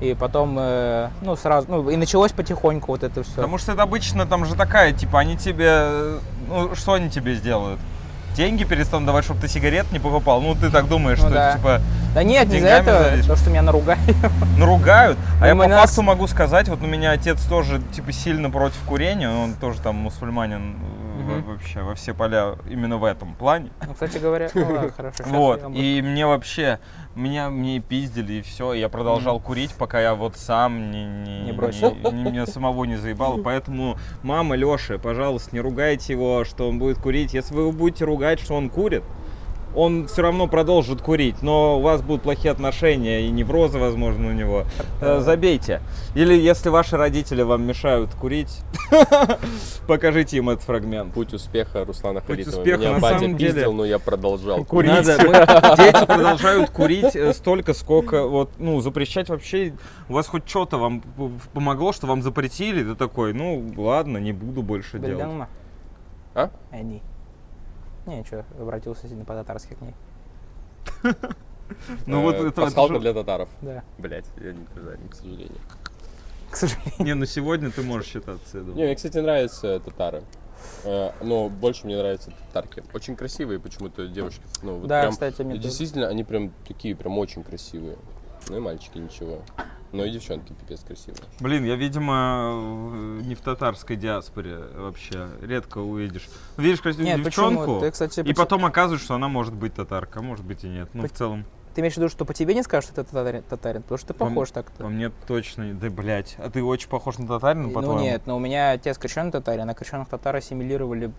И 0.00 0.14
потом, 0.14 0.56
э, 0.58 1.08
ну, 1.22 1.36
сразу, 1.36 1.66
ну, 1.68 1.90
и 1.90 1.96
началось 1.96 2.32
потихоньку 2.32 2.92
вот 2.92 3.02
это 3.02 3.22
все. 3.22 3.34
Потому 3.36 3.58
что 3.58 3.72
это 3.72 3.82
обычно 3.82 4.26
там 4.26 4.44
же 4.44 4.54
такая, 4.54 4.92
типа, 4.92 5.18
они 5.18 5.36
тебе, 5.36 6.18
ну, 6.48 6.74
что 6.74 6.94
они 6.94 7.10
тебе 7.10 7.34
сделают? 7.34 7.80
Деньги 8.36 8.62
перестанут 8.62 9.06
давать, 9.06 9.24
чтобы 9.24 9.40
ты 9.40 9.48
сигарет 9.48 9.90
не 9.90 9.98
покупал. 9.98 10.40
Ну, 10.40 10.54
ты 10.54 10.70
так 10.70 10.86
думаешь, 10.88 11.18
Ну 11.18 11.24
что, 11.26 11.34
да. 11.34 11.56
типа, 11.56 11.80
Да 12.14 12.22
нет, 12.22 12.46
не 12.48 12.54
деньгами 12.60 12.82
этого, 12.82 13.02
зависит. 13.02 13.22
потому 13.22 13.38
что 13.38 13.50
меня 13.50 13.62
наругали. 13.62 13.98
наругают. 14.56 15.18
А 15.38 15.40
Ну, 15.40 15.46
я 15.46 15.56
по 15.56 15.66
нас- 15.68 15.80
факту 15.82 16.02
могу 16.02 16.26
сказать, 16.28 16.68
вот 16.68 16.80
у 16.80 16.86
меня 16.86 17.10
отец 17.10 17.42
тоже, 17.42 17.82
типа, 17.92 18.12
сильно 18.12 18.48
против 18.48 18.78
курения, 18.86 19.28
он 19.28 19.54
тоже 19.54 19.80
там 19.80 19.96
мусульманин 19.96 20.76
Мгм. 21.22 21.42
вообще 21.42 21.82
во 21.82 21.94
все 21.94 22.14
поля 22.14 22.56
именно 22.68 22.96
в 22.98 23.04
этом 23.04 23.34
плане. 23.34 23.70
Ну, 23.86 23.92
кстати 23.94 24.18
говоря, 24.18 24.48
ладно, 24.54 24.90
хорошо. 24.90 25.24
Вот, 25.26 25.62
и 25.74 26.02
мне 26.02 26.26
вообще, 26.26 26.80
меня 27.14 27.50
мне 27.50 27.80
пиздили, 27.80 28.34
и 28.34 28.42
все. 28.42 28.72
Я 28.72 28.88
продолжал 28.88 29.40
курить, 29.40 29.74
пока 29.74 30.00
я 30.00 30.14
вот 30.14 30.36
сам 30.36 30.90
не, 30.90 31.04
не, 31.04 31.40
Не 31.46 31.52
бросил. 31.52 31.94
не- 31.94 32.10
не- 32.12 32.24
меня 32.30 32.46
самого 32.46 32.84
не 32.84 32.96
заебало. 32.96 33.42
Поэтому, 33.42 33.98
мама 34.22 34.54
Леша, 34.56 34.98
пожалуйста, 34.98 35.50
не 35.52 35.60
ругайте 35.60 36.12
его, 36.12 36.44
что 36.44 36.68
он 36.68 36.78
будет 36.78 36.98
курить. 36.98 37.34
Если 37.34 37.54
вы 37.54 37.62
его 37.62 37.72
будете 37.72 38.04
ругать, 38.04 38.40
что 38.40 38.54
он 38.54 38.70
курит, 38.70 39.02
он 39.74 40.06
все 40.08 40.22
равно 40.22 40.46
продолжит 40.48 41.00
курить, 41.02 41.42
но 41.42 41.78
у 41.78 41.82
вас 41.82 42.02
будут 42.02 42.22
плохие 42.22 42.50
отношения 42.52 43.22
и 43.22 43.30
неврозы, 43.30 43.78
возможно, 43.78 44.28
у 44.28 44.32
него. 44.32 44.64
Э, 45.00 45.20
Забейте. 45.20 45.80
Или 46.14 46.34
если 46.34 46.68
ваши 46.70 46.96
родители 46.96 47.42
вам 47.42 47.62
мешают 47.64 48.14
курить, 48.14 48.60
покажите 49.86 50.36
им 50.38 50.50
этот 50.50 50.64
фрагмент. 50.64 51.12
Путь 51.14 51.32
успеха 51.32 51.84
Руслана 51.84 52.20
Путь 52.20 52.28
Харитова. 52.36 52.56
успеха, 52.58 52.78
Меня 52.80 52.92
на 52.92 52.98
батя 53.00 53.18
самом 53.20 53.36
деле. 53.36 53.52
пиздил, 53.52 53.72
но 53.72 53.84
я 53.84 53.98
продолжал. 53.98 54.64
Курить. 54.64 54.90
Надо, 54.90 55.18
мы- 55.26 55.76
дети 55.76 56.06
продолжают 56.06 56.70
курить 56.70 57.14
э, 57.16 57.32
столько, 57.32 57.74
сколько 57.74 58.26
вот, 58.26 58.50
ну, 58.58 58.80
запрещать 58.80 59.28
вообще. 59.28 59.72
У 60.08 60.14
вас 60.14 60.26
хоть 60.26 60.48
что-то 60.48 60.78
вам 60.78 61.02
помогло, 61.52 61.92
что 61.92 62.06
вам 62.06 62.22
запретили? 62.22 62.82
Ты 62.82 62.94
такой, 62.94 63.32
ну, 63.32 63.72
ладно, 63.76 64.18
не 64.18 64.32
буду 64.32 64.62
больше 64.62 64.98
делать. 64.98 65.46
А? 66.34 66.50
Они. 66.70 67.02
Не, 68.10 68.24
что, 68.24 68.44
обратился 68.58 69.06
сильно 69.06 69.24
по-татарски 69.24 69.74
к 69.74 69.80
ней. 69.80 69.94
Ну 72.06 72.22
вот 72.22 72.34
Э, 72.34 72.48
это 72.48 72.62
Пасхалка 72.62 72.98
для 72.98 73.14
татаров. 73.14 73.48
Да, 73.62 73.84
Блять, 73.98 74.24
я 74.38 74.52
не 74.52 74.66
знаю, 74.74 74.98
к 75.08 75.14
сожалению. 75.14 75.60
к 76.50 76.56
сожалению. 76.56 76.94
Не, 76.98 77.14
ну 77.14 77.24
сегодня 77.26 77.70
ты 77.70 77.82
можешь 77.82 78.08
считаться, 78.08 78.58
я 78.58 78.64
Не, 78.64 78.84
мне, 78.84 78.94
кстати, 78.96 79.18
нравятся 79.18 79.78
татары. 79.78 80.24
Э, 80.82 81.12
Но 81.22 81.48
больше 81.48 81.86
мне 81.86 81.96
нравятся 81.96 82.32
татарки. 82.48 82.82
Очень 82.92 83.14
красивые 83.14 83.60
почему-то 83.60 84.08
девушки. 84.08 84.42
Ну, 84.62 84.78
вот 84.78 84.88
Да, 84.88 85.02
прям, 85.02 85.12
кстати, 85.12 85.42
мне 85.42 85.54
тоже. 85.54 85.68
Действительно, 85.68 86.08
они 86.08 86.24
прям 86.24 86.52
такие, 86.66 86.96
прям 86.96 87.16
очень 87.18 87.44
красивые. 87.44 87.96
Ну 88.48 88.56
и 88.56 88.60
мальчики 88.60 88.98
ничего. 88.98 89.42
Но 89.92 90.04
и 90.04 90.10
девчонки 90.10 90.52
пипец 90.52 90.80
красивые. 90.82 91.22
Блин, 91.40 91.64
я, 91.64 91.74
видимо, 91.76 92.52
в- 92.54 93.22
не 93.26 93.34
в 93.34 93.40
татарской 93.40 93.96
диаспоре 93.96 94.58
вообще. 94.76 95.28
Редко 95.42 95.78
увидишь. 95.78 96.28
Видишь 96.56 96.80
красивую 96.80 97.06
Нет, 97.08 97.24
почему? 97.24 97.50
девчонку, 97.50 97.80
Ты, 97.80 97.90
кстати, 97.90 98.20
и 98.20 98.22
почему- 98.22 98.36
потом 98.36 98.64
оказывается, 98.66 99.04
что 99.04 99.14
она 99.16 99.28
может 99.28 99.54
быть 99.54 99.74
татарка, 99.74 100.20
а 100.20 100.22
может 100.22 100.44
быть 100.44 100.62
и 100.64 100.68
нет. 100.68 100.88
Ну, 100.92 101.00
в 101.00 101.08
Поч- 101.08 101.12
целом, 101.16 101.44
Ты 101.74 101.80
имеешь 101.82 101.94
в 101.94 101.96
виду, 101.98 102.08
что 102.08 102.24
по 102.24 102.34
тебе 102.34 102.54
не 102.54 102.62
скажут, 102.64 102.90
что 102.90 103.02
ты 103.04 103.10
татарин, 103.10 103.42
татарин? 103.42 103.82
потому 103.82 103.98
что 103.98 104.08
ты 104.08 104.14
По 104.14 104.26
похож 104.26 104.48
по 104.48 104.54
так-то. 104.54 104.88
мне 104.88 105.10
точно. 105.28 105.72
Да, 105.74 105.88
блядь, 105.90 106.34
а 106.38 106.50
ты 106.50 106.62
очень 106.64 106.88
похож 106.88 107.18
на 107.18 107.26
татарина, 107.28 107.68
Ну 107.68 107.70
по-твоему? 107.72 108.00
нет, 108.02 108.22
но 108.26 108.36
у 108.36 108.40
меня 108.40 108.72
отец 108.72 108.98
крещеный 108.98 109.30
татарин, 109.32 109.68
а 109.70 109.74
крещенных 109.74 110.08
татар 110.08 110.34
ассимилировали 110.36 111.12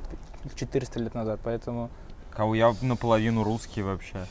400 0.56 1.00
лет 1.00 1.14
назад, 1.14 1.40
поэтому... 1.44 1.90
Кого 2.32 2.56
я 2.56 2.74
наполовину 2.82 3.44
русский 3.44 3.82
вообще. 3.82 4.26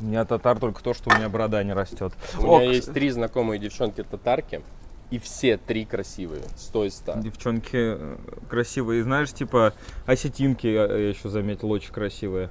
У 0.00 0.04
меня 0.04 0.24
татар 0.24 0.58
только 0.58 0.82
то, 0.82 0.94
что 0.94 1.10
у 1.10 1.14
меня 1.16 1.28
борода 1.28 1.62
не 1.62 1.72
растет. 1.72 2.12
У 2.38 2.46
О, 2.46 2.60
меня 2.60 2.72
есть 2.72 2.92
три 2.92 3.10
знакомые 3.10 3.58
девчонки 3.58 4.02
татарки, 4.02 4.62
и 5.10 5.18
все 5.18 5.56
три 5.58 5.84
красивые. 5.84 6.42
Сто 6.56 6.84
из 6.84 6.94
ста. 6.94 7.16
Девчонки 7.16 7.70
э, 7.74 8.16
красивые. 8.48 9.02
Знаешь, 9.02 9.32
типа 9.32 9.74
осетинки 10.06 10.66
я, 10.66 10.84
еще 10.84 11.28
заметил, 11.28 11.70
очень 11.70 11.92
красивые. 11.92 12.50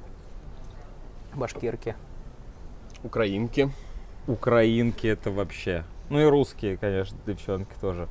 Башкирки. 1.34 1.95
Украинки. 3.04 3.71
Украинки 4.27 5.08
это 5.08 5.32
вообще. 5.32 5.84
Ну 6.10 6.19
и 6.19 6.25
русские, 6.25 6.77
конечно, 6.77 7.17
девчонки 7.25 7.73
тоже. 7.80 8.08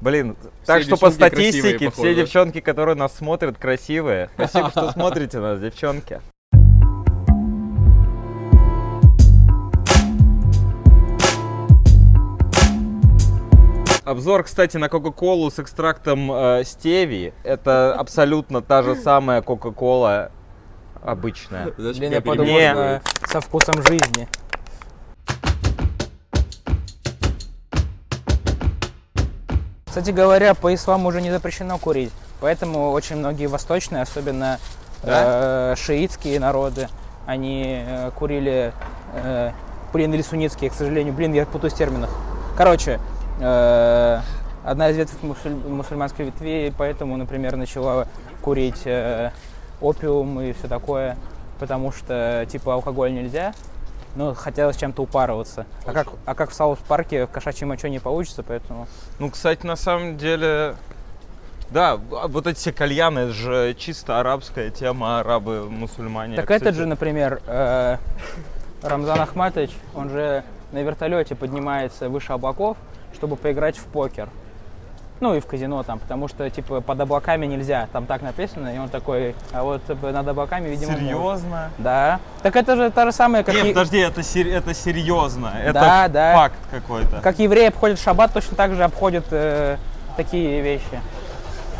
Блин, 0.00 0.36
так 0.66 0.82
Все 0.82 0.88
что 0.94 0.96
по 0.96 1.10
красивые, 1.10 1.30
статистике 1.30 1.86
похоже. 1.86 2.12
все 2.12 2.14
девчонки, 2.22 2.60
которые 2.60 2.96
нас 2.96 3.14
смотрят, 3.14 3.56
красивые. 3.56 4.28
Спасибо, 4.34 4.70
что 4.70 4.92
смотрите 4.92 5.38
нас, 5.38 5.58
девчонки. 5.58 6.20
Обзор, 14.06 14.44
кстати, 14.44 14.76
на 14.76 14.88
Кока-Колу 14.88 15.50
с 15.50 15.58
экстрактом 15.58 16.30
э, 16.30 16.62
стевии. 16.64 17.34
Это 17.42 17.92
абсолютно 17.92 18.62
та 18.62 18.84
же 18.84 18.94
самая 18.94 19.42
Кока-Кола 19.42 20.30
обычная. 21.02 21.72
Блин, 21.76 22.12
я 22.12 22.20
подумал, 22.20 22.46
Не. 22.46 23.02
со 23.26 23.40
вкусом 23.40 23.82
жизни. 23.82 24.28
Кстати 29.86 30.12
говоря, 30.12 30.54
по 30.54 30.72
исламу 30.72 31.08
уже 31.08 31.20
не 31.20 31.32
запрещено 31.32 31.76
курить, 31.76 32.12
поэтому 32.40 32.92
очень 32.92 33.16
многие 33.16 33.46
восточные, 33.46 34.02
особенно 34.02 34.60
э, 35.02 35.74
шиитские 35.76 36.38
народы, 36.38 36.88
они 37.26 37.82
э, 37.84 38.12
курили, 38.16 38.72
э, 39.14 39.50
блин, 39.92 40.14
или 40.14 40.22
суннитские, 40.22 40.70
к 40.70 40.74
сожалению, 40.74 41.12
блин, 41.12 41.32
я 41.32 41.44
путаюсь 41.44 41.72
в 41.72 41.76
терминах. 41.76 42.10
Короче, 42.56 43.00
одна 43.38 44.90
из 44.90 44.96
ветвей 44.96 45.18
мусуль- 45.22 45.68
мусульманской 45.68 46.26
ветви, 46.26 46.72
поэтому, 46.76 47.16
например, 47.16 47.56
начала 47.56 48.08
курить 48.42 48.82
э, 48.84 49.30
опиум 49.80 50.40
и 50.40 50.52
все 50.52 50.68
такое, 50.68 51.16
потому 51.58 51.92
что, 51.92 52.46
типа, 52.50 52.74
алкоголь 52.74 53.12
нельзя, 53.12 53.54
но 54.16 54.34
хотелось 54.34 54.76
чем-то 54.76 55.02
упарываться. 55.02 55.66
А 55.84 55.92
как, 55.92 56.08
а 56.24 56.34
как 56.34 56.50
в 56.50 56.54
Саус-парке 56.54 57.26
в 57.26 57.30
кошачьей 57.30 57.66
моче 57.66 57.90
не 57.90 57.98
получится, 57.98 58.42
поэтому... 58.42 58.88
Ну, 59.18 59.30
кстати, 59.30 59.64
на 59.64 59.76
самом 59.76 60.16
деле, 60.16 60.74
да, 61.70 61.92
а 62.12 62.28
вот 62.28 62.46
эти 62.46 62.58
все 62.58 62.72
кальяны, 62.72 63.20
это 63.20 63.32
же 63.32 63.74
чисто 63.78 64.18
арабская 64.18 64.70
тема, 64.70 65.20
арабы, 65.20 65.68
мусульмане. 65.70 66.36
Так 66.36 66.46
Кстати, 66.46 66.62
этот 66.62 66.76
же, 66.76 66.86
например, 66.86 67.40
э, 67.46 67.98
Рамзан 68.82 69.20
Ахматович, 69.20 69.70
он 69.94 70.10
же 70.10 70.44
на 70.72 70.82
вертолете 70.82 71.34
поднимается 71.34 72.08
выше 72.08 72.32
облаков, 72.32 72.76
чтобы 73.16 73.36
поиграть 73.36 73.76
в 73.76 73.84
покер. 73.84 74.28
Ну 75.18 75.34
и 75.34 75.40
в 75.40 75.46
казино 75.46 75.82
там, 75.82 75.98
потому 75.98 76.28
что, 76.28 76.48
типа, 76.50 76.82
под 76.82 77.00
облаками 77.00 77.46
нельзя, 77.46 77.88
там 77.90 78.04
так 78.04 78.20
написано, 78.20 78.74
и 78.74 78.78
он 78.78 78.90
такой, 78.90 79.34
а 79.50 79.62
вот 79.62 79.82
типа, 79.86 80.12
над 80.12 80.28
облаками, 80.28 80.68
видимо, 80.68 80.92
может». 80.92 81.06
Серьезно? 81.08 81.70
Да. 81.78 82.20
Так 82.42 82.54
это 82.54 82.76
же 82.76 82.90
та 82.90 83.06
же 83.06 83.12
самая, 83.12 83.42
как, 83.42 83.54
Нет, 83.54 83.64
и- 83.64 83.68
подожди, 83.70 83.96
это, 83.98 84.22
сер- 84.22 84.46
это 84.48 84.74
серьезно. 84.74 85.52
Это 85.58 85.72
Да, 85.72 86.08
да. 86.08 86.34
факт 86.34 86.56
какой-то. 86.70 87.20
как 87.22 87.38
евреи 87.38 87.68
обходят 87.68 87.98
шаббат, 87.98 88.34
точно 88.34 88.56
так 88.58 88.74
же 88.74 88.84
обходят 88.84 89.24
э, 89.30 89.78
такие 90.18 90.60
вещи. 90.60 91.00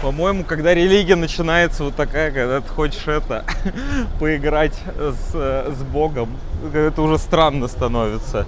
По-моему, 0.01 0.43
когда 0.45 0.73
религия 0.73 1.17
начинается 1.17 1.85
вот 1.85 1.95
такая, 1.95 2.31
когда 2.31 2.63
ты 2.63 2.69
хочешь 2.69 3.07
это, 3.07 3.45
поиграть 4.19 4.75
с, 4.97 5.31
э, 5.35 5.73
с 5.77 5.83
Богом, 5.83 6.31
это 6.73 7.03
уже 7.03 7.19
странно 7.19 7.69
становится. 7.69 8.47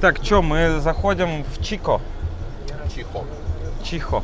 Так, 0.00 0.22
что, 0.22 0.42
мы 0.42 0.78
заходим 0.80 1.42
в 1.44 1.64
Чико. 1.64 2.00
Чихо. 2.94 3.24
Чихо. 3.82 4.22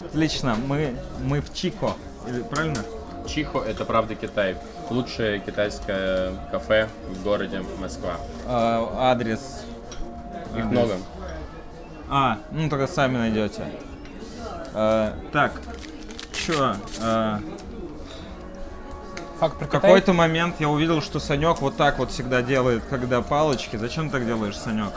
Отлично, 0.00 0.54
мы, 0.66 0.96
мы 1.24 1.40
в 1.40 1.52
Чико. 1.52 1.94
Или, 2.28 2.42
правильно? 2.42 2.84
Чихо 3.26 3.62
это 3.62 3.84
правда 3.84 4.14
Китай. 4.14 4.56
Лучшее 4.90 5.40
китайское 5.40 6.32
кафе 6.52 6.88
в 7.10 7.24
городе 7.24 7.62
Москва. 7.80 8.16
А, 8.46 9.10
адрес. 9.10 9.64
Их 10.56 10.64
Адрес. 10.64 10.70
много. 10.70 10.94
А, 12.08 12.38
ну 12.52 12.68
только 12.68 12.86
сами 12.86 13.16
найдете. 13.16 13.64
А, 14.72 15.16
так, 15.32 15.52
чё? 16.32 16.76
а, 17.00 17.40
Факт 19.40 19.58
про 19.58 19.66
в 19.66 19.68
какой-то 19.68 20.12
момент 20.12 20.56
я 20.60 20.68
увидел, 20.68 21.02
что 21.02 21.20
Санек 21.20 21.60
вот 21.60 21.76
так 21.76 21.98
вот 21.98 22.10
всегда 22.10 22.42
делает, 22.42 22.82
когда 22.88 23.20
палочки. 23.22 23.76
Зачем 23.76 24.06
ты 24.08 24.18
так 24.18 24.26
делаешь, 24.26 24.56
Санек? 24.56 24.92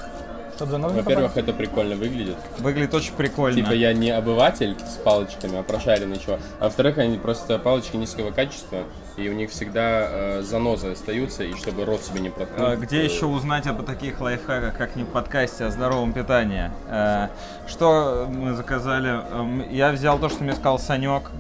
Во-первых, 0.59 1.37
это 1.37 1.53
прикольно 1.53 1.95
выглядит. 1.95 2.35
Выглядит 2.57 2.93
очень 2.93 3.13
прикольно. 3.13 3.55
Типа 3.55 3.71
я 3.71 3.93
не 3.93 4.09
обыватель 4.11 4.75
с 4.79 4.97
палочками, 4.97 5.57
а 5.57 5.63
прошаренный 5.63 6.17
чувак. 6.17 6.41
А 6.59 6.65
во-вторых, 6.65 6.97
они 6.97 7.17
просто 7.17 7.57
палочки 7.59 7.95
низкого 7.95 8.31
качества, 8.31 8.83
и 9.15 9.29
у 9.29 9.33
них 9.33 9.51
всегда 9.51 10.07
э, 10.09 10.41
занозы 10.41 10.91
остаются, 10.91 11.43
и 11.43 11.53
чтобы 11.55 11.85
рот 11.85 12.01
себе 12.03 12.19
не 12.19 12.29
проткнуть. 12.29 12.59
А, 12.59 12.75
Где 12.75 13.01
э, 13.01 13.05
еще 13.05 13.25
узнать 13.27 13.67
об 13.67 13.85
таких 13.85 14.19
лайфхаках, 14.19 14.77
как 14.77 14.97
не 14.97 15.03
в 15.03 15.07
подкасте 15.07 15.63
о 15.65 15.69
здоровом 15.71 16.11
питании? 16.11 16.71
Э, 16.89 17.29
Что 17.65 18.27
мы 18.29 18.53
заказали? 18.53 19.09
Эм, 19.31 19.63
Я 19.71 19.91
взял 19.91 20.19
то, 20.19 20.27
что 20.27 20.43
мне 20.43 20.53
сказал 20.53 20.77
Санек. 20.77 21.31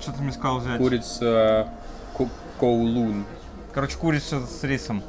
Что 0.00 0.12
ты 0.12 0.20
мне 0.22 0.32
сказал 0.32 0.58
взять? 0.58 0.76
Курица 0.76 1.66
ку- 1.66 1.79
коулун. 2.58 3.24
Короче, 3.72 3.96
курица 3.96 4.40
с 4.46 4.62
рисом. 4.64 5.02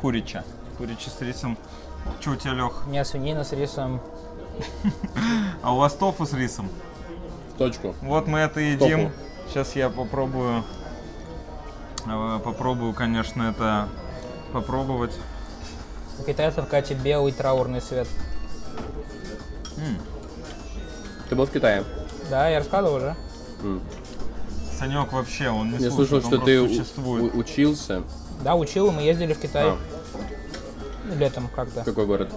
Курича. 0.00 0.44
Курича 0.76 1.10
с 1.10 1.20
рисом. 1.20 1.56
Че 2.20 2.30
у 2.30 2.36
тебя, 2.36 2.52
Лех? 2.54 2.84
У 2.86 2.90
меня 2.90 3.04
свинина 3.04 3.44
с 3.44 3.52
рисом. 3.52 4.00
А 5.62 5.72
у 5.74 5.78
вас 5.78 5.94
тофу 5.94 6.26
с 6.26 6.32
рисом? 6.32 6.68
Точку. 7.58 7.94
Вот 8.02 8.26
мы 8.26 8.38
это 8.40 8.60
едим. 8.60 9.10
Сейчас 9.48 9.74
я 9.76 9.88
попробую. 9.90 10.62
э, 12.06 12.40
Попробую, 12.44 12.92
конечно, 12.94 13.42
это 13.44 13.88
попробовать. 14.52 15.12
У 16.20 16.22
китайцев, 16.24 16.68
Катя, 16.68 16.94
белый 16.94 17.32
траурный 17.32 17.80
цвет. 17.80 18.08
Ты 21.28 21.34
был 21.36 21.46
в 21.46 21.50
Китае? 21.50 21.84
Да, 22.30 22.48
я 22.48 22.58
рассказывал 22.58 22.96
уже. 22.96 23.16
Санек 24.78 25.12
вообще, 25.12 25.48
он 25.50 25.72
не 25.72 25.78
Я 25.78 25.90
слушает, 25.90 25.94
слышал, 26.08 26.16
он 26.16 26.22
что 26.22 26.30
просто 26.30 26.46
ты 26.46 26.68
существует. 26.68 27.34
у- 27.34 27.38
учился. 27.38 28.02
Да, 28.42 28.54
учил, 28.54 28.88
и 28.88 28.90
мы 28.92 29.02
ездили 29.02 29.32
в 29.32 29.40
Китай 29.40 29.70
А, 29.70 29.78
летом 31.16 31.48
как-то. 31.54 31.82
в 31.82 31.84
какой 31.84 32.06
город? 32.06 32.32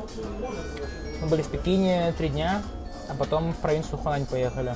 Мы 1.22 1.28
были 1.28 1.42
в 1.44 1.48
Пекине 1.48 2.14
три 2.18 2.30
дня, 2.30 2.62
А 3.10 3.14
потом 3.14 3.52
в 3.52 3.58
провинцию 3.58 3.98
Хунань 3.98 4.26
поехали. 4.26 4.74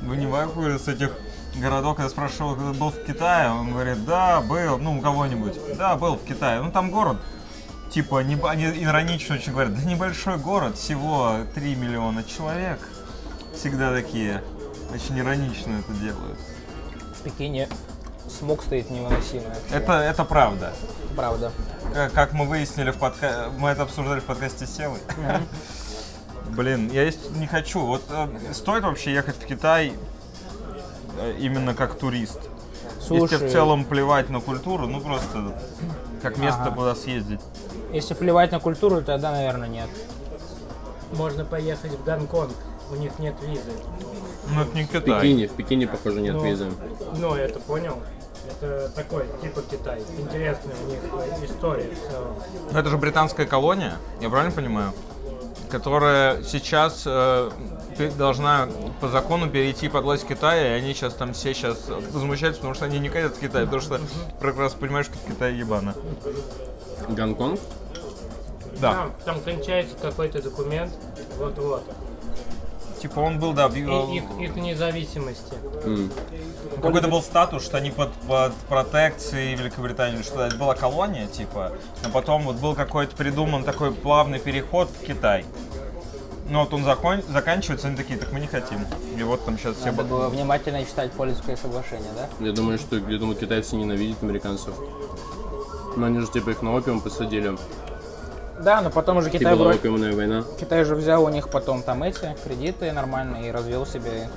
Вы 0.00 0.16
не 0.16 0.26
какой 0.26 0.78
с 0.78 0.88
этих 0.88 1.12
городов, 1.60 1.96
когда 1.96 2.08
спрашивал, 2.08 2.54
когда 2.56 2.72
был 2.72 2.90
в 2.90 3.04
Китае, 3.04 3.50
он 3.50 3.72
говорит, 3.72 4.04
да, 4.06 4.40
был, 4.40 4.78
ну, 4.78 4.96
у 4.98 5.02
кого-нибудь, 5.02 5.54
да, 5.76 5.96
был 5.96 6.16
в 6.16 6.24
Китае. 6.24 6.62
Ну, 6.62 6.72
там 6.72 6.90
город, 6.90 7.18
типа, 7.90 8.22
не, 8.22 8.38
они 8.42 8.64
иронично 8.82 9.34
очень 9.34 9.52
говорят, 9.52 9.74
да 9.74 9.82
небольшой 9.82 10.38
город, 10.38 10.78
всего 10.78 11.36
3 11.54 11.74
миллиона 11.76 12.24
человек. 12.24 12.78
Всегда 13.54 13.92
такие, 13.92 14.42
очень 14.94 15.18
иронично 15.18 15.78
это 15.80 15.92
делают. 16.00 16.38
Пекине 17.26 17.68
смог 18.28 18.62
стоит 18.62 18.88
невыносимый. 18.88 19.48
вообще. 19.48 19.74
Это, 19.74 19.92
это 19.94 20.24
правда. 20.24 20.72
правда. 21.16 21.50
Как, 21.92 22.12
как 22.12 22.32
мы 22.32 22.46
выяснили 22.46 22.92
в 22.92 22.98
подка... 22.98 23.50
мы 23.58 23.70
это 23.70 23.82
обсуждали 23.82 24.20
в 24.20 24.24
подкасте 24.24 24.64
с 24.64 24.76
Севой. 24.76 25.00
Блин, 26.50 26.88
я 26.92 27.02
есть 27.02 27.32
не 27.32 27.48
хочу. 27.48 27.84
Вот 27.84 28.04
э, 28.08 28.28
стоит 28.52 28.84
вообще 28.84 29.12
ехать 29.12 29.34
в 29.36 29.44
Китай 29.44 29.92
э, 31.18 31.36
именно 31.40 31.74
как 31.74 31.98
турист? 31.98 32.38
Если 33.00 33.18
Слушай, 33.18 33.38
в 33.38 33.50
целом 33.50 33.84
плевать 33.84 34.30
на 34.30 34.40
культуру, 34.40 34.86
ну 34.86 35.00
просто 35.00 35.52
как 36.22 36.38
место, 36.38 36.62
Ага. 36.62 36.76
куда 36.76 36.94
съездить. 36.94 37.40
если 37.92 38.14
плевать 38.14 38.52
на 38.52 38.60
культуру, 38.60 39.02
тогда, 39.02 39.32
наверное, 39.32 39.68
нет. 39.68 39.88
Можно 41.12 41.44
поехать 41.44 41.92
в 41.92 42.04
Гонконг, 42.04 42.54
у 42.90 42.94
них 42.96 43.18
нет 43.18 43.34
визы. 43.42 43.72
Ну 44.48 44.62
это 44.62 44.74
не 44.74 44.84
В 44.84 44.88
Китай. 44.90 45.20
Пекине, 45.20 45.48
в 45.48 45.52
Пекине, 45.52 45.86
похоже, 45.86 46.20
нет 46.20 46.34
Ну, 46.34 46.44
визы. 46.44 46.70
Ну, 47.18 47.34
это 47.34 47.58
понял. 47.60 47.98
Это 48.48 48.88
такой, 48.90 49.24
типа 49.42 49.62
Китай. 49.68 50.00
Интересная 50.18 50.74
у 50.84 50.90
них 50.90 51.50
история. 51.50 51.90
Ну, 52.70 52.78
это 52.78 52.88
же 52.88 52.96
британская 52.96 53.46
колония, 53.46 53.96
я 54.20 54.28
правильно 54.30 54.54
понимаю? 54.54 54.92
Которая 55.68 56.44
сейчас 56.44 57.02
э, 57.06 57.50
должна 58.16 58.68
по 59.00 59.08
закону 59.08 59.50
перейти 59.50 59.88
под 59.88 60.04
власть 60.04 60.26
Китая, 60.28 60.76
и 60.76 60.80
они 60.80 60.94
сейчас 60.94 61.14
там 61.14 61.32
все 61.34 61.54
сейчас 61.54 61.88
возмущаются, 62.12 62.60
потому 62.60 62.74
что 62.74 62.84
они 62.84 63.00
не 63.00 63.08
хотят 63.08 63.34
в 63.34 63.40
Китай, 63.40 63.64
потому 63.64 63.82
что 63.82 64.00
прекрасно 64.40 64.78
понимают, 64.78 65.08
что 65.08 65.16
Китай 65.28 65.54
ебано. 65.54 65.94
Гонконг? 67.08 67.58
Да. 68.80 68.92
Там, 68.92 69.12
там 69.24 69.40
кончается 69.40 69.96
какой-то 70.00 70.40
документ. 70.40 70.92
Вот-вот. 71.38 71.82
Типа 73.00 73.20
он 73.20 73.38
был, 73.38 73.52
да, 73.52 73.68
в- 73.68 73.76
И 73.76 73.80
их, 74.16 74.24
их 74.40 74.56
независимости. 74.56 75.54
М. 75.84 76.10
Какой-то 76.82 77.08
был 77.08 77.22
статус, 77.22 77.62
что 77.64 77.76
они 77.76 77.90
под, 77.90 78.12
под 78.28 78.54
протекцией 78.68 79.54
Великобритании, 79.54 80.22
что 80.22 80.42
это 80.42 80.56
была 80.56 80.74
колония, 80.74 81.26
типа, 81.26 81.72
но 82.02 82.10
потом 82.10 82.42
вот 82.44 82.56
был 82.56 82.74
какой-то 82.74 83.14
придуман 83.16 83.64
такой 83.64 83.92
плавный 83.92 84.38
переход 84.38 84.88
в 84.88 85.06
Китай. 85.06 85.44
Но 86.48 86.60
вот 86.60 86.72
он 86.72 86.84
закон, 86.84 87.22
заканчивается, 87.28 87.88
они 87.88 87.96
такие, 87.96 88.18
так 88.18 88.32
мы 88.32 88.38
не 88.40 88.46
хотим. 88.46 88.78
И 89.18 89.22
вот 89.24 89.44
там 89.44 89.58
сейчас 89.58 89.76
все... 89.76 89.86
Надо 89.86 90.04
было 90.04 90.28
внимательно 90.28 90.84
читать 90.84 91.10
Польское 91.12 91.56
соглашение, 91.56 92.10
да? 92.14 92.28
Я 92.44 92.52
думаю, 92.52 92.78
что 92.78 92.96
я 92.96 93.18
думаю, 93.18 93.36
китайцы 93.36 93.74
ненавидят 93.74 94.22
американцев. 94.22 94.74
Но 95.96 96.06
они 96.06 96.20
же 96.20 96.28
типа 96.28 96.50
их 96.50 96.62
на 96.62 96.72
опиум 96.74 97.00
посадили. 97.00 97.56
Да, 98.60 98.80
но 98.80 98.90
потом 98.90 99.18
уже 99.18 99.30
Типа 99.30 99.40
Китай, 99.40 99.54
была 99.54 99.64
вроде- 99.66 99.78
опиумная 99.80 100.14
война. 100.16 100.44
Китай 100.58 100.84
же 100.84 100.94
взял 100.94 101.22
у 101.24 101.28
них 101.28 101.48
потом 101.48 101.82
там 101.82 102.02
эти 102.02 102.34
кредиты 102.44 102.90
нормальные 102.92 103.48
и 103.48 103.50
развел 103.50 103.84
себе, 103.86 104.28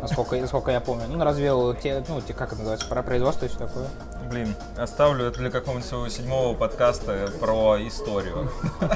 насколько, 0.00 0.36
насколько 0.40 0.70
я 0.70 0.80
помню, 0.80 1.04
ну, 1.08 1.22
развел 1.22 1.74
те, 1.74 2.02
ну, 2.08 2.20
те, 2.20 2.32
как 2.32 2.48
это 2.48 2.58
называется, 2.58 2.88
про 2.88 3.02
производство 3.02 3.44
и 3.44 3.48
все 3.48 3.58
такое. 3.58 3.86
Блин, 4.30 4.54
оставлю 4.78 5.26
это 5.26 5.38
для 5.38 5.50
какого-нибудь 5.50 5.86
своего 5.88 6.08
седьмого 6.08 6.54
подкаста 6.56 7.28
про 7.40 7.76
историю. 7.86 8.50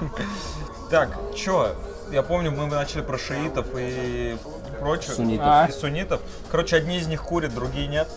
Так, 0.91 1.11
чё? 1.35 1.75
Я 2.11 2.23
помню, 2.23 2.51
мы 2.51 2.65
начали 2.65 3.03
про 3.03 3.19
шиитов 3.19 3.67
и 3.77 4.39
прочее. 4.81 5.15
Суннитов. 5.15 5.47
А. 5.47 5.67
И 5.69 5.73
суннитов. 5.73 6.23
Короче, 6.51 6.77
одни 6.77 6.97
из 6.97 7.07
них 7.07 7.23
курят, 7.25 7.55
другие 7.55 7.89
нет. 7.89 8.09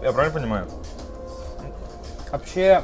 Я 0.00 0.12
правильно 0.12 0.38
понимаю? 0.38 0.68
Вообще, 2.32 2.82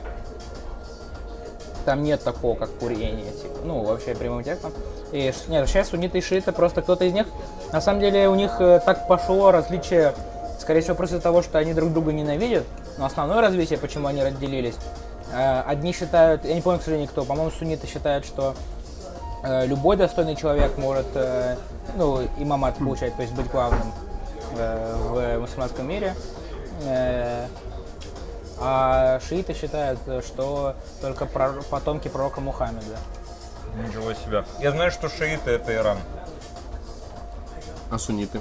там 1.86 2.02
нет 2.02 2.22
такого, 2.22 2.54
как 2.54 2.68
курение, 2.78 3.32
типа, 3.32 3.60
ну, 3.64 3.82
вообще 3.82 4.14
прямым 4.14 4.44
текстом. 4.44 4.72
И, 5.10 5.32
нет, 5.48 5.66
сейчас 5.66 5.88
сунниты 5.88 6.18
и 6.18 6.20
шииты, 6.20 6.52
просто 6.52 6.82
кто-то 6.82 7.06
из 7.06 7.14
них, 7.14 7.26
на 7.72 7.80
самом 7.80 8.00
деле, 8.00 8.28
у 8.28 8.34
них 8.34 8.56
э, 8.60 8.78
так 8.84 9.08
пошло 9.08 9.50
различие, 9.50 10.12
скорее 10.60 10.82
всего, 10.82 10.96
просто 10.96 11.16
из-за 11.16 11.22
того, 11.22 11.40
что 11.40 11.56
они 11.56 11.72
друг 11.72 11.94
друга 11.94 12.12
ненавидят, 12.12 12.64
но 12.98 13.06
основное 13.06 13.40
развитие, 13.40 13.78
почему 13.78 14.06
они 14.06 14.22
разделились, 14.22 14.74
э, 15.32 15.62
одни 15.62 15.92
считают, 15.94 16.44
я 16.44 16.54
не 16.54 16.60
помню, 16.60 16.78
к 16.78 16.82
сожалению, 16.82 17.08
кто, 17.08 17.24
по-моему, 17.24 17.50
сунниты 17.50 17.86
считают, 17.86 18.26
что 18.26 18.54
э, 19.44 19.64
любой 19.64 19.96
достойный 19.96 20.36
человек 20.36 20.76
может, 20.76 21.06
ну, 21.96 22.20
имамат 22.36 22.76
получать, 22.76 23.16
то 23.16 23.22
есть 23.22 23.32
быть 23.32 23.50
главным 23.50 23.92
в 24.52 25.38
мусульманском 25.38 25.88
мире. 25.88 26.14
А 28.60 29.20
шииты 29.20 29.54
считают, 29.54 30.00
э, 30.06 30.20
что 30.26 30.74
только 31.00 31.26
потомки 31.26 32.08
пророка 32.08 32.40
Мухаммеда. 32.40 32.98
Ничего 33.86 34.12
себе. 34.14 34.44
Я 34.60 34.72
знаю, 34.72 34.90
что 34.90 35.08
шииты 35.08 35.52
это 35.52 35.74
Иран. 35.74 35.98
А 37.90 37.98
сунниты? 37.98 38.40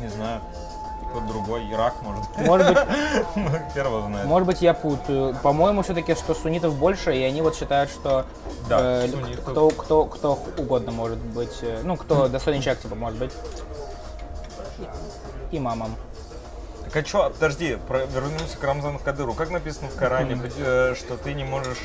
Не 0.00 0.08
знаю. 0.08 0.40
Кто-то 1.10 1.26
другой, 1.28 1.62
Ирак, 1.72 1.94
может. 2.02 2.24
Может 2.36 2.66
быть, 2.68 2.78
Ну, 3.36 3.48
Первого 3.74 4.06
знает. 4.08 4.26
может 4.26 4.46
быть, 4.46 4.60
я 4.60 4.74
путаю. 4.74 5.34
По-моему, 5.42 5.82
все-таки, 5.82 6.14
что 6.14 6.34
суннитов 6.34 6.74
больше, 6.74 7.16
и 7.16 7.22
они 7.22 7.40
вот 7.42 7.54
считают, 7.56 7.90
что 7.90 8.26
Да, 8.68 9.04
э, 9.06 9.08
кто, 9.46 9.70
кто, 9.70 10.04
кто 10.04 10.38
угодно 10.58 10.90
может 10.90 11.18
быть, 11.18 11.58
э, 11.62 11.80
ну, 11.84 11.96
кто 11.96 12.28
достойный 12.28 12.60
человек, 12.60 12.82
типа, 12.82 12.96
может 12.96 13.18
быть 13.18 13.32
имамом. 15.52 15.94
Так 16.96 17.04
а 17.12 17.28
подожди, 17.28 17.76
про- 17.86 18.06
вернемся 18.06 18.56
к 18.56 18.64
Рамзану 18.64 18.98
Кадыру. 18.98 19.34
Как 19.34 19.50
написано 19.50 19.88
в 19.88 19.96
Коране, 19.96 20.40
э, 20.56 20.94
что 20.96 21.18
ты 21.18 21.34
не 21.34 21.44
можешь 21.44 21.76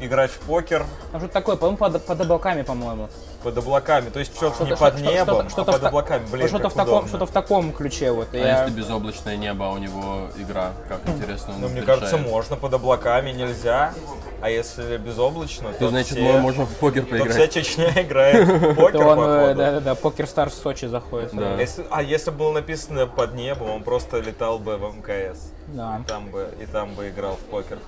играть 0.00 0.30
в 0.30 0.38
покер 0.46 0.86
Ну, 1.12 1.18
что 1.18 1.28
такое, 1.28 1.56
по-моему, 1.56 1.76
под, 1.76 2.06
под 2.06 2.18
облаками, 2.18 2.62
по-моему. 2.62 3.10
Под 3.42 3.58
облаками? 3.58 4.10
То 4.10 4.18
есть 4.20 4.34
что-то 4.36 4.64
не 4.64 4.70
под 4.70 4.78
что- 4.94 4.98
что- 4.98 5.12
небом, 5.12 5.50
что-то 5.50 5.70
а 5.70 5.74
под 5.74 5.84
облаками. 5.84 6.26
Блин, 6.30 6.48
что-то 6.48 6.64
как 6.64 6.72
в 6.72 6.76
таком, 6.76 7.08
что-то 7.08 7.26
в 7.26 7.30
таком 7.30 7.72
ключе, 7.72 8.10
вот. 8.12 8.28
А 8.32 8.36
я- 8.36 8.62
если 8.64 8.74
безоблачное 8.76 9.36
небо, 9.36 9.66
а 9.66 9.70
у 9.70 9.78
него 9.78 10.28
игра? 10.38 10.72
Как 10.88 11.00
интересно 11.08 11.54
он 11.54 11.60
Ну, 11.60 11.68
мне 11.68 11.82
кажется, 11.82 12.16
можно, 12.18 12.56
под 12.56 12.74
облаками 12.74 13.30
нельзя. 13.30 13.92
А 14.40 14.50
если 14.50 14.96
безоблачно, 14.96 15.72
то 15.72 15.78
То 15.78 15.88
значит, 15.90 16.12
все- 16.18 16.20
мы 16.32 16.40
можем 16.40 16.66
в 16.66 16.70
покер 16.76 17.02
то 17.04 17.14
вся 17.14 17.24
поиграть. 17.24 17.52
Чечня 17.52 17.92
играет 18.02 18.48
в 18.48 18.74
покер, 18.74 19.06
он, 19.06 19.20
э, 19.20 19.40
походу. 19.40 19.54
да-да-да, 19.54 19.94
покер 19.94 20.26
стар 20.26 20.50
в 20.50 20.54
Сочи 20.54 20.86
заходит. 20.86 21.30
Да. 21.32 21.54
Если- 21.60 21.86
а 21.90 22.02
если 22.02 22.30
было 22.32 22.50
написано 22.52 23.06
под 23.06 23.34
небом, 23.36 23.70
он 23.70 23.82
просто 23.84 24.18
летал 24.18 24.58
бы 24.58 24.76
в 24.78 24.96
МКС. 24.96 25.52
Да. 25.68 26.02
Там 26.08 26.26
бы, 26.30 26.48
и 26.60 26.66
там 26.66 26.92
бы 26.94 27.08
играл 27.10 27.36
в 27.36 27.50
покер. 27.50 27.78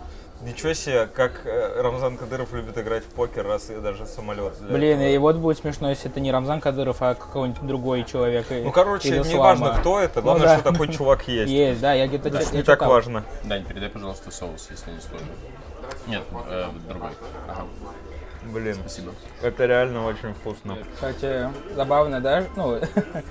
Ничего 0.43 0.73
себе, 0.75 1.07
как 1.07 1.47
э, 1.47 1.81
Рамзан 1.81 2.17
Кадыров 2.19 2.53
любит 2.53 2.77
играть 2.77 3.03
в 3.05 3.09
покер, 3.09 3.47
раз 3.47 3.71
и 3.71 3.77
даже 3.77 4.05
самолет. 4.05 4.55
Блин, 4.61 4.99
этого. 4.99 5.09
и 5.09 5.19
вот 5.19 5.37
будет 5.37 5.59
смешно, 5.59 5.89
если 5.91 6.11
это 6.11 6.21
не 6.21 6.31
Рамзан 6.33 6.61
Кадыров, 6.61 7.01
а 7.01 7.15
какой-нибудь 7.15 7.67
другой 7.67 8.05
человек. 8.05 8.47
Ну, 8.51 8.71
короче, 8.73 9.21
не 9.21 9.37
важно, 9.37 9.77
кто 9.79 10.01
это, 10.01 10.21
Ну 10.21 10.25
главное, 10.25 10.47
да. 10.49 10.59
что 10.59 10.73
такой 10.73 10.89
чувак 10.89 11.27
есть. 11.29 11.51
Есть, 11.51 11.81
да, 11.81 11.95
я 11.95 12.07
где-то 12.07 12.29
Это 12.29 12.41
я 12.43 12.51
не 12.51 12.63
так 12.63 12.79
читал. 12.79 12.91
важно. 12.91 13.25
Дань, 13.45 13.65
передай, 13.65 13.89
пожалуйста, 13.89 14.31
соус, 14.31 14.69
если 14.71 14.91
не 14.91 15.01
сложно. 15.01 15.27
Нет, 16.07 16.23
э, 16.49 16.67
другой. 16.89 17.11
Ага, 17.49 17.65
Блин, 18.53 18.75
спасибо. 18.75 19.13
это 19.41 19.65
реально 19.65 20.05
очень 20.07 20.35
вкусно. 20.35 20.77
Кстати, 20.95 21.49
забавно, 21.75 22.21
да, 22.21 22.45
ну, 22.57 22.79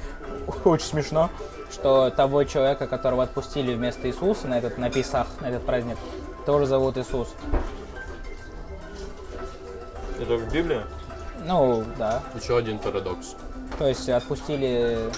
очень 0.66 0.86
смешно, 0.88 1.30
что 1.72 2.10
того 2.10 2.44
человека, 2.46 2.88
которого 2.88 3.24
отпустили 3.24 3.76
вместо 3.76 4.08
Иисуса 4.08 4.48
на 4.48 4.58
этот, 4.58 4.80
на 4.80 4.90
Писах, 4.90 5.28
на 5.42 5.48
этот 5.48 5.64
праздник, 5.66 5.98
тоже 6.46 6.66
зовут 6.66 6.98
Иисус. 6.98 7.34
Это 10.20 10.38
в 10.38 10.52
Библии? 10.54 10.82
Ну, 11.46 11.84
да. 11.98 12.24
Еще 12.36 12.58
один 12.58 12.80
парадокс. 12.80 13.36
То 13.78 13.88
есть 13.88 14.08
отпустили 14.10 15.10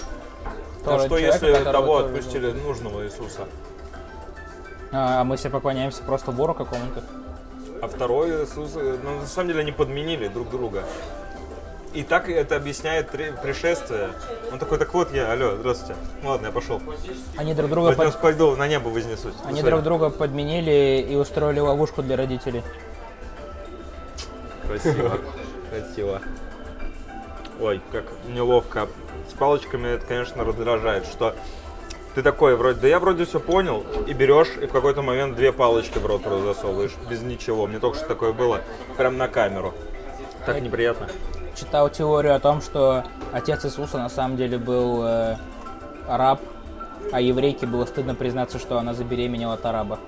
А 0.84 0.98
что 0.98 1.08
человека, 1.08 1.46
если 1.46 1.64
того 1.64 1.98
тоже 2.00 2.06
отпустили 2.06 2.52
нужного 2.52 3.04
Иисуса? 3.04 3.46
зовут. 4.90 5.20
А 5.20 5.24
мы 5.24 5.36
все 5.36 5.50
поклоняемся 5.50 6.02
просто 6.02 6.30
вору 6.30 6.54
какому-то. 6.54 7.02
А 7.82 7.88
второй 7.88 8.44
Иисус, 8.44 8.74
ну, 8.74 9.20
на 9.20 9.26
самом 9.26 9.48
деле 9.48 9.60
они 9.60 9.72
подменили 9.72 10.28
друг 10.28 10.50
друга. 10.50 10.84
И 11.96 12.02
так 12.02 12.28
это 12.28 12.56
объясняет 12.56 13.08
пришествие. 13.08 14.10
Он 14.52 14.58
такой, 14.58 14.76
так 14.76 14.92
вот 14.92 15.14
я, 15.14 15.32
алло, 15.32 15.56
здравствуйте. 15.56 15.98
Ну 16.22 16.28
ладно, 16.28 16.46
я 16.46 16.52
пошел. 16.52 16.78
Они 17.38 17.54
друг 17.54 17.70
друга, 17.70 17.92
под- 17.92 18.20
пойду, 18.20 18.54
на 18.54 18.68
небо 18.68 18.88
вознесусь. 18.88 19.32
Они 19.46 19.62
друг 19.62 19.82
друга 19.82 20.10
подменили 20.10 21.06
и 21.08 21.16
устроили 21.16 21.58
ловушку 21.58 22.02
для 22.02 22.18
родителей. 22.18 22.62
Красиво, 24.66 25.18
красиво. 25.70 26.20
Ой, 27.62 27.80
как 27.90 28.04
неловко. 28.28 28.88
С 29.30 29.32
палочками 29.32 29.88
это, 29.88 30.04
конечно, 30.04 30.44
раздражает, 30.44 31.06
что 31.06 31.34
ты 32.14 32.22
такой 32.22 32.56
вроде, 32.56 32.78
да 32.78 32.88
я 32.88 33.00
вроде 33.00 33.24
все 33.24 33.40
понял, 33.40 33.86
и 34.06 34.12
берешь, 34.12 34.50
и 34.60 34.66
в 34.66 34.70
какой-то 34.70 35.00
момент 35.00 35.34
две 35.34 35.50
палочки 35.50 35.96
в 35.96 36.04
рот 36.04 36.20
засовываешь, 36.44 36.92
без 37.08 37.22
ничего. 37.22 37.66
Мне 37.66 37.78
только 37.78 37.96
что 37.96 38.06
такое 38.06 38.34
было, 38.34 38.60
прям 38.98 39.16
на 39.16 39.28
камеру. 39.28 39.72
Так 40.44 40.60
неприятно. 40.60 41.08
Читал 41.56 41.88
теорию 41.88 42.34
о 42.34 42.38
том, 42.38 42.60
что 42.60 43.04
отец 43.32 43.64
Иисуса 43.64 43.96
на 43.98 44.10
самом 44.10 44.36
деле 44.36 44.58
был 44.58 45.02
э, 45.02 45.36
араб, 46.06 46.40
а 47.12 47.20
еврейке 47.20 47.66
было 47.66 47.86
стыдно 47.86 48.14
признаться, 48.14 48.58
что 48.58 48.78
она 48.78 48.92
забеременела 48.92 49.54
от 49.54 49.64
араба. 49.64 49.98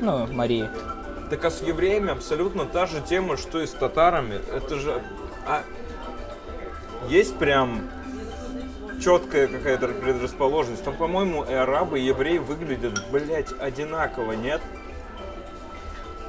Ну, 0.00 0.26
Марии. 0.26 0.68
Так 1.30 1.42
а 1.46 1.50
с 1.50 1.62
евреями 1.62 2.10
абсолютно 2.10 2.66
та 2.66 2.84
же 2.84 3.00
тема, 3.00 3.38
что 3.38 3.62
и 3.62 3.66
с 3.66 3.70
татарами. 3.70 4.40
Это 4.52 4.76
же... 4.76 5.02
а, 5.46 5.62
есть 7.08 7.38
прям 7.38 7.88
четкая 9.02 9.46
какая-то 9.46 9.88
предрасположенность. 9.88 10.84
Там, 10.84 10.96
по-моему, 10.96 11.44
и 11.44 11.54
арабы, 11.54 11.98
и 11.98 12.04
евреи 12.04 12.38
выглядят, 12.38 13.02
блядь, 13.10 13.52
одинаково, 13.58 14.32
нет? 14.32 14.60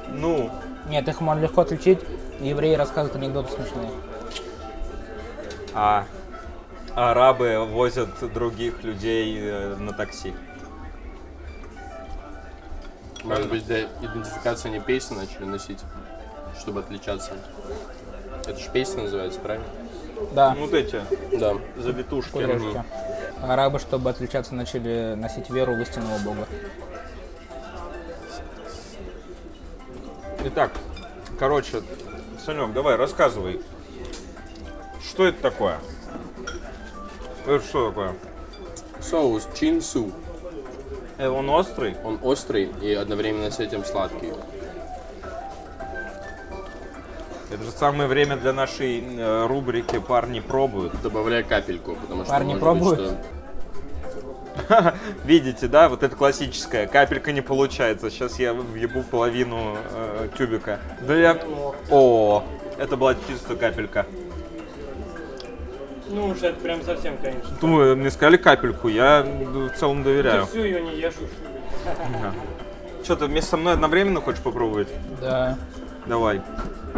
Ну, 0.08 0.50
Нет, 0.88 1.08
их 1.08 1.20
можно 1.20 1.42
легко 1.42 1.62
отличить. 1.62 2.00
Евреи 2.40 2.74
рассказывают 2.74 3.16
анекдоты 3.16 3.52
смешные. 3.52 3.90
а 5.74 6.04
арабы 6.94 7.64
возят 7.66 8.08
других 8.32 8.82
людей 8.82 9.38
э, 9.40 9.76
на 9.76 9.92
такси. 9.92 10.32
Может 13.24 13.48
быть, 13.50 13.66
для 13.66 13.82
идентификации 14.00 14.68
они 14.68 14.80
песни 14.80 15.16
начали 15.16 15.44
носить, 15.44 15.80
чтобы 16.58 16.80
отличаться. 16.80 17.32
Это 18.46 18.58
же 18.58 18.70
песня 18.70 19.02
называется, 19.02 19.40
правильно? 19.40 19.66
Да, 20.32 20.54
Вот 20.58 20.72
эти 20.72 21.00
Да. 21.38 21.54
завитушки. 21.76 22.30
кудряшки. 22.32 22.84
Арабы, 23.42 23.78
чтобы 23.78 24.08
отличаться, 24.08 24.54
начали 24.54 25.14
носить 25.16 25.50
веру 25.50 25.74
в 25.74 25.80
истинного 25.80 26.18
бога. 26.20 26.46
Итак, 30.56 30.72
короче, 31.38 31.82
Санек, 32.42 32.72
давай, 32.72 32.96
рассказывай. 32.96 33.60
Что 35.06 35.26
это 35.26 35.42
такое? 35.42 35.78
Это 37.44 37.62
что 37.62 37.88
такое? 37.90 38.14
Соус 39.02 39.46
чинсу. 39.54 40.12
Э, 41.18 41.28
Он 41.28 41.50
острый? 41.50 41.94
Он 42.02 42.18
острый 42.22 42.70
и 42.80 42.94
одновременно 42.94 43.50
с 43.50 43.60
этим 43.60 43.84
сладкий. 43.84 44.32
Это 47.50 47.62
же 47.62 47.70
самое 47.70 48.08
время 48.08 48.38
для 48.38 48.54
нашей 48.54 49.04
э, 49.06 49.46
рубрики 49.46 49.98
«Парни 49.98 50.40
пробуют». 50.40 50.94
Добавляй 51.02 51.42
капельку, 51.42 51.96
потому 51.96 52.22
что 52.22 52.32
Парни 52.32 52.54
может 52.54 52.62
пробуют? 52.62 52.98
быть, 52.98 53.08
что... 53.08 53.45
Видите, 55.24 55.68
да? 55.68 55.88
Вот 55.88 56.02
это 56.02 56.14
классическая. 56.16 56.86
Капелька 56.86 57.32
не 57.32 57.40
получается. 57.40 58.10
Сейчас 58.10 58.38
я 58.38 58.52
въебу 58.54 59.02
половину 59.02 59.76
э, 59.92 60.28
тюбика. 60.36 60.80
Да 61.00 61.14
я... 61.14 61.38
О, 61.90 62.44
это 62.78 62.96
была 62.96 63.14
чисто 63.26 63.56
капелька. 63.56 64.06
Ну 66.08 66.28
уж 66.28 66.42
это 66.42 66.58
прям 66.60 66.82
совсем, 66.82 67.16
конечно. 67.18 67.50
Думаю, 67.60 67.96
мне 67.96 68.10
сказали 68.10 68.36
капельку, 68.36 68.88
я 68.88 69.22
в 69.22 69.70
целом 69.70 69.98
Ты 69.98 70.04
доверяю. 70.04 70.46
всю 70.46 70.62
ее 70.62 70.80
не 70.82 70.96
ешь 70.96 71.14
уж. 71.20 71.30
Что, 73.02 73.16
ты 73.16 73.26
вместе 73.26 73.50
со 73.50 73.56
мной 73.56 73.74
одновременно 73.74 74.20
хочешь 74.20 74.42
попробовать? 74.42 74.88
Да. 75.20 75.58
Давай. 76.06 76.40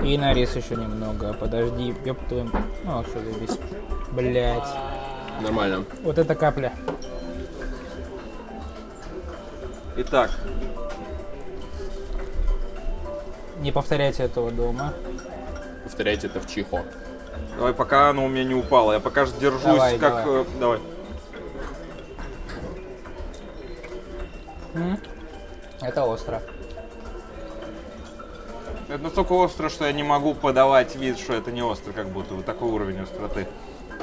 И 0.02 0.16
на 0.18 0.32
рис 0.34 0.54
еще 0.56 0.74
немного. 0.76 1.32
Подожди, 1.32 1.94
ёб 2.04 2.18
твою... 2.28 2.50
Ну, 2.84 3.02
все, 3.02 3.18
весь. 3.40 3.58
Блять. 4.12 4.68
Нормально. 5.42 5.84
Вот 6.02 6.18
эта 6.18 6.34
капля. 6.34 6.72
Итак, 10.00 10.30
Не 13.60 13.72
повторяйте 13.72 14.22
этого 14.22 14.52
дома. 14.52 14.94
Повторяйте 15.82 16.28
это 16.28 16.38
в 16.38 16.46
чихо. 16.46 16.84
давай, 17.56 17.74
пока 17.74 18.10
оно 18.10 18.24
у 18.24 18.28
меня 18.28 18.44
не 18.44 18.54
упало. 18.54 18.92
Я 18.92 19.00
пока 19.00 19.24
же 19.24 19.32
держусь 19.40 19.64
Давай, 19.64 19.98
как... 19.98 20.24
давай. 20.24 20.42
э, 20.42 20.44
давай. 20.60 20.80
Это 25.80 26.04
остро. 26.04 26.42
Это 28.88 29.02
настолько 29.02 29.32
остро, 29.32 29.68
что 29.68 29.84
я 29.84 29.92
не 29.92 30.04
могу 30.04 30.34
подавать 30.34 30.94
вид, 30.94 31.18
что 31.18 31.34
это 31.34 31.50
не 31.50 31.62
остро, 31.62 31.92
как 31.92 32.06
будто 32.06 32.34
вот 32.34 32.44
такой 32.44 32.70
уровень 32.70 33.00
остроты. 33.00 33.48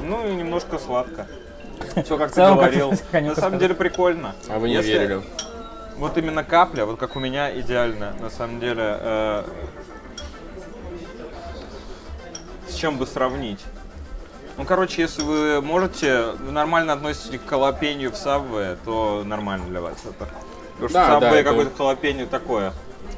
Ну 0.02 0.28
и 0.28 0.34
немножко 0.34 0.78
сладко. 0.78 1.26
Все 2.04 2.18
как 2.18 2.32
ты 2.32 2.42
говорил. 2.42 2.92
На 3.12 3.34
самом 3.34 3.58
деле 3.58 3.74
прикольно. 3.74 4.34
А 4.50 4.58
вы 4.58 4.68
не 4.68 4.82
верили? 4.82 5.22
Вот 5.98 6.18
именно 6.18 6.44
капля, 6.44 6.84
вот 6.84 6.98
как 6.98 7.16
у 7.16 7.20
меня 7.20 7.58
идеально, 7.58 8.14
на 8.20 8.30
самом 8.30 8.60
деле. 8.60 8.82
э, 9.00 9.44
с 12.68 12.74
чем 12.74 12.98
бы 12.98 13.06
сравнить? 13.06 13.60
Ну, 14.58 14.64
короче, 14.64 15.02
если 15.02 15.22
вы 15.22 15.60
можете, 15.62 16.32
вы 16.40 16.52
нормально 16.52 16.92
относитесь 16.94 17.40
к 17.40 17.48
халапенью 17.48 18.10
в 18.12 18.16
сабве, 18.16 18.76
то 18.84 19.22
нормально 19.24 19.66
для 19.66 19.80
вас 19.80 19.98
это. 20.04 20.28
Потому 20.74 20.88
что 20.88 20.98
Да, 20.98 21.06
сабве 21.06 21.30
да, 21.30 21.36
это- 21.36 21.48
какое-то 21.50 21.76
халапеньо 21.76 22.26
такое. 22.26 22.72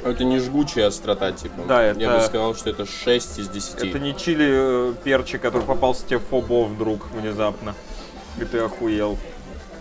Это 0.05 0.23
не 0.23 0.39
жгучая 0.39 0.87
острота, 0.87 1.33
типа. 1.33 1.63
Да, 1.67 1.83
Я 1.83 1.91
это- 1.91 2.19
бы 2.19 2.21
сказал, 2.21 2.55
что 2.55 2.71
это 2.71 2.87
6 2.87 3.39
из 3.39 3.49
10. 3.49 3.83
Это 3.83 3.99
не 3.99 4.17
чили 4.17 4.47
э, 4.49 4.95
перчик, 5.03 5.43
который 5.43 5.63
попался 5.63 6.07
тебе 6.07 6.19
в 6.19 6.27
фобо 6.27 6.65
вдруг 6.67 7.07
внезапно. 7.11 7.75
И 8.41 8.45
ты 8.45 8.59
охуел. 8.59 9.19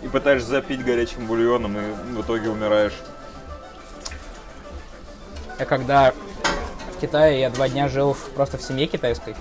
И 0.02 0.08
пытаешься 0.08 0.48
запить 0.50 0.84
горячим 0.86 1.26
бульоном, 1.26 1.78
и 1.78 1.92
в 2.16 2.22
итоге 2.22 2.50
умираешь. 2.50 2.94
Я 5.60 5.66
когда 5.66 6.14
в 6.96 7.02
Китае, 7.02 7.40
я 7.42 7.50
два 7.50 7.68
дня 7.68 7.90
жил 7.90 8.14
в- 8.14 8.30
просто 8.32 8.58
в 8.58 8.62
семье 8.62 8.88
китайской. 8.88 9.36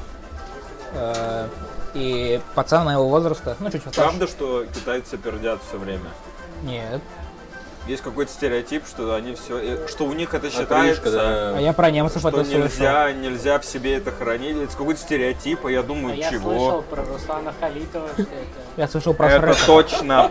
Э, 0.92 1.48
И 1.94 2.42
пацан 2.54 2.84
моего 2.84 3.09
возраста, 3.09 3.57
ну 3.59 3.70
чуть 3.70 3.82
постарше. 3.82 4.11
Правда, 4.11 4.26
что 4.26 4.66
китайцы 4.66 5.16
пердят 5.16 5.61
все 5.66 5.78
время? 5.78 6.11
Нет. 6.62 7.00
Есть 7.87 8.03
какой-то 8.03 8.32
стереотип, 8.32 8.84
что 8.87 9.14
они 9.14 9.34
все, 9.34 9.87
что 9.87 10.05
у 10.07 10.12
них 10.12 10.30
это 10.34 10.49
Отрыжка, 10.49 10.62
считается, 10.62 11.11
да. 11.12 11.57
А 11.57 11.61
я 11.61 11.72
про 11.72 11.91
немцев 11.93 12.18
что 12.18 12.30
это 12.30 12.45
слышал. 12.45 12.62
нельзя, 12.62 13.12
нельзя 13.12 13.59
в 13.61 13.64
себе 13.64 13.97
это 13.97 14.11
хранить. 14.11 14.57
Это 14.57 14.76
какой-то 14.76 15.01
стереотип, 15.01 15.66
а 15.66 15.70
я 15.70 15.82
думаю, 15.82 16.14
А 16.14 16.16
я 16.16 16.30
чего? 16.30 16.51
слышал 16.51 16.82
про 16.82 17.05
Руслана 17.05 17.53
Халитова, 17.61 18.09
что 18.12 18.22
это... 18.22 18.30
Я 18.76 18.89
слышал 18.89 19.14
про 19.14 19.30
Это 19.30 19.53
Шрека. 19.55 19.66
точно, 19.66 20.30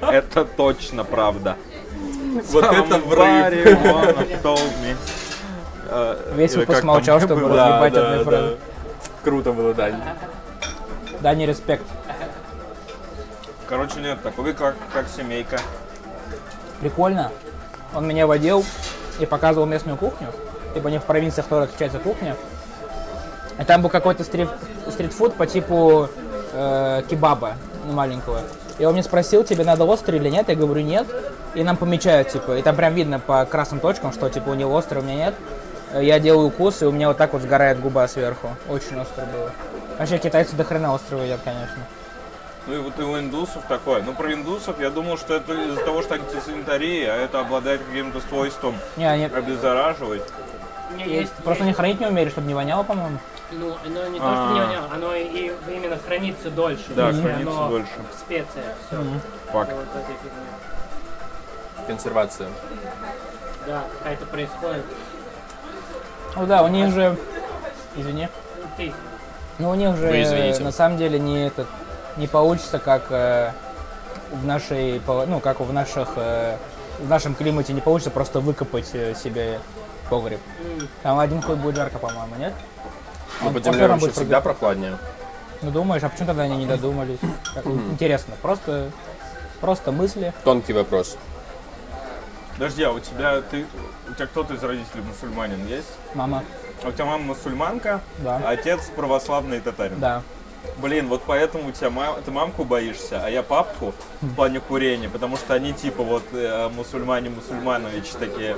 это 0.00 0.44
точно 0.44 1.04
правда. 1.04 1.56
Вот 2.50 2.64
это 2.64 2.96
me. 2.96 4.96
Э, 5.86 6.32
Весь 6.34 6.52
или 6.52 6.60
выпуск 6.60 6.82
молчал, 6.82 7.20
чтобы 7.20 7.42
разъебать 7.42 7.94
одной 7.94 8.18
да. 8.18 8.24
фразой. 8.24 8.56
Круто 9.22 9.52
было, 9.52 9.74
Дань. 9.74 10.02
Да, 11.20 11.34
не 11.34 11.46
респект. 11.46 11.84
Короче, 13.68 14.00
нет, 14.00 14.18
так 14.22 14.36
вы 14.38 14.54
как, 14.54 14.76
как 14.92 15.06
семейка. 15.08 15.60
Прикольно. 16.84 17.32
Он 17.94 18.06
меня 18.06 18.26
водил 18.26 18.62
и 19.18 19.24
показывал 19.24 19.64
местную 19.64 19.96
кухню. 19.96 20.28
Ибо 20.74 20.90
не 20.90 20.98
в 20.98 21.04
провинциях 21.04 21.46
тоже 21.46 21.64
отличается 21.64 21.98
кухня. 21.98 22.36
И 23.58 23.64
там 23.64 23.80
был 23.80 23.88
какой-то 23.88 24.22
стрит, 24.22 24.50
стритфуд 24.90 25.32
по 25.34 25.46
типу 25.46 26.10
э, 26.52 27.02
кебаба 27.08 27.54
маленького. 27.86 28.40
И 28.78 28.84
он 28.84 28.92
мне 28.92 29.02
спросил, 29.02 29.44
тебе 29.44 29.64
надо 29.64 29.84
острый 29.84 30.18
или 30.18 30.28
нет? 30.28 30.50
Я 30.50 30.56
говорю, 30.56 30.82
нет. 30.82 31.06
И 31.54 31.64
нам 31.64 31.78
помечают, 31.78 32.28
типа, 32.28 32.58
и 32.58 32.62
там 32.62 32.76
прям 32.76 32.92
видно 32.92 33.18
по 33.18 33.46
красным 33.46 33.80
точкам, 33.80 34.12
что, 34.12 34.28
типа, 34.28 34.50
у 34.50 34.54
него 34.54 34.74
острый, 34.74 34.98
у 34.98 35.02
меня 35.02 35.14
нет. 35.14 35.34
Э, 35.94 36.04
Я 36.04 36.20
делаю 36.20 36.48
укус, 36.48 36.82
и 36.82 36.84
у 36.84 36.90
меня 36.90 37.08
вот 37.08 37.16
так 37.16 37.32
вот 37.32 37.40
сгорает 37.40 37.80
губа 37.80 38.06
сверху. 38.08 38.48
Очень 38.68 39.00
остро 39.00 39.24
было. 39.24 39.50
Вообще, 39.98 40.18
китайцы 40.18 40.54
до 40.54 40.64
хрена 40.64 40.94
острого 40.94 41.22
едят, 41.22 41.40
конечно. 41.44 41.82
Ну 42.66 42.74
и 42.74 42.78
вот 42.78 42.98
и 42.98 43.02
у 43.02 43.18
индусов 43.18 43.62
такое. 43.68 44.02
Ну 44.02 44.14
про 44.14 44.32
индусов 44.32 44.80
я 44.80 44.90
думал, 44.90 45.18
что 45.18 45.34
это 45.34 45.52
из-за 45.52 45.84
того, 45.84 46.02
что 46.02 46.14
антисанитария, 46.14 47.12
а 47.12 47.16
это 47.16 47.40
обладает 47.40 47.82
каким-то 47.82 48.20
свойством 48.20 48.74
Не, 48.96 49.04
они 49.04 49.24
обеззараживать. 49.24 50.22
Не, 50.96 51.04
есть, 51.04 51.32
просто 51.44 51.64
не 51.64 51.72
хранить 51.72 52.00
не 52.00 52.06
умели, 52.06 52.30
чтобы 52.30 52.46
не 52.46 52.54
воняло, 52.54 52.82
по-моему. 52.82 53.18
Ну, 53.50 53.76
оно 53.84 54.06
не 54.08 54.18
А. 54.18 54.22
то, 54.22 54.34
что 54.34 54.54
не 54.54 54.60
воняло, 54.60 54.88
оно 54.92 55.14
и 55.14 55.52
именно 55.68 55.98
хранится 55.98 56.50
дольше. 56.50 56.84
Да, 56.90 57.12
хранится 57.12 57.50
оно 57.50 57.68
дольше. 57.68 57.92
В 58.10 58.18
специях 58.18 58.74
все. 58.86 59.04
Факт. 59.52 59.72
Консервация. 61.86 62.48
Да, 63.66 63.84
какая-то 63.98 64.26
происходит. 64.26 64.84
Ну 66.36 66.46
да, 66.46 66.62
у 66.62 66.68
них 66.68 66.92
же... 66.92 67.16
Извини. 67.96 68.28
Ну, 68.58 68.68
ты. 68.76 68.92
Ну, 69.58 69.70
у 69.70 69.74
них 69.74 69.96
же 69.96 70.64
на 70.64 70.72
самом 70.72 70.96
деле 70.96 71.18
не 71.18 71.46
этот 71.46 71.66
не 72.16 72.26
получится, 72.26 72.78
как 72.78 73.06
э, 73.10 73.52
в 74.32 74.44
нашей, 74.44 75.00
ну, 75.06 75.40
как 75.40 75.60
в 75.60 75.72
наших, 75.72 76.10
э, 76.16 76.56
в 77.00 77.08
нашем 77.08 77.34
климате 77.34 77.72
не 77.72 77.80
получится 77.80 78.10
просто 78.10 78.40
выкопать 78.40 78.90
э, 78.92 79.14
себе 79.14 79.60
погреб. 80.10 80.40
Там 81.02 81.18
один 81.18 81.42
хуй 81.42 81.56
будет 81.56 81.76
жарко, 81.76 81.98
по-моему, 81.98 82.34
нет? 82.38 82.52
Ну, 83.40 83.48
Он- 83.48 83.52
по 83.52 83.56
он 83.58 83.62
всё 83.62 83.72
земле 83.72 83.80
равно 83.86 83.94
вообще 83.94 84.06
будет 84.06 84.14
всегда 84.16 84.40
прохладнее. 84.40 84.98
Ну, 85.62 85.70
думаешь, 85.70 86.02
а 86.02 86.08
почему 86.08 86.26
тогда 86.28 86.42
они 86.42 86.56
не 86.58 86.66
додумались? 86.66 87.18
Интересно, 87.64 88.34
просто, 88.42 88.90
просто 89.60 89.92
мысли. 89.92 90.32
Тонкий 90.44 90.72
вопрос. 90.72 91.16
Подожди, 92.52 92.84
а 92.84 92.92
у 92.92 93.00
тебя 93.00 93.40
ты 93.50 93.66
у 94.08 94.14
тебя 94.14 94.26
кто-то 94.26 94.54
из 94.54 94.62
родителей 94.62 95.02
мусульманин 95.02 95.66
есть? 95.66 95.88
Мама, 96.14 96.44
А 96.84 96.88
у 96.88 96.92
тебя 96.92 97.06
мама 97.06 97.24
мусульманка, 97.24 98.00
Да. 98.18 98.40
а 98.44 98.50
отец 98.50 98.90
православный 98.94 99.58
татарин. 99.60 99.98
да. 99.98 100.22
Блин, 100.78 101.08
вот 101.08 101.22
поэтому 101.26 101.68
у 101.68 101.72
тебя 101.72 101.90
мам, 101.90 102.16
ты 102.24 102.30
мамку 102.30 102.64
боишься, 102.64 103.22
а 103.24 103.30
я 103.30 103.42
папку 103.42 103.94
в 104.20 104.34
плане 104.34 104.60
курения, 104.60 105.08
потому 105.08 105.36
что 105.36 105.54
они 105.54 105.72
типа 105.72 106.02
вот 106.02 106.24
э, 106.32 106.68
мусульмане 106.74 107.30
Мусульманович 107.30 108.08
такие. 108.18 108.56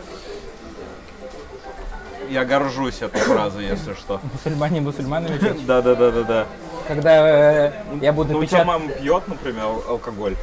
Я 2.31 2.45
горжусь 2.45 3.03
этой 3.03 3.21
фразой, 3.21 3.67
если 3.67 3.95
что. 3.95 4.21
Мусульмане, 4.33 4.81
мусульманович. 4.81 5.41
Да, 5.67 5.81
да, 5.83 5.95
да, 5.95 6.11
да, 6.11 6.23
да. 6.23 6.47
Когда 6.89 7.67
э, 7.67 7.73
я 8.01 8.13
буду 8.13 8.33
Ну, 8.33 8.39
у 8.39 8.45
тебя 8.45 8.65
мама 8.65 8.89
пьет, 8.89 9.29
например, 9.29 9.65
ал- 9.65 9.85
алкоголь. 9.89 10.37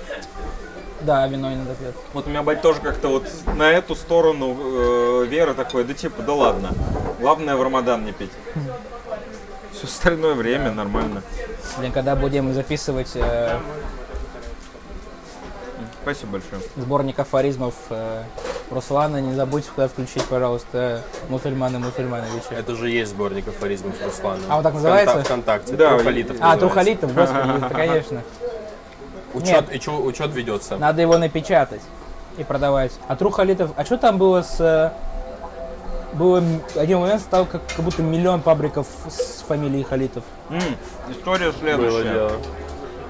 Да, 1.01 1.27
вино 1.27 1.53
иногда 1.53 1.73
пьет. 1.73 1.95
Вот 2.13 2.27
у 2.27 2.29
меня 2.29 2.43
бать 2.43 2.61
тоже 2.61 2.79
как-то 2.79 3.09
вот 3.09 3.27
на 3.57 3.69
эту 3.71 3.95
сторону 3.95 4.55
э, 4.57 5.25
веры 5.25 5.53
такой, 5.53 5.83
да 5.83 5.93
типа, 5.93 6.21
да 6.21 6.33
ладно. 6.33 6.71
Главное 7.19 7.55
в 7.57 7.61
Рамадан 7.61 8.05
не 8.05 8.13
пить. 8.13 8.31
Все 9.73 9.87
остальное 9.87 10.35
время 10.35 10.71
нормально. 10.71 11.23
Блин, 11.77 11.91
когда 11.91 12.15
будем 12.15 12.53
записывать 12.53 13.11
э, 13.15 13.57
Спасибо 16.01 16.33
большое. 16.33 16.61
сборник 16.75 17.19
афоризмов 17.19 17.73
э, 17.89 18.23
Руслана, 18.69 19.17
не 19.21 19.33
забудь 19.33 19.65
туда 19.67 19.87
включить, 19.87 20.23
пожалуйста, 20.25 21.01
мусульманы 21.29 21.79
мусульмановича. 21.79 22.55
Это 22.57 22.75
же 22.75 22.89
есть 22.89 23.11
сборник 23.11 23.47
афоризмов 23.47 23.95
Руслана. 24.03 24.41
А 24.49 24.57
он 24.57 24.63
так 24.63 24.73
называется? 24.73 25.15
Вконта- 25.15 25.25
Вконтакте. 25.25 25.73
Да, 25.75 25.89
Трухолитов 25.97 26.37
А. 26.41 26.57
Трухалитов, 26.57 27.13
господи, 27.15 27.57
это 27.65 27.69
конечно. 27.73 28.21
Учет, 29.33 29.73
и 29.73 29.79
чё- 29.79 29.99
учет 30.03 30.31
ведется. 30.33 30.77
Надо 30.77 31.01
его 31.01 31.17
напечатать 31.17 31.81
и 32.37 32.43
продавать. 32.43 32.91
А 33.07 33.15
Трухалитов, 33.15 33.71
а 33.75 33.85
что 33.85 33.97
там 33.97 34.17
было 34.17 34.41
с... 34.43 34.93
Было 36.13 36.43
один 36.75 36.99
момент 36.99 37.21
стал 37.21 37.45
как, 37.47 37.61
как 37.75 37.83
будто 37.83 38.03
миллион 38.03 38.41
пабликов 38.41 38.85
с 39.09 39.41
фамилией 39.47 39.83
Халитов. 39.83 40.23
М, 40.53 40.77
история 41.11 41.51
следующая. 41.51 42.29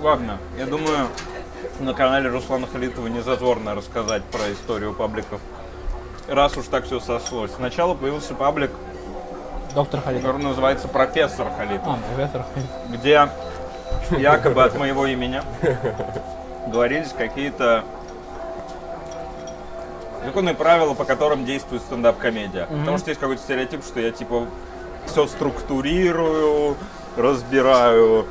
Ладно, 0.01 0.37
я 0.57 0.65
думаю, 0.65 1.07
на 1.79 1.93
канале 1.93 2.29
Руслана 2.29 2.67
Халитова 2.67 3.07
не 3.07 3.21
зазорно 3.21 3.75
рассказать 3.75 4.23
про 4.23 4.51
историю 4.51 4.93
пабликов. 4.93 5.39
Раз 6.27 6.55
уж 6.57 6.67
так 6.67 6.85
все 6.85 6.99
сослось. 6.99 7.51
Сначала 7.51 7.93
появился 7.95 8.33
паблик, 8.33 8.71
Доктор 9.75 10.01
Халитов. 10.01 10.25
который 10.25 10.43
называется 10.45 10.87
«Профессор 10.87 11.47
Халитов». 11.57 11.87
А, 11.87 11.97
профессор 12.15 12.45
Халитов. 12.53 12.99
где 13.01 13.27
якобы 14.17 14.63
от 14.63 14.77
моего 14.77 15.05
имени 15.05 15.41
говорились 16.67 17.09
какие-то 17.17 17.83
законные 20.25 20.55
правила, 20.55 20.93
по 20.93 21.03
которым 21.03 21.43
действует 21.45 21.81
стендап-комедия. 21.81 22.67
Потому 22.67 22.97
что 22.97 23.09
есть 23.09 23.19
какой-то 23.19 23.41
стереотип, 23.41 23.83
что 23.83 23.99
я 23.99 24.11
типа 24.11 24.45
все 25.07 25.27
структурирую, 25.27 26.77
разбираю, 27.18 28.26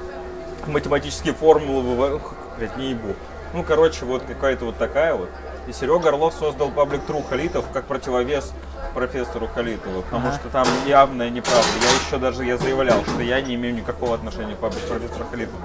математические 0.67 1.35
формулы 1.35 2.21
Блядь, 2.59 2.77
не 2.77 2.91
ебу. 2.91 3.15
Ну, 3.55 3.63
короче, 3.63 4.05
вот 4.05 4.23
какая-то 4.23 4.67
вот 4.67 4.77
такая 4.77 5.15
вот. 5.15 5.29
И 5.67 5.73
Серега 5.73 6.09
Орлов 6.09 6.35
создал 6.35 6.71
паблик 6.71 7.03
Тру 7.07 7.23
Халитов 7.23 7.65
как 7.73 7.85
противовес 7.87 8.53
профессору 8.95 9.47
Халитову, 9.47 10.03
потому 10.03 10.33
что 10.33 10.49
там 10.49 10.67
явная 10.87 11.31
неправда. 11.31 11.69
Я 11.81 12.07
еще 12.07 12.19
даже 12.19 12.45
я 12.45 12.59
заявлял, 12.59 13.03
что 13.05 13.23
я 13.23 13.41
не 13.41 13.55
имею 13.55 13.75
никакого 13.75 14.15
отношения 14.15 14.55
к 14.55 14.59
паблику 14.59 14.87
профессора 14.87 15.25
Халитова. 15.31 15.61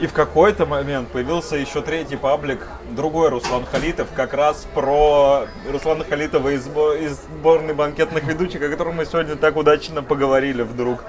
И 0.00 0.06
в 0.06 0.12
какой-то 0.12 0.66
момент 0.66 1.08
появился 1.08 1.56
еще 1.56 1.80
третий 1.80 2.16
паблик, 2.16 2.66
другой 2.90 3.28
Руслан 3.30 3.64
Халитов, 3.64 4.08
как 4.14 4.34
раз 4.34 4.66
про 4.74 5.46
Руслана 5.70 6.04
Халитова 6.04 6.48
из, 6.50 6.66
из 6.66 7.16
сборной 7.16 7.74
банкетных 7.74 8.24
ведущих, 8.24 8.60
о 8.62 8.68
котором 8.68 8.96
мы 8.96 9.06
сегодня 9.06 9.36
так 9.36 9.56
удачно 9.56 10.02
поговорили 10.02 10.62
вдруг. 10.62 11.04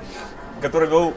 Который 0.65 0.89
вел 0.89 1.13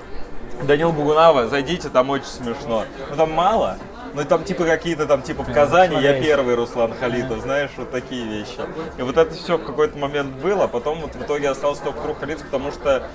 Данил 0.65 0.93
Бугунава, 0.93 1.49
зайдите, 1.49 1.89
там 1.89 2.11
очень 2.11 2.27
смешно. 2.27 2.85
Ну 3.09 3.17
там 3.17 3.33
мало, 3.33 3.79
но 4.13 4.23
там 4.25 4.45
типа 4.45 4.65
какие-то 4.65 5.07
там 5.07 5.23
типа 5.23 5.43
в 5.43 5.51
Казани 5.51 5.97
я 6.03 6.21
первый 6.21 6.55
Руслан 6.55 6.93
Халитов, 6.93 7.41
знаешь, 7.41 7.71
вот 7.79 7.91
такие 7.91 8.27
вещи. 8.29 8.61
И 8.99 9.03
вот 9.03 9.17
это 9.17 9.33
все 9.35 9.57
в 9.57 9.65
какой-то 9.65 9.97
момент 9.97 10.35
было, 10.35 10.65
а 10.65 10.69
потом 10.69 11.01
вот 11.01 11.15
в 11.15 11.23
итоге 11.23 11.49
остался 11.49 11.83
только 11.83 11.99
круг 12.03 12.21
Халитов, 12.21 12.45
потому 12.45 12.71
что 12.73 13.09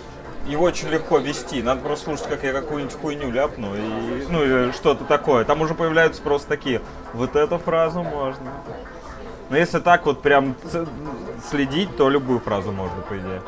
его 0.48 0.66
очень 0.66 0.90
легко 0.90 1.20
вести. 1.20 1.62
Надо 1.62 1.82
просто 1.82 2.06
слушать, 2.06 2.28
как 2.28 2.44
я 2.44 2.52
какую-нибудь 2.52 3.00
хуйню 3.00 3.30
ляпну 3.30 3.76
и 3.76 4.26
ну 4.28 4.44
или 4.44 4.72
что-то 4.72 5.04
такое. 5.04 5.46
Там 5.46 5.62
уже 5.62 5.76
появляются 5.76 6.20
просто 6.24 6.48
такие. 6.48 6.82
Вот 7.14 7.36
эту 7.36 7.60
фразу 7.60 8.02
можно. 8.02 8.54
Но 9.52 9.58
если 9.58 9.78
так 9.78 10.08
вот 10.08 10.24
прям 10.24 10.56
следить, 11.48 11.96
то 11.96 12.10
любую 12.10 12.40
фразу 12.40 12.72
можно, 12.72 13.04
по 13.04 13.20
идее. 13.20 13.44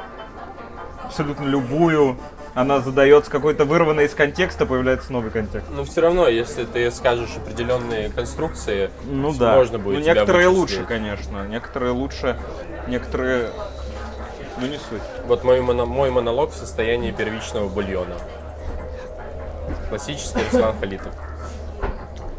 Абсолютно 1.03 1.45
любую. 1.45 2.17
Она 2.55 2.79
задается 2.79 3.29
какой-то 3.29 3.65
вырванной 3.65 4.05
из 4.05 4.13
контекста, 4.15 4.65
появляется 4.65 5.11
новый 5.11 5.29
контекст. 5.29 5.67
Но 5.69 5.83
все 5.83 5.99
равно, 5.99 6.29
если 6.29 6.63
ты 6.63 6.89
скажешь 6.89 7.31
определенные 7.35 8.09
конструкции, 8.09 8.89
Ну 9.03 9.33
да. 9.33 9.55
можно 9.55 9.77
будет 9.77 9.99
ну, 9.99 10.05
некоторые 10.05 10.47
лучше, 10.47 10.85
конечно. 10.87 11.45
Некоторые 11.47 11.91
лучше, 11.91 12.37
некоторые. 12.87 13.49
Ну 14.57 14.67
не 14.67 14.77
суть. 14.77 15.01
Вот 15.27 15.43
мой, 15.43 15.59
моно- 15.59 15.85
мой 15.85 16.09
монолог 16.11 16.51
в 16.51 16.55
состоянии 16.55 17.11
первичного 17.11 17.67
бульона. 17.67 18.15
Классический 19.89 20.39
Руслан 20.49 20.79
Халитов. 20.79 21.13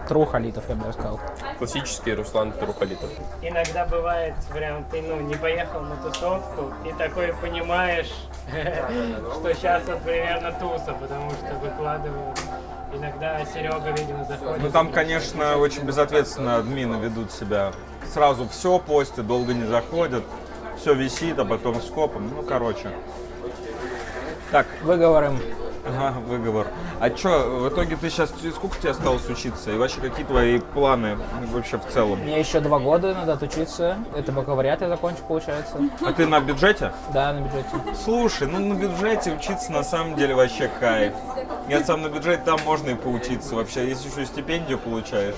Тру 0.06 0.24
Халитов, 0.24 0.64
я 0.68 0.74
бы 0.74 0.84
даже 0.84 0.94
сказал. 0.94 1.20
Классический 1.58 2.14
Руслан 2.14 2.52
Трухалитов. 2.52 3.10
Иногда 3.42 3.84
бывает, 3.86 4.34
прям 4.52 4.84
ты 4.84 5.02
ну 5.02 5.20
не 5.20 5.34
поехал 5.34 5.80
на 5.80 5.96
тусовку 5.96 6.72
и 6.84 6.92
такой 6.92 7.34
понимаешь, 7.40 8.12
что 8.52 9.54
сейчас 9.54 9.82
вот 9.86 10.00
примерно 10.02 10.52
туса, 10.52 10.92
потому 11.00 11.30
что 11.32 11.54
выкладывают. 11.60 12.38
Иногда 12.92 13.44
Серега, 13.44 13.90
видимо, 13.90 14.24
заходит. 14.24 14.62
Ну 14.62 14.70
там, 14.70 14.92
конечно, 14.92 15.56
очень 15.56 15.82
безответственно 15.82 16.56
админы 16.56 16.96
ведут 16.96 17.32
себя. 17.32 17.72
Сразу 18.12 18.48
все 18.48 18.78
постят, 18.78 19.26
долго 19.26 19.52
не 19.52 19.64
заходят, 19.64 20.24
все 20.78 20.94
висит, 20.94 21.38
а 21.38 21.44
потом 21.44 21.82
скопом. 21.82 22.30
Ну, 22.34 22.42
короче. 22.42 22.90
Так, 24.52 24.66
Выговорим. 24.82 25.38
Ага, 25.86 26.18
выговор. 26.20 26.66
А 27.00 27.10
чё, 27.10 27.60
в 27.60 27.68
итоге 27.68 27.96
ты 27.96 28.10
сейчас, 28.10 28.30
сколько 28.54 28.76
тебе 28.78 28.90
осталось 28.90 29.28
учиться? 29.28 29.70
И 29.72 29.76
вообще, 29.76 30.00
какие 30.00 30.24
твои 30.24 30.58
планы 30.58 31.18
вообще 31.52 31.78
в 31.78 31.86
целом? 31.86 32.18
Мне 32.20 32.38
еще 32.40 32.60
два 32.60 32.78
года 32.78 33.14
надо 33.14 33.34
отучиться. 33.34 33.96
Это 34.16 34.32
бакалавриат 34.32 34.80
я 34.80 34.88
закончу, 34.88 35.22
получается. 35.26 35.78
А 36.04 36.12
ты 36.12 36.26
на 36.26 36.40
бюджете? 36.40 36.92
Да, 37.12 37.32
на 37.32 37.40
бюджете. 37.40 37.68
Слушай, 38.04 38.48
ну 38.48 38.58
на 38.58 38.74
бюджете 38.74 39.32
учиться 39.32 39.72
на 39.72 39.82
самом 39.84 40.16
деле 40.16 40.34
вообще 40.34 40.70
кайф. 40.80 41.12
Я 41.68 41.82
сам 41.84 42.02
на 42.02 42.08
бюджете, 42.08 42.42
там 42.44 42.58
можно 42.64 42.90
и 42.90 42.94
поучиться 42.94 43.54
вообще, 43.54 43.88
если 43.88 44.08
еще 44.10 44.22
и 44.22 44.26
стипендию 44.26 44.78
получаешь. 44.78 45.34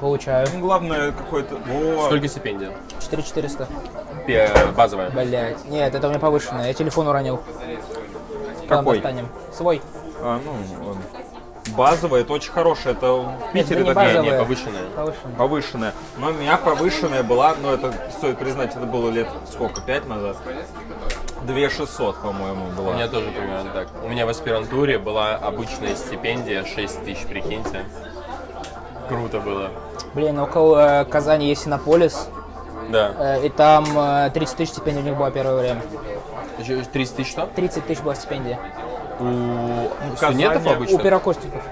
Получаю. 0.00 0.46
Ну, 0.54 0.60
главное, 0.60 1.10
какой-то... 1.10 1.56
Во. 1.56 2.04
Сколько 2.06 2.28
стипендия? 2.28 2.70
4400. 3.00 3.66
Пе- 4.26 4.48
Базовая. 4.76 5.10
Блять. 5.10 5.64
Нет, 5.68 5.92
это 5.92 6.06
у 6.06 6.10
меня 6.10 6.20
повышенное. 6.20 6.68
Я 6.68 6.74
телефон 6.74 7.08
уронил. 7.08 7.40
Какой? 8.68 8.96
достанем. 9.00 9.28
Свой. 9.52 9.80
А, 10.20 10.40
ну, 10.44 10.86
ладно. 10.86 11.02
Базовая, 11.76 12.22
это 12.22 12.32
очень 12.32 12.50
хорошее, 12.50 12.94
это 12.94 13.12
в 13.12 13.52
Питере 13.52 13.82
не 13.82 13.88
такая 13.88 14.14
базовая. 14.16 14.32
Не, 14.32 14.38
повышенная. 14.38 14.82
Повышенное. 14.96 15.36
повышенная. 15.36 15.92
Но 16.16 16.28
у 16.28 16.32
меня 16.32 16.56
повышенная 16.56 17.22
была, 17.22 17.54
ну 17.60 17.70
это 17.72 17.92
стоит 18.16 18.38
признать, 18.38 18.74
это 18.74 18.86
было 18.86 19.10
лет 19.10 19.28
сколько, 19.52 19.82
пять 19.82 20.06
назад? 20.08 20.38
2600, 21.42 22.16
по-моему, 22.22 22.68
У 22.68 22.70
была. 22.72 22.94
меня 22.94 23.06
тоже 23.08 23.30
примерно 23.30 23.70
так. 23.72 23.88
У 24.02 24.08
меня 24.08 24.26
в 24.26 24.28
аспирантуре 24.30 24.98
была 24.98 25.36
обычная 25.36 25.94
стипендия 25.94 26.64
6 26.64 27.04
тысяч, 27.04 27.26
прикиньте. 27.26 27.84
Круто 29.08 29.38
было. 29.40 29.70
Блин, 30.14 30.38
около 30.38 31.06
Казани 31.10 31.48
есть 31.48 31.64
Синополис. 31.64 32.28
Да. 32.90 33.12
э, 33.36 33.46
И 33.46 33.48
там 33.50 33.84
э, 33.96 34.30
30 34.32 34.56
тысяч 34.56 34.72
стипендий 34.72 35.02
у 35.02 35.04
них 35.04 35.16
была 35.16 35.30
первое 35.30 35.56
время. 35.60 35.82
Ещё 36.58 36.82
30 36.84 37.16
тысяч 37.16 37.30
что? 37.30 37.46
30 37.54 37.86
тысяч 37.86 38.00
была 38.02 38.14
стипендия. 38.14 38.58
У 39.20 40.16
Казани, 40.18 40.44
студентов 40.44 40.66
у 40.66 40.68
У 40.68 40.72
обычно? 40.72 40.98
первокурсников. 40.98 41.62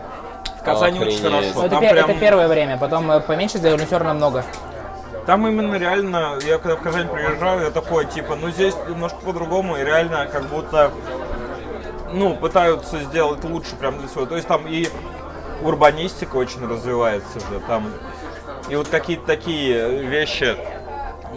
В 0.60 0.64
Казани 0.64 1.00
очень 1.00 1.22
хорошо. 1.22 1.64
Это, 1.64 1.78
прям- 1.78 2.10
это 2.10 2.14
первое 2.14 2.48
время, 2.48 2.76
потом 2.76 3.10
э, 3.10 3.20
поменьше 3.20 3.58
сделали, 3.58 3.80
но 3.80 3.86
все 3.86 3.98
равно 3.98 4.14
много. 4.14 4.44
там 5.26 5.46
именно 5.46 5.74
реально, 5.76 6.38
я 6.44 6.58
когда 6.58 6.76
в 6.76 6.82
Казань 6.82 7.08
приезжаю, 7.08 7.62
я 7.62 7.70
такой, 7.70 8.06
типа, 8.06 8.36
ну 8.36 8.50
здесь 8.50 8.74
немножко 8.88 9.18
по-другому, 9.24 9.76
и 9.76 9.84
реально 9.84 10.26
как 10.26 10.44
будто, 10.46 10.90
ну, 12.12 12.34
пытаются 12.36 12.98
сделать 13.00 13.42
лучше 13.44 13.74
прям 13.76 13.98
для 13.98 14.08
своего. 14.08 14.28
То 14.28 14.36
есть 14.36 14.46
там 14.48 14.66
и 14.68 14.88
урбанистика 15.62 16.36
очень 16.36 16.66
развивается 16.68 17.40
же, 17.40 17.60
там, 17.66 17.90
и 18.68 18.76
вот 18.76 18.88
какие-то 18.88 19.24
такие 19.26 20.02
вещи, 20.02 20.56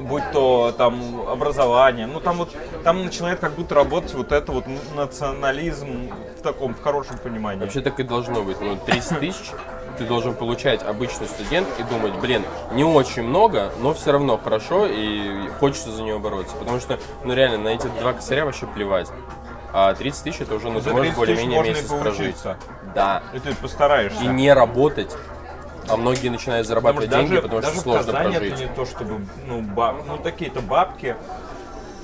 будь 0.02 0.24
то 0.32 0.74
там 0.78 1.28
образование, 1.28 2.08
ну 2.08 2.20
там 2.20 2.38
вот, 2.38 2.50
там 2.84 3.04
начинает 3.04 3.40
как 3.40 3.54
будто 3.54 3.76
работать 3.76 4.14
вот 4.14 4.32
это 4.32 4.52
вот 4.52 4.66
национализм 4.96 6.10
в 6.38 6.42
таком, 6.42 6.74
в 6.74 6.82
хорошем 6.82 7.18
понимании. 7.18 7.62
Вообще 7.62 7.82
так 7.82 8.00
и 8.00 8.04
должно 8.04 8.44
быть. 8.44 8.60
Ну, 8.62 8.78
30 8.86 9.20
тысяч 9.20 9.52
ты 9.98 10.06
должен 10.06 10.34
получать 10.34 10.82
обычный 10.84 11.28
студент 11.28 11.68
и 11.78 11.84
думать, 11.84 12.14
блин, 12.22 12.44
не 12.72 12.84
очень 12.84 13.24
много, 13.24 13.72
но 13.80 13.94
все 13.94 14.12
равно 14.12 14.38
хорошо 14.38 14.86
и 14.88 15.48
хочется 15.60 15.92
за 15.92 16.04
нее 16.04 16.20
бороться. 16.20 16.56
Потому 16.56 16.80
что, 16.80 17.00
ну 17.24 17.34
реально, 17.34 17.58
на 17.58 17.68
эти 17.70 17.88
два 18.00 18.14
косаря 18.14 18.46
вообще 18.46 18.66
плевать. 18.68 19.10
А 19.72 19.94
30 19.94 20.24
тысяч 20.24 20.42
это 20.42 20.56
уже, 20.56 20.70
ну, 20.70 20.82
ты 20.82 20.90
можешь 20.92 21.14
30 21.14 21.26
тысяч 21.26 21.46
более-менее 21.46 21.74
месяц 21.74 21.92
прожить. 21.92 22.38
Да. 22.96 23.22
И 23.34 23.40
ты 23.40 23.54
постараешься. 23.56 24.24
И 24.24 24.28
не 24.28 24.52
работать. 24.52 25.16
А 25.90 25.98
многие 25.98 26.30
начинают 26.30 26.68
Потому 26.68 26.84
зарабатывать 26.92 27.10
что 27.10 27.18
деньги, 27.20 27.30
даже, 27.36 27.42
потому 27.42 27.62
что 27.62 27.70
даже 27.70 27.80
в 27.80 27.84
сложно 27.84 28.14
Казани 28.14 28.36
прожить. 28.36 28.54
это 28.54 28.62
не 28.64 28.76
то, 28.76 28.86
чтобы, 28.86 29.26
ну, 29.48 29.62
баб, 29.62 29.96
ну 30.06 30.18
такие-то 30.18 30.62
бабки. 30.62 31.16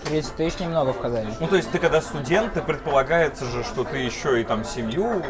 30 0.05 0.35
тысяч 0.35 0.59
немного 0.59 0.93
в 0.93 0.99
Казани. 0.99 1.29
Ну, 1.39 1.47
то 1.47 1.55
есть 1.55 1.71
ты 1.71 1.79
когда 1.79 2.01
студент, 2.01 2.53
ты 2.53 2.61
предполагается 2.61 3.45
же, 3.45 3.63
что 3.63 3.83
ты 3.83 3.97
еще 3.97 4.39
и 4.41 4.43
там 4.43 4.63
семью 4.63 5.23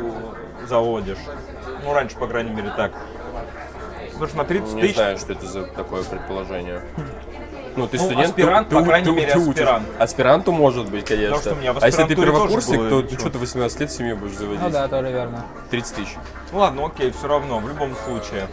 заводишь. 0.68 1.18
Ну, 1.84 1.94
раньше, 1.94 2.18
по 2.18 2.28
крайней 2.28 2.52
мере, 2.52 2.72
так. 2.76 2.92
Потому 4.12 4.28
что 4.28 4.38
на 4.38 4.46
30 4.46 4.74
Не 4.74 4.82
тысяч... 4.82 4.96
знаю, 4.96 5.18
что 5.18 5.34
это 5.34 5.46
за 5.46 5.64
такое 5.64 6.04
предположение. 6.04 6.82
Ну, 7.76 7.88
ты 7.88 7.98
Ну, 7.98 8.04
студент, 8.06 8.26
аспирант, 8.30 8.70
ты, 8.70 8.76
по 8.76 8.82
ты- 8.82 8.88
крайней 8.88 9.06
ты- 9.08 9.12
мере, 9.12 9.32
ты 9.34 9.40
учишь. 9.40 9.50
аспирант. 9.50 9.88
Аспиранту 10.00 10.52
может 10.54 10.90
быть, 10.90 11.06
конечно. 11.06 11.36
Потому 11.36 11.42
что 11.42 11.54
у 11.54 11.56
меня 11.62 11.74
в 11.74 11.84
а 11.84 11.86
если 11.88 12.04
ты 12.06 12.16
первокурсник, 12.16 12.78
то 12.90 13.02
ничего. 13.02 13.20
что 13.20 13.30
ты 13.30 13.38
18 13.38 13.80
лет 13.82 13.92
семью 13.92 14.16
будешь 14.18 14.36
заводить? 14.38 14.62
Ну 14.62 14.70
да, 14.70 14.88
тоже 14.88 15.12
верно. 15.12 15.46
30 15.72 15.96
тысяч. 15.96 16.16
Ну, 16.52 16.60
ладно, 16.60 16.86
окей, 16.86 17.12
все 17.12 17.28
равно, 17.28 17.60
в 17.60 17.68
любом 17.68 17.94
случае. 18.06 18.48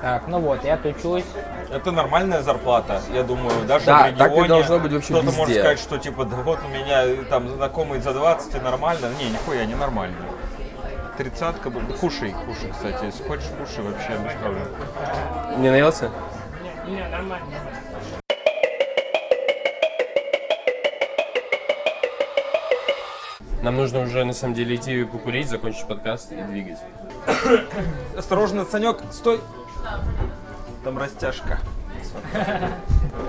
Так, 0.00 0.26
ну 0.26 0.40
вот, 0.40 0.64
я 0.64 0.76
тучусь. 0.78 1.24
Это 1.70 1.92
нормальная 1.92 2.42
зарплата, 2.42 3.00
я 3.14 3.22
думаю, 3.22 3.52
даже 3.68 3.86
Да, 3.86 4.02
в 4.02 4.06
регионе. 4.08 4.18
так 4.36 4.44
и 4.44 4.48
должно 4.48 4.78
быть 4.80 4.92
вообще 4.92 5.12
Кто-то 5.14 5.32
может 5.36 5.54
сказать, 5.54 5.78
что 5.78 5.98
типа, 5.98 6.24
да 6.24 6.36
вот 6.36 6.58
у 6.64 6.68
меня 6.68 7.04
э, 7.04 7.16
там 7.30 7.48
знакомый 7.48 8.00
за 8.00 8.12
20 8.12 8.54
и 8.54 8.58
нормально. 8.58 9.10
Не, 9.18 9.30
нихуя, 9.30 9.64
не 9.64 9.74
нормально. 9.74 10.16
Тридцатка, 11.18 11.70
кушай, 12.00 12.34
кушай, 12.46 12.70
кстати, 12.72 13.04
если 13.04 13.22
хочешь, 13.28 13.44
кушай 13.58 13.84
вообще 13.84 14.12
без 14.24 14.32
проблем. 14.40 14.66
Не 15.58 15.70
наелся? 15.70 16.10
Не, 16.86 16.92
не, 16.94 17.08
нормально, 17.08 17.46
Нам 23.62 23.76
нужно 23.76 24.00
уже, 24.00 24.24
на 24.24 24.32
самом 24.32 24.54
деле, 24.54 24.74
идти 24.74 25.04
покурить, 25.04 25.48
закончить 25.48 25.86
подкаст 25.86 26.32
и 26.32 26.42
двигать. 26.42 26.78
Осторожно, 28.18 28.64
Санек, 28.64 28.98
стой! 29.12 29.40
Там 30.84 30.98
растяжка. 30.98 31.60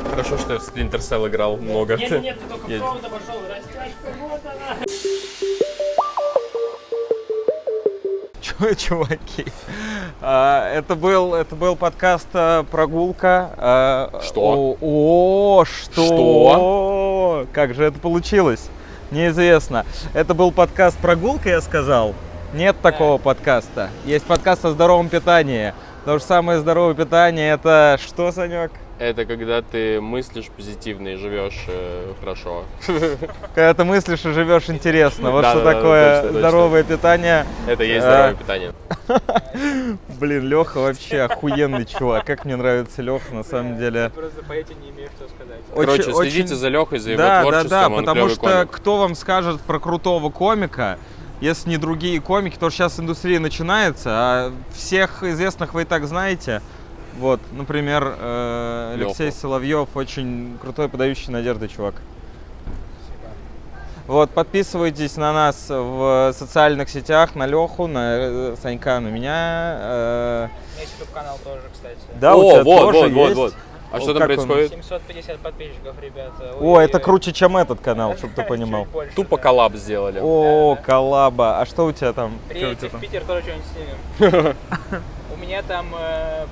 Хорошо, 0.09 0.37
что 0.39 0.53
я 0.53 0.59
в 0.59 0.63
Splinter 0.67 0.97
Cell 0.97 1.27
играл 1.27 1.57
много. 1.57 1.97
Нет, 1.97 2.21
нет, 2.21 2.39
ты 2.39 2.49
только 2.49 2.71
Я- 2.71 2.79
провод 2.79 3.05
обошел, 3.05 3.35
растяжка, 3.47 4.07
вот 4.19 4.41
она. 4.43 4.77
Чё, 8.41 8.73
чуваки? 8.73 9.45
А, 10.21 10.67
это 10.69 10.95
был 10.95 11.33
это 11.35 11.55
был 11.55 11.75
подкаст 11.75 12.27
а, 12.33 12.63
прогулка. 12.63 13.51
а, 13.57 14.19
Что? 14.23 14.41
О, 14.41 14.77
о, 15.61 15.65
что? 15.65 17.45
Как 17.53 17.73
же 17.75 17.83
это 17.85 17.99
получилось? 17.99 18.69
Неизвестно. 19.13 19.85
Это 20.15 20.33
был 20.33 20.51
подкаст 20.51 20.97
прогулка, 20.97 21.47
я 21.47 21.61
сказал. 21.61 22.15
Нет 22.51 22.75
такого 22.81 23.19
подкаста. 23.19 23.91
Есть 24.05 24.25
подкаст 24.25 24.65
о 24.65 24.71
здоровом 24.71 25.07
питании. 25.07 25.75
То 26.03 26.17
же 26.17 26.23
самое 26.23 26.59
здоровое 26.59 26.95
питание 26.95 27.53
это 27.53 27.99
что, 28.03 28.31
Санек? 28.31 28.71
Это 28.99 29.25
когда 29.25 29.61
ты 29.61 29.99
мыслишь 29.99 30.47
позитивно 30.55 31.09
и 31.09 31.15
живешь 31.15 31.65
э, 31.67 32.13
хорошо. 32.19 32.63
Когда 33.55 33.73
ты 33.73 33.83
мыслишь 33.83 34.23
и 34.23 34.31
живешь 34.31 34.69
интересно. 34.69 35.31
Вот 35.31 35.43
что 35.45 35.55
Да-да-да, 35.55 35.73
такое 35.73 36.15
точно, 36.15 36.21
точно. 36.27 36.39
здоровое 36.39 36.83
питание. 36.83 37.45
Это 37.67 37.83
и 37.83 37.87
есть 37.89 38.05
А. 38.05 38.09
здоровое 38.09 38.35
питание. 38.35 38.73
Блин, 40.19 40.47
Леха 40.47 40.77
вообще 40.79 41.21
охуенный 41.21 41.85
чувак. 41.85 42.25
Как 42.25 42.45
мне 42.45 42.55
нравится 42.55 43.01
Леха, 43.01 43.33
на 43.33 43.43
самом 43.43 43.77
деле. 43.77 44.11
Просто 44.13 44.43
поэте 44.47 44.75
не 44.75 44.91
имею 44.91 45.09
что 45.17 45.27
сказать. 45.27 45.59
Короче, 45.73 46.11
Очень- 46.11 46.15
следите 46.29 46.43
очень- 46.53 46.55
за 46.55 46.67
Лехой, 46.69 46.99
за 46.99 47.11
его 47.11 47.17
Да, 47.21 47.27
да, 47.35 47.41
творчеством, 47.41 47.69
да, 47.69 47.87
он 47.89 47.95
потому 48.05 48.15
клёвый 48.21 48.35
что 48.35 48.41
комик. 48.41 48.71
кто 48.71 48.97
вам 48.97 49.15
скажет 49.15 49.61
про 49.61 49.79
крутого 49.79 50.29
комика, 50.29 50.99
если 51.41 51.69
не 51.69 51.77
другие 51.77 52.21
комики, 52.21 52.53
потому 52.53 52.69
что 52.69 52.77
сейчас 52.83 52.99
индустрия 52.99 53.39
начинается, 53.39 54.09
а 54.11 54.53
всех 54.73 55.23
известных 55.23 55.73
вы 55.73 55.81
и 55.81 55.85
так 55.85 56.05
знаете. 56.05 56.61
Вот, 57.19 57.39
например, 57.51 58.15
э, 58.19 58.91
Алексей. 58.95 59.31
Соловьев 59.31 59.89
очень 59.95 60.57
крутой, 60.61 60.89
подающий 60.89 61.31
надежды 61.31 61.67
чувак. 61.67 61.95
Вот, 64.07 64.31
подписывайтесь 64.31 65.15
на 65.15 65.31
нас 65.31 65.67
в 65.69 66.33
социальных 66.37 66.89
сетях, 66.89 67.35
на 67.35 67.45
Леху, 67.47 67.87
на 67.87 68.17
э, 68.17 68.55
Санька, 68.61 68.99
на 68.99 69.07
меня. 69.07 69.77
э, 69.79 70.47
У 70.47 70.75
меня 70.75 70.81
есть 70.81 70.93
YouTube-канал 70.99 71.39
тоже, 71.43 71.61
кстати. 71.71 71.97
Да, 72.19 72.35
у 72.35 72.41
О, 72.41 72.51
тебя 72.51 72.63
вот, 72.65 72.79
тоже 72.79 72.99
вот, 72.99 73.11
вот, 73.13 73.25
есть. 73.27 73.35
вот. 73.37 73.53
А 73.91 73.97
Вот 73.97 74.03
что 74.03 74.13
там 74.15 74.23
происходит? 74.23 74.71
750 74.71 75.37
подписчиков, 75.37 75.95
ребята. 76.01 76.53
О, 76.59 76.79
это 76.81 76.99
круче, 76.99 77.31
чем 77.31 77.55
этот 77.55 77.79
канал, 77.79 78.17
чтобы 78.17 78.33
ты 78.33 78.43
понимал. 78.49 78.87
Тупо 79.15 79.37
коллаб 79.37 79.75
сделали. 79.75 80.19
О, 80.21 80.75
коллаба. 80.83 81.61
А 81.61 81.65
что 81.65 81.85
у 81.85 81.91
тебя 81.93 82.11
там? 82.11 82.33
У 82.45 82.49
Приедете 82.49 82.89
в? 82.89 82.99
Питер, 82.99 83.23
тоже 83.23 83.43
что-нибудь 83.43 83.65
снимем. 84.19 84.55
У 85.33 85.37
меня 85.37 85.61
там 85.61 85.87
э, 85.97 86.45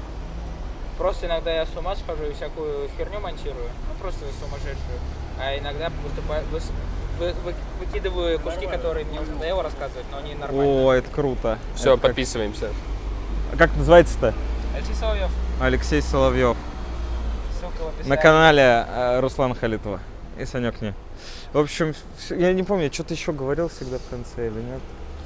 просто 1.02 1.26
иногда 1.26 1.52
я 1.52 1.66
с 1.66 1.76
ума 1.76 1.96
схожу 1.96 2.24
и 2.26 2.34
всякую 2.34 2.88
херню 2.98 3.20
монтирую. 3.20 3.66
Ну, 3.90 3.94
просто 4.00 4.20
сумасшедшую. 4.40 5.00
А 5.40 5.58
иногда 5.58 5.90
выступаю, 6.04 6.44
выс- 6.54 6.72
вы- 7.20 7.34
вы- 7.44 7.56
выкидываю 7.80 8.40
куски, 8.40 8.68
которые 8.68 9.06
мне 9.06 9.20
уже 9.20 9.32
надоело 9.32 9.64
рассказывать, 9.64 10.06
но 10.12 10.18
они 10.20 10.36
нормальные. 10.36 10.86
О, 10.86 10.92
это 10.94 11.10
круто. 11.10 11.58
Все, 11.76 11.94
Это 11.94 12.02
как- 12.02 12.12
подписываемся. 12.12 12.70
А 13.54 13.58
как 13.58 13.76
называется-то? 13.76 14.34
Алексей 14.76 14.94
Соловьев, 14.96 15.30
Алексей 15.60 16.02
Соловьев. 16.02 16.58
ссылка 17.60 17.84
в 17.84 17.88
описании. 17.88 18.10
На 18.10 18.18
канале 18.18 18.86
э, 18.88 19.20
Руслан 19.20 19.56
Халитова. 19.56 20.00
И 20.40 20.46
Санек 20.46 20.82
не. 20.82 20.94
В 21.52 21.58
общем, 21.60 21.94
я 22.30 22.54
не 22.54 22.64
помню, 22.64 22.92
что-то 22.94 23.14
еще 23.14 23.34
говорил 23.34 23.68
всегда 23.70 23.98
в 23.98 24.10
конце 24.10 24.48
или 24.48 24.60
нет. 24.60 24.80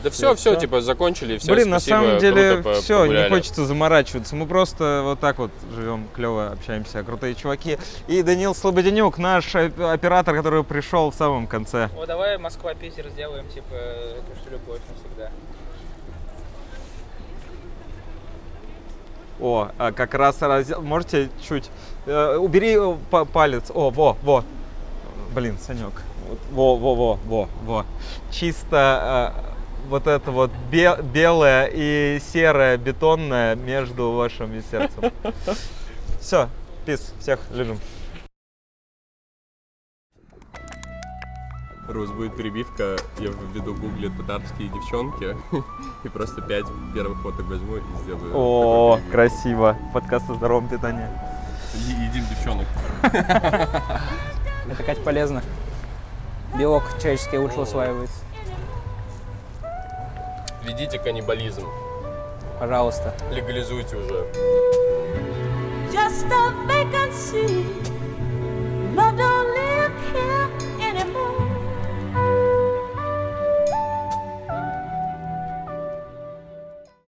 Да 0.04 0.12
все, 0.12 0.36
все, 0.36 0.52
всё. 0.52 0.60
типа 0.60 0.82
закончили, 0.82 1.38
все, 1.40 1.52
Блин, 1.52 1.70
на 1.72 1.80
спасибо, 1.80 1.96
самом 2.06 2.20
деле 2.20 2.62
круто 2.62 2.82
все, 2.82 2.94
не 2.98 3.02
погуляли. 3.08 3.30
хочется 3.30 3.66
заморачиваться. 3.66 4.36
Мы 4.36 4.46
просто 4.46 5.02
вот 5.04 5.20
так 5.20 5.40
вот 5.40 5.50
живем, 5.76 6.08
клево 6.14 6.50
общаемся, 6.52 7.02
крутые 7.04 7.34
чуваки. 7.34 7.80
И 8.08 8.22
Данил 8.22 8.54
Слободенюк, 8.54 9.18
наш 9.18 9.56
оп- 9.56 9.80
оператор, 9.80 10.36
который 10.36 10.64
пришел 10.64 11.10
в 11.10 11.16
самом 11.16 11.48
конце. 11.48 11.90
О, 11.98 12.06
давай 12.06 12.38
Москва-Питер 12.38 13.10
сделаем, 13.10 13.48
типа, 13.50 13.74
эту 13.74 14.40
что 14.42 14.52
любовь 14.52 14.80
навсегда. 14.90 15.32
О, 19.40 19.70
а 19.78 19.92
как 19.92 20.14
раз 20.14 20.42
раздел. 20.42 20.82
Можете 20.82 21.30
чуть. 21.42 21.70
э, 22.06 22.36
убери 22.38 22.78
э, 22.80 22.96
па- 23.12 23.26
палец. 23.26 23.72
О, 23.74 23.90
во, 23.90 24.16
во. 24.24 24.44
Блин, 25.34 25.58
Санек. 25.60 26.04
Вот, 26.30 26.40
Во, 26.52 26.76
во, 26.78 26.96
во, 26.96 27.20
во, 27.26 27.50
во. 27.66 27.86
Чисто 28.32 29.34
э, 29.36 29.55
вот 29.86 30.08
это 30.08 30.32
вот 30.32 30.52
бе- 30.72 31.02
белое 31.02 31.70
и 31.72 32.20
серое 32.34 32.78
бетонное 32.78 33.56
между 33.56 34.12
вашим 34.12 34.54
и 34.54 34.62
сердцем. 34.62 35.12
Все, 36.20 36.50
пис, 36.86 37.14
всех 37.20 37.40
любим. 37.52 37.80
Рус, 41.88 42.10
будет 42.10 42.36
перебивка, 42.36 42.98
я 43.20 43.30
введу 43.54 43.74
в 43.76 43.80
гугле 43.80 44.10
татарские 44.10 44.70
девчонки 44.70 45.38
и 46.04 46.10
просто 46.10 46.42
пять 46.42 46.66
первых 46.96 47.22
фоток 47.22 47.46
возьму 47.46 47.78
и 47.78 47.82
сделаю. 48.02 48.32
О, 48.36 49.00
красиво. 49.12 49.78
Подкаст 49.94 50.28
о 50.32 50.34
здоровом 50.34 50.68
питании. 50.68 51.08
Едим 51.76 52.26
девчонок. 52.28 52.66
Это, 53.04 54.84
Кать, 54.84 55.04
полезно. 55.04 55.44
Белок 56.58 56.84
человеческий 57.00 57.38
лучше 57.38 57.60
усваивается 57.60 58.25
введите 60.66 60.98
каннибализм. 60.98 61.64
Пожалуйста. 62.60 63.14
Легализуйте 63.32 63.98
уже. 63.98 64.26
Just 65.92 66.26
a 66.32 66.52
vacancy, 66.68 67.66
not 68.96 69.20
a 69.20 69.45